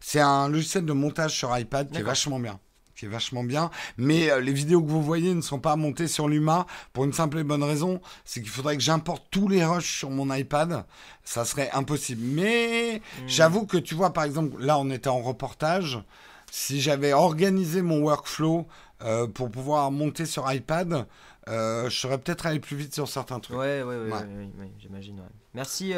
[0.00, 2.58] c'est un logiciel de montage sur iPad qui est vachement bien.
[3.00, 3.70] Qui est vachement bien.
[3.96, 7.14] Mais euh, les vidéos que vous voyez ne sont pas montées sur Luma pour une
[7.14, 10.84] simple et bonne raison, c'est qu'il faudrait que j'importe tous les rushs sur mon iPad.
[11.24, 12.20] Ça serait impossible.
[12.22, 13.26] Mais Hmm.
[13.26, 15.98] j'avoue que tu vois, par exemple, là on était en reportage.
[16.50, 18.66] Si j'avais organisé mon workflow
[19.02, 21.06] euh, pour pouvoir monter sur iPad,
[21.48, 23.56] euh, je serais peut-être allé plus vite sur certains trucs.
[23.56, 24.12] Ouais, ouais, ouais, Ouais.
[24.12, 25.22] ouais, ouais, j'imagine.
[25.54, 25.94] Merci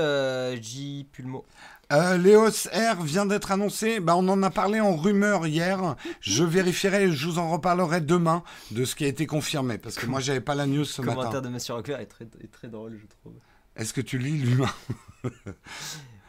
[0.61, 1.44] J Pulmo.
[1.93, 4.01] Euh, Léos R vient d'être annoncé.
[4.01, 5.97] Bah, on en a parlé en rumeur hier.
[6.20, 9.76] Je vérifierai et je vous en reparlerai demain de ce qui a été confirmé.
[9.78, 11.40] Parce que moi, j'avais pas la news ce Le commentaire matin.
[11.43, 13.34] de Monsieur Rockler est très, est très drôle, je trouve.
[13.76, 14.70] Est-ce que tu lis l'humain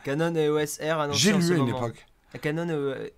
[0.04, 1.90] Canon et EOS R annoncé J'ai lu ce à une moment.
[2.40, 2.68] Canon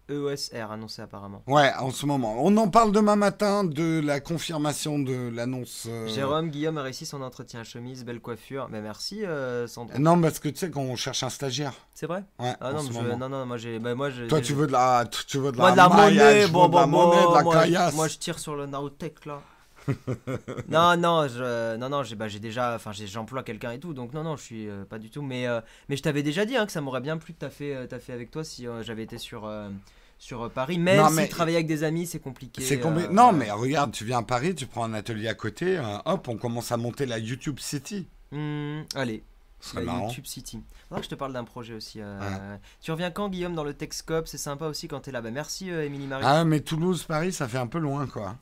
[0.09, 1.41] EOS R annoncé apparemment.
[1.47, 2.35] Ouais, en ce moment.
[2.39, 5.85] On en parle demain matin de la confirmation de l'annonce.
[5.87, 8.67] euh, Jérôme Guillaume a réussi son entretien à chemise, belle coiffure.
[8.69, 9.97] Mais merci euh, Sandro.
[9.99, 11.73] Non, parce que tu sais qu'on cherche un stagiaire.
[11.93, 12.23] C'est vrai?
[12.39, 13.79] Ouais, Ah non, mais je- non, non, moi j'ai.
[13.79, 16.13] Bah, moi, Toi, tu veux de la, tu veux de Moi, la, de la maillage,
[16.33, 17.95] monnaie, je bon, veux de la bon, monnaie, bon, de la moi, caillasse.
[17.95, 19.41] moi je tire sur le Naotech là.
[20.69, 24.13] non, non, je, non, non, j'ai, bah, j'ai déjà, enfin, j'emploie quelqu'un et tout, donc
[24.13, 25.21] non, non, je suis euh, pas du tout.
[25.21, 27.75] Mais, euh, mais je t'avais déjà dit hein, que ça m'aurait bien plu de taffer,
[27.75, 29.69] euh, taffer avec toi si euh, j'avais été sur, euh,
[30.17, 30.77] sur euh, Paris.
[30.79, 32.61] Même Non, si mais- travailler avec des amis, c'est compliqué.
[32.61, 35.33] C'est euh, Non, euh, mais regarde, tu viens à Paris, tu prends un atelier à
[35.35, 38.07] côté, euh, hop, on commence à monter la YouTube City.
[38.31, 39.23] hmm, allez.
[39.73, 40.07] La marrant.
[40.09, 40.61] YouTube City.
[40.89, 41.99] Faudra que je te parle d'un projet aussi.
[41.99, 45.21] euh, Tu reviens quand, Guillaume, dans le Texcope C'est sympa aussi quand t'es là.
[45.23, 46.23] Merci, euh, Émilie Marie.
[46.27, 48.35] Ah, mais Toulouse-Paris, ça fait un peu loin, quoi.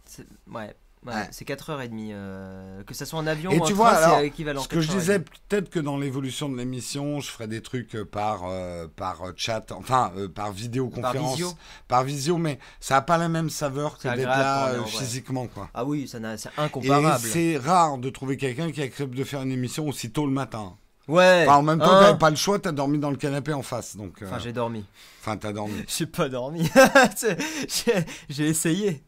[0.52, 0.76] Ouais,
[1.06, 1.28] ouais, Ouais.
[1.32, 2.12] c'est 4h30.
[2.14, 4.62] euh, que ça soit en avion Et ou en tu train, vois, alors, c'est équivalent.
[4.62, 5.00] Ce que je 4h30.
[5.00, 9.22] disais, peut-être que dans l'évolution de l'émission, je ferai des trucs euh, par, euh, par
[9.24, 11.32] euh, chat, enfin, euh, par vidéoconférence.
[11.38, 11.52] visio.
[11.88, 15.70] Par visio, mais ça n'a pas la même saveur que d'être là physiquement, quoi.
[15.74, 17.20] Ah oui, ça n'a- c'est Et incomparable.
[17.24, 20.76] c'est rare de trouver quelqu'un qui accepte de faire une émission aussi tôt le matin.
[21.10, 21.44] Ouais.
[21.46, 22.02] Enfin, en même temps, hein.
[22.02, 24.22] t'avais pas le choix, t'as dormi dans le canapé en face, donc.
[24.24, 24.86] Enfin, j'ai dormi.
[25.20, 25.74] Enfin, t'as dormi.
[25.88, 26.70] J'ai pas dormi.
[28.30, 29.04] J'ai essayé.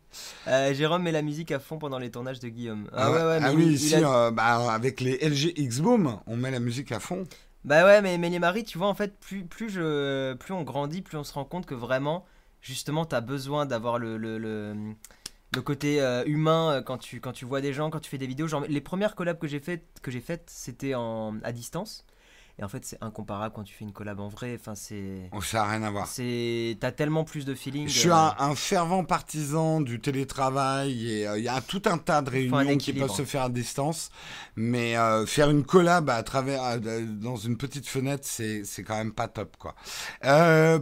[0.48, 2.88] Euh, Jérôme met la musique à fond pendant les tournages de Guillaume.
[2.94, 6.20] Ah, ouais, ouais, mais ah oui, il ici, a- euh, bah, avec les LG X-Boom,
[6.28, 7.24] on met la musique à fond.
[7.64, 10.64] Bah ouais, mais, mais les maris, tu vois, en fait, plus, plus, je, plus on
[10.64, 12.26] grandit, plus on se rend compte que vraiment,
[12.62, 14.76] justement, t'as besoin d'avoir le, le, le-
[15.56, 18.28] le côté euh, humain quand tu quand tu vois des gens, quand tu fais des
[18.28, 18.48] vidéos.
[18.48, 22.06] Genre les premières collabs que j'ai faites que j'ai faites, c'était en à distance.
[22.58, 24.58] Et en fait, c'est incomparable quand tu fais une collab en vrai.
[24.58, 25.30] Enfin, c'est.
[25.34, 26.08] Oh, ça n'a rien à voir.
[26.08, 26.78] C'est.
[26.80, 27.88] T'as tellement plus de feeling.
[27.90, 31.82] Je suis euh, un, un fervent partisan du télétravail et euh, il y a tout
[31.86, 34.10] un tas de un réunions qui peuvent se faire à distance,
[34.56, 39.12] mais euh, faire une collab à travers dans une petite fenêtre, c'est c'est quand même
[39.12, 39.76] pas top quoi.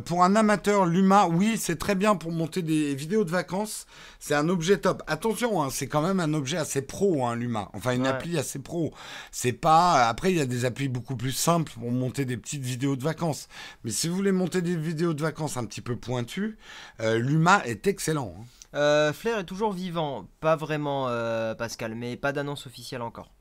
[0.06, 3.88] Pour un amateur, Luma, oui, c'est très bien pour monter des vidéos de vacances.
[4.20, 5.02] C'est un objet top.
[5.08, 7.70] Attention, hein, c'est quand même un objet assez pro, hein, Luma.
[7.74, 8.10] Enfin, une Ouais.
[8.10, 8.94] appli assez pro.
[9.32, 10.08] C'est pas.
[10.08, 13.04] Après, il y a des applis beaucoup plus simples pour monter des petites vidéos de
[13.04, 13.48] vacances.
[13.84, 16.58] Mais si vous voulez monter des vidéos de vacances un petit peu pointues,
[17.02, 18.36] euh, Luma est excellent.
[18.40, 18.44] hein.
[18.76, 23.32] Euh, Flair est toujours vivant, pas vraiment euh, Pascal, mais pas d'annonce officielle encore.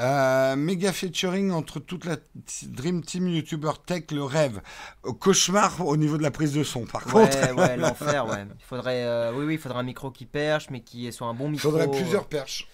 [0.00, 2.22] Euh, méga featuring entre toute la t-
[2.64, 4.60] Dream Team YouTuber Tech, le rêve.
[5.06, 7.38] Euh, Cauchemar au niveau de la prise de son, par contre.
[7.38, 8.44] Ouais, ouais, l'enfer, ouais.
[8.58, 11.34] Il faudrait, euh, oui, oui, il faudrait un micro qui perche, mais qui soit un
[11.34, 11.70] bon Il micro.
[11.70, 12.66] faudrait plusieurs perches.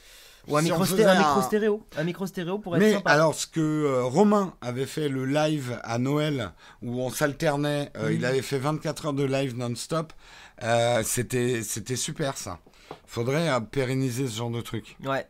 [0.49, 1.83] Ou un, Si micro, sté- un stéréo.
[1.97, 3.11] Un micro stéréo pour être Mais sympa.
[3.11, 8.13] alors, ce que euh, Romain avait fait le live à Noël, où on s'alternait, euh,
[8.13, 10.13] il avait fait 24 heures de live non-stop,
[10.63, 12.59] euh, c'était c'était super ça.
[13.07, 14.97] Faudrait euh, pérenniser ce genre de truc.
[15.05, 15.27] Ouais.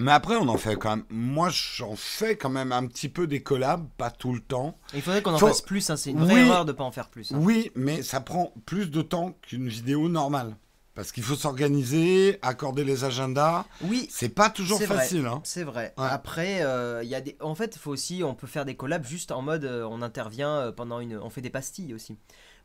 [0.00, 1.04] Mais après, on en fait quand même.
[1.10, 4.76] Moi, j'en fais quand même un petit peu des collabs, pas tout le temps.
[4.94, 6.40] Il faudrait qu'on en Faut- fasse plus, hein, c'est une vraie Oui.
[6.40, 7.32] erreur de pas en faire plus.
[7.32, 7.38] hein.
[7.40, 10.56] Oui, mais ça prend plus de temps qu'une vidéo normale.
[10.94, 13.64] Parce qu'il faut s'organiser, accorder les agendas.
[13.82, 14.98] Oui, C'est pas toujours C'est vrai.
[14.98, 15.24] facile.
[15.26, 15.40] Hein.
[15.44, 15.94] c'est vrai.
[15.96, 16.04] Ouais.
[16.10, 17.36] Après, euh, il y a des.
[17.40, 20.50] En fait, faut aussi, on peut faire des collabs juste en mode, euh, on intervient
[20.50, 22.16] euh, pendant une, on fait des pastilles aussi.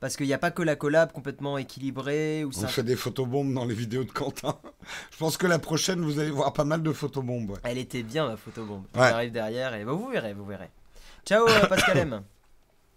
[0.05, 2.67] Parce qu'il n'y a pas que la collab complètement équilibrée ou On ça.
[2.67, 4.55] fait des photobombes dans les vidéos de Quentin.
[5.11, 7.49] Je pense que la prochaine, vous allez voir pas mal de photobombes.
[7.49, 7.57] ouais.
[7.63, 8.83] Elle était bien ma photobombe.
[8.93, 9.09] Ouais.
[9.09, 10.69] J'arrive derrière et bah, vous verrez, vous verrez.
[11.25, 12.21] Ciao euh, Pascal M.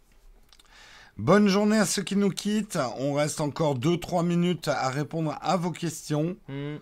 [1.16, 2.78] Bonne journée à ceux qui nous quittent.
[2.98, 6.36] On reste encore 2-3 minutes à répondre à vos questions.
[6.46, 6.76] Hmm.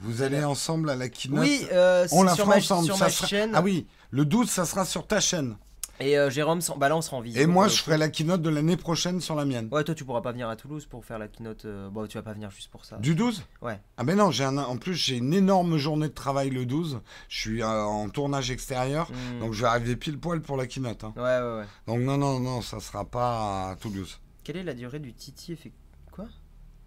[0.00, 1.40] Vous allez ensemble à la keynote.
[1.40, 2.84] Oui, euh, on la sur fera ma, ensemble.
[2.84, 3.52] sur ça ma sera- chaîne.
[3.54, 5.56] Ah oui, le 12, ça sera sur ta chaîne.
[6.00, 7.40] Et euh, Jérôme, s'en- sera en visio.
[7.40, 9.68] Et moi, je ferai la keynote de l'année prochaine sur la mienne.
[9.70, 11.64] Ouais, toi tu pourras pas venir à Toulouse pour faire la keynote.
[11.66, 12.96] euh, Bon, tu vas pas venir juste pour ça.
[12.98, 13.80] Du 12 Ouais.
[13.96, 17.00] Ah ben non, j'ai un, en plus j'ai une énorme journée de travail le 12.
[17.28, 19.40] Je suis euh, en tournage extérieur, Hmm.
[19.40, 21.04] donc je vais arriver pile poil pour la keynote.
[21.04, 21.12] hein.
[21.16, 21.66] Ouais, ouais, ouais.
[21.86, 24.18] Donc non, non, non, ça sera pas à Toulouse.
[24.42, 25.74] Quelle est la durée du Titi effect...
[26.10, 26.26] Quoi?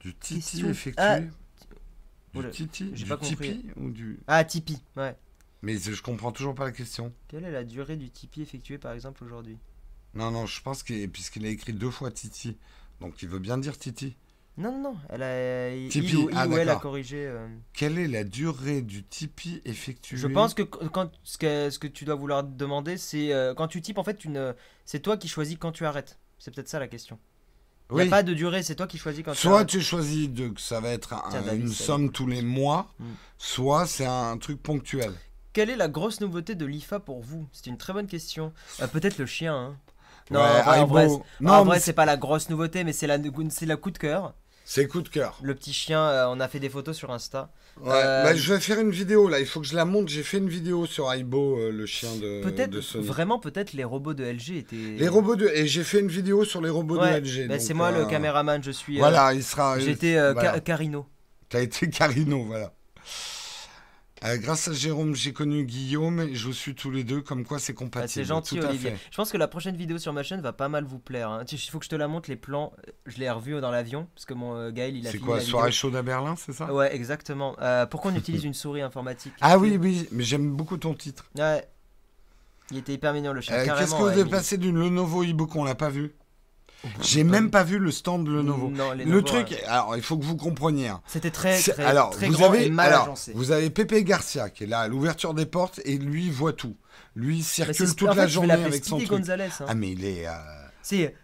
[0.01, 0.69] Du Titi Question.
[0.69, 1.03] effectué?
[1.03, 2.91] Ah, Du Oula, Titi?
[2.93, 3.65] j'ai Du pas compris.
[3.77, 4.19] Ou du...
[4.27, 5.15] Ah, Tipeee, ouais.
[5.67, 7.11] Mais je comprends toujours pas la question.
[7.27, 9.57] Quelle est la durée du Tipeee effectué par exemple aujourd'hui?
[10.13, 12.55] Non, non, je pense qu'il puisqu'il a écrit deux fois Titi,
[13.01, 14.15] donc il veut bien dire Titi.
[14.57, 14.97] Non, non, non.
[15.09, 15.89] Elle a...
[15.89, 17.27] Tipeee, il ou, il ah, ou elle a corrigé.
[17.27, 17.49] euh.
[17.73, 20.15] Quelle est la durée du Tipeee effectué?
[20.15, 23.53] Je pense que qu- quand ce que, ce que tu dois vouloir demander, c'est euh,
[23.53, 24.55] quand tu types, en fait, une,
[24.85, 26.17] c'est toi qui choisis quand tu arrêtes.
[26.39, 27.19] C'est peut-être ça la question.
[27.91, 28.07] Il n'y Oui.
[28.07, 30.61] a pas de durée, c'est toi qui choisis quand tu Soit tu choisis de, que
[30.61, 33.05] ça va être un- Tiens, David, une somme tous les mois, Mm.
[33.37, 35.13] soit c'est un truc ponctuel.
[35.57, 37.47] Quelle est la grosse nouveauté de l'IFA pour vous?
[37.51, 38.53] C'est une très bonne question.
[38.79, 39.55] Euh, peut-être le chien.
[39.55, 39.77] hein.
[40.29, 40.93] Non, Ouais, en vrai, en Aibo.
[40.93, 41.07] vrai,
[41.39, 44.35] Non, en vrai, c'est- pas la grosse nouveauté, mais c'est la, coup de cœur.
[44.65, 45.39] c'est coup de cœur.
[45.41, 47.49] Le petit chien, euh, on a fait des photos sur Insta.
[47.81, 50.09] Ouais, Euh, bah, je vais faire une vidéo là, il faut que je la monte.
[50.09, 54.13] J'ai fait une vidéo sur Aibo, euh, le chien de, Peut-être, vraiment, peut-être les robots
[54.13, 54.75] de LG étaient.
[54.75, 55.47] Les robots de.
[55.55, 57.47] Et j'ai fait une vidéo sur les robots Ouais, de LG.
[57.47, 58.97] bah, c'est moi euh, le caméraman, je suis.
[58.97, 59.79] euh, Voilà, il sera.
[59.79, 60.51] J'étais euh, voilà.
[60.53, 61.07] Ca- Carino.
[61.49, 62.73] T'as été Carino, voilà.
[64.23, 67.45] Euh, grâce à Jérôme, j'ai connu Guillaume et je vous suis tous les deux, comme
[67.45, 68.09] quoi c'est Ah, compatible.
[68.11, 68.91] c'est gentil tout à Olivier.
[68.91, 68.97] fait.
[69.11, 71.29] Je pense que la prochaine vidéo sur ma chaîne va pas mal vous plaire.
[71.29, 71.43] hein.
[71.51, 72.73] Il faut que je te la montre les plans.
[73.05, 75.41] Je l'ai revu dans l'avion parce que mon euh, Gaël il a C'est quoi, la
[75.43, 75.79] soirée vidéo.
[75.79, 76.73] chaude à Berlin, c'est ça?
[76.73, 77.55] Ouais, exactement.
[77.61, 79.33] Euh, pourquoi on utilise une souris informatique?
[79.41, 81.25] Ah oui, oui, mais j'aime beaucoup ton titre.
[81.37, 81.67] Ouais.
[82.71, 83.55] Il était hyper mignon le chien.
[83.55, 86.11] Euh, Qu'est-ce que vous avez passé d'une Lenovo e-book On l'a pas vu?
[87.01, 88.69] J'ai même pas vu le stand de Lenovo.
[88.69, 89.63] Non, Le truc, ouais.
[89.65, 90.87] alors il faut que vous compreniez.
[90.89, 91.01] hein.
[91.07, 93.31] C'était très, très, alors, très vous grand avez, et mal alors, agencé.
[93.35, 96.75] vous avez Pepe Garcia qui est là à l'ouverture des portes et lui voit tout.
[97.15, 99.09] Lui Bah, circule toute en fait, la journée avec son truc.
[99.09, 99.49] Gonzalez.
[99.59, 99.65] hein.
[99.67, 100.27] Ah mais il est.
[100.27, 100.31] euh,
[100.81, 101.15] C'est.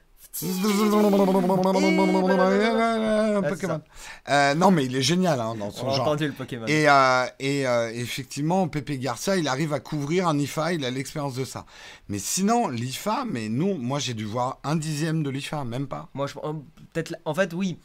[3.49, 3.81] Pokémon.
[4.29, 6.01] Euh, non mais il est génial hein, dans On son a genre.
[6.07, 6.65] entendu le Pokémon.
[6.67, 10.91] Et, euh, et euh, effectivement, Pepe Garcia, il arrive à couvrir un IFA, il a
[10.91, 11.65] l'expérience de ça.
[12.09, 16.09] Mais sinon, l'IFA, mais nous, moi j'ai dû voir un dixième de l'IFA, même pas.
[16.13, 16.53] Moi, je euh,
[16.93, 17.15] peut-être.
[17.25, 17.77] En fait, oui.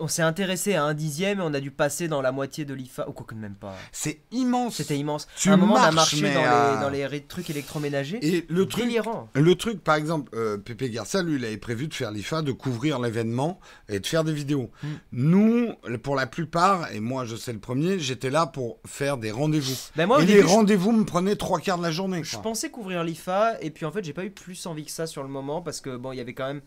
[0.00, 2.74] On s'est intéressé à un dixième et on a dû passer dans la moitié de
[2.74, 3.74] l'IFA, ou quoi que même pas.
[3.92, 4.76] C'est immense.
[4.76, 5.28] C'était immense.
[5.36, 8.18] Tu à un moment, on a marché dans, euh, les, dans les trucs électroménagers.
[8.22, 9.28] Et le truc, Délirant.
[9.34, 12.52] Le truc, par exemple, euh, Pépé Garcia, lui, il avait prévu de faire l'IFA, de
[12.52, 14.70] couvrir l'événement et de faire des vidéos.
[14.82, 14.88] Mm.
[15.12, 15.72] Nous,
[16.02, 19.74] pour la plupart, et moi je sais le premier, j'étais là pour faire des rendez-vous.
[19.96, 22.22] Ben et les je- rendez-vous me prenaient trois quarts de la journée.
[22.24, 22.42] Je quoi.
[22.42, 25.22] pensais couvrir l'IFA et puis en fait j'ai pas eu plus envie que ça sur
[25.22, 26.60] le moment parce que bon il y avait quand même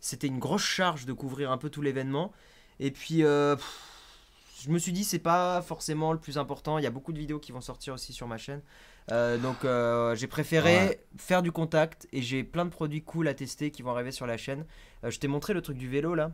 [0.00, 2.32] c'était une grosse charge de couvrir un peu tout l'événement
[2.80, 3.82] et puis euh, pff,
[4.64, 7.18] je me suis dit c'est pas forcément le plus important il y a beaucoup de
[7.18, 8.62] vidéos qui vont sortir aussi sur ma chaîne
[9.12, 11.00] Euh, donc euh, j'ai préféré Ouais.
[11.16, 14.26] faire du contact et j'ai plein de produits cool à tester qui vont arriver sur
[14.26, 14.64] la chaîne
[15.04, 16.32] je t'ai montré le truc du vélo là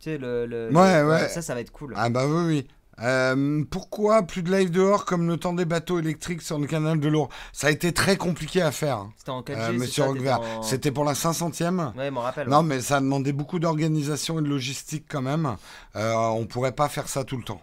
[0.00, 1.28] tu sais le, le- Ouais, le- ouais.
[1.28, 2.66] ça ça va être cool Ah bah oui, oui.
[3.00, 7.00] Euh, pourquoi plus de live dehors comme le temps des bateaux électriques sur le canal
[7.00, 10.04] de l'Our Ça a été très compliqué à faire, c'était en 4G euh, monsieur
[10.38, 14.38] en- C'était pour la 500e ouais m'en rappelle Non, mais ça a demandé beaucoup d'organisation
[14.38, 15.56] et de logistique quand même.
[15.96, 17.60] Euh, on pourrait pas faire ça tout le temps.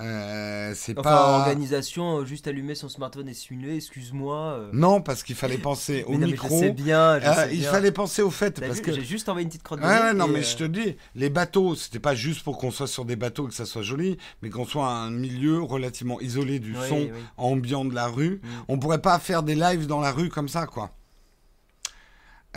[0.00, 1.38] Euh, c'est Enfin, pas.
[1.40, 4.36] organisation, euh, juste allumer son smartphone et se filmer, excuse-moi.
[4.36, 4.70] euh.
[4.72, 6.48] Non, parce qu'il fallait penser au Mais non, mais micro.
[6.56, 7.70] je sais bien, je Euh, sais il bien.
[7.70, 8.60] fallait penser au fait.
[8.60, 8.92] Parce vu, que...
[8.92, 11.98] J'ai juste envoyé une petite nez ouais, non, mais je te dis, les bateaux, c'était
[11.98, 14.64] pas juste pour qu'on soit sur des bateaux et que ça soit joli, mais qu'on
[14.66, 17.10] soit un milieu relativement isolé du oui, son oui.
[17.36, 18.40] ambiant de la rue.
[18.42, 18.48] Mm.
[18.68, 20.90] On pourrait pas faire des lives dans la rue comme ça, quoi.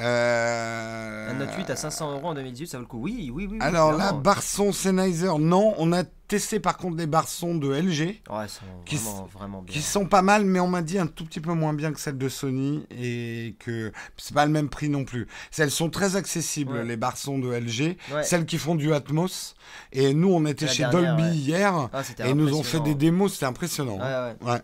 [0.02, 1.30] Euh...
[1.30, 3.00] Un Note 8 à 500 euros en 2018, ça vaut le coup.
[3.00, 3.48] Oui, oui, oui.
[3.54, 4.14] oui, Alors là.
[4.14, 5.74] Barson Sennheiser, non.
[5.78, 8.22] On a testé par contre des Barsons de LG.
[8.30, 9.74] Ouais, sont qui vraiment, vraiment bien.
[9.74, 12.00] qui sont pas mal, mais on m'a dit un tout petit peu moins bien que
[12.00, 15.28] celles de Sony et que c'est pas le même prix non plus.
[15.58, 16.86] Elles sont très accessibles, Ouais.
[16.86, 18.24] les Barsons de LG, Ouais.
[18.24, 19.56] celles qui font du Atmos.
[19.92, 23.34] Et nous, on était chez dernière, Dolby hier Ah, et nous ont fait des démos,
[23.34, 24.00] c'était impressionnant.
[24.02, 24.36] Hein.
[24.42, 24.52] ouais.
[24.54, 24.62] Ouais.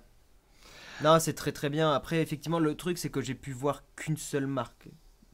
[1.04, 1.92] Non, c'est très très bien.
[1.94, 4.88] Après, effectivement, le truc, c'est que j'ai pu voir qu'une seule marque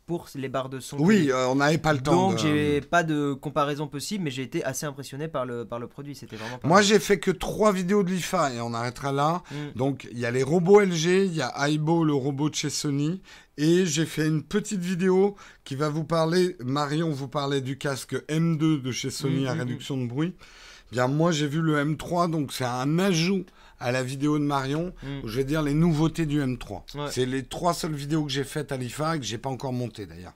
[0.06, 0.98] pour les barres de son.
[1.00, 2.30] Oui, euh, on n'avait pas le temps.
[2.30, 5.80] Donc, de- j'ai pas de comparaison possible, mais j'ai été assez impressionné par le, par
[5.80, 6.16] le produit.
[6.16, 9.44] C'était vraiment pas Moi, j'ai fait que trois vidéos de l'IFA et on arrêtera là.
[9.52, 9.56] Mm.
[9.78, 12.70] Donc, il y a les robots LG, il y a Aibo, le robot de chez
[12.70, 13.22] Sony.
[13.58, 16.58] Et j'ai fait une petite vidéo qui va vous parler.
[16.64, 20.34] Marion vous parlait du casque M2 de chez Sony Mm, à mm, réduction de bruit.
[20.94, 23.46] Bien, moi, j'ai vu le M3, donc c'est un ajout
[23.80, 25.08] à la vidéo de Marion, Mm.
[25.24, 26.84] où je vais dire les nouveautés du M3.
[26.96, 27.08] Ouais.
[27.12, 29.74] C'est les trois seules vidéos que j'ai faites à l'IFA et que j'ai pas encore
[29.74, 30.34] montées d'ailleurs.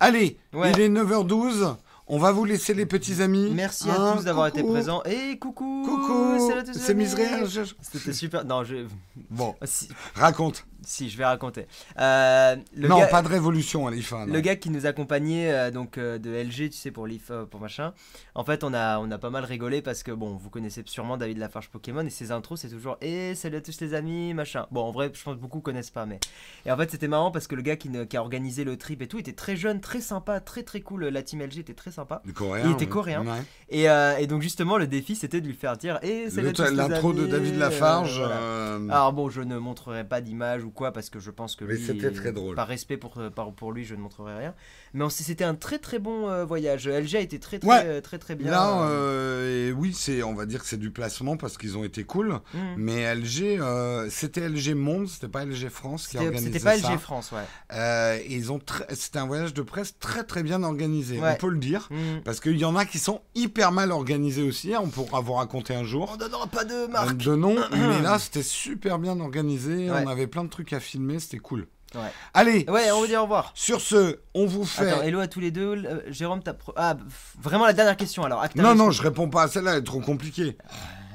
[0.00, 0.72] Allez, Ouais.
[0.72, 1.76] il est 9h12.
[2.08, 3.50] On va vous laisser les petits amis.
[3.54, 4.72] Merci à Hein, tous d'avoir été coucou.
[4.72, 5.02] présents.
[5.04, 6.40] Et coucou Coucou, les
[6.74, 6.94] c'est
[7.82, 8.44] C'était super.
[8.44, 8.86] Non, je.
[9.30, 10.64] Bon, Si, raconte.
[10.84, 11.66] Si, je vais raconter.
[11.98, 13.06] Euh, le non, gars...
[13.06, 14.26] pas de révolution à l'IFA.
[14.26, 14.32] non.
[14.32, 17.44] Le gars qui nous accompagnait euh, donc euh, de LG, tu sais pour l'IF euh,
[17.44, 17.92] pour machin.
[18.34, 21.16] En fait, on a on a pas mal rigolé parce que bon, vous connaissez sûrement
[21.16, 24.66] David Lafarge Pokémon et ses intros c'est toujours "Eh, salut à tous les amis, machin."
[24.70, 26.18] Bon, en vrai, je pense que beaucoup connaissent pas mais
[26.66, 28.76] et en fait, c'était marrant parce que le gars qui, ne- qui a organisé le
[28.76, 31.74] trip et tout était très jeune, très sympa, très très cool, la team LG était
[31.74, 32.22] très sympa.
[32.34, 32.64] Coréen.
[32.66, 33.24] Il était coréen.
[33.24, 33.42] Ouais.
[33.68, 33.84] Et,
[34.22, 36.70] et donc justement, le défi c'était de lui faire dire "Eh, salut à tous les
[36.72, 38.18] L'intro de amis, David Lafarge.
[38.18, 38.74] voilà.
[38.90, 41.74] Alors bon, je ne montrerai pas d'image ou quoi parce que je pense que Mais
[41.74, 42.54] lui, c'était très drôle.
[42.56, 44.54] par respect pour, par- pour lui, je ne montrerai rien.
[44.94, 46.88] Mais c'était un très très bon euh, voyage.
[46.88, 47.82] LG a été très très Ouais.
[47.82, 48.50] très, très, très bien.
[48.50, 51.76] Là, euh, euh, et oui, c'est, on va dire que c'est du placement parce qu'ils
[51.78, 52.40] ont été cool.
[52.54, 52.58] mm.
[52.76, 56.78] Mais LG, euh, c'était LG Monde, c'était pas LG France qui C'était organisait c'était pas
[56.78, 56.92] ça.
[56.92, 57.40] LG France, ouais.
[57.72, 61.18] Euh, et ils ont, très- c'était un voyage de presse très très bien organisé.
[61.20, 61.32] Ouais.
[61.32, 61.88] On peut le dire.
[61.90, 62.20] Mm.
[62.24, 64.74] Parce qu'il y en a qui sont hyper mal organisés aussi.
[64.74, 66.10] hein, On pourra vous raconter un jour.
[66.12, 67.16] On donnera pas de Euh, marque.
[67.16, 69.90] De nom, mais là c'était super bien organisé.
[69.90, 70.02] Ouais.
[70.04, 71.66] On avait plein de trucs à filmer, c'était cool.
[71.94, 72.10] Ouais.
[72.32, 73.52] Allez, Ouais, on vous dit au revoir.
[73.54, 74.88] sur ce, on vous fait.
[74.90, 75.84] Attends, hello à tous les deux.
[75.84, 76.54] Euh, Jérôme, t'as.
[76.54, 76.96] pro- Ah,
[77.40, 78.42] vraiment la dernière question alors.
[78.56, 80.56] Non, non, je réponds pas à celle-là, elle est trop compliquée.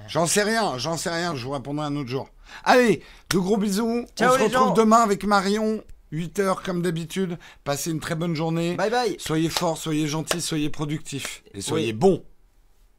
[0.07, 2.29] J'en sais rien, j'en sais rien, je vous répondrai un autre jour.
[2.63, 4.05] Allez, de gros bisous.
[4.15, 4.73] Ciao, on se retrouve gens.
[4.73, 5.83] demain avec Marion,
[6.13, 7.37] 8h comme d'habitude.
[7.63, 8.75] Passez une très bonne journée.
[8.75, 9.15] Bye bye.
[9.19, 11.43] Soyez forts, soyez gentils, soyez productifs.
[11.53, 11.93] Et soyez Oui.
[11.93, 12.23] bons.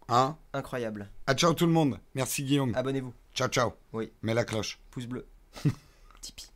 [0.08, 1.10] Hein Incroyable.
[1.26, 1.98] À ciao tout le monde.
[2.14, 2.72] Merci Guillaume.
[2.74, 3.12] Abonnez-vous.
[3.34, 3.72] Ciao, ciao.
[3.92, 4.10] Oui.
[4.22, 4.78] Mets la cloche.
[4.90, 5.26] Pouce bleu.
[6.28, 6.50] Tipeee.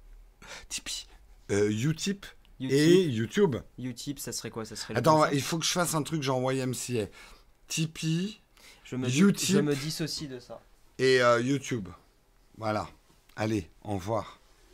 [0.68, 1.06] Tipeee.
[1.50, 2.26] Euh, Utip
[2.60, 2.78] YouTube.
[2.78, 3.56] et YouTube.
[3.78, 4.64] YouTube, ça serait quoi?
[4.64, 7.06] Ça serait Attends, il faut que je fasse un truc, j'ai envoyé MCA.
[7.68, 8.40] Tipeee
[8.84, 9.56] je me, YouTube.
[9.56, 10.60] je me dissocie de ça.
[10.98, 11.88] et euh, YouTube.
[12.58, 12.88] Voilà.
[13.36, 14.38] Allez, au revoir.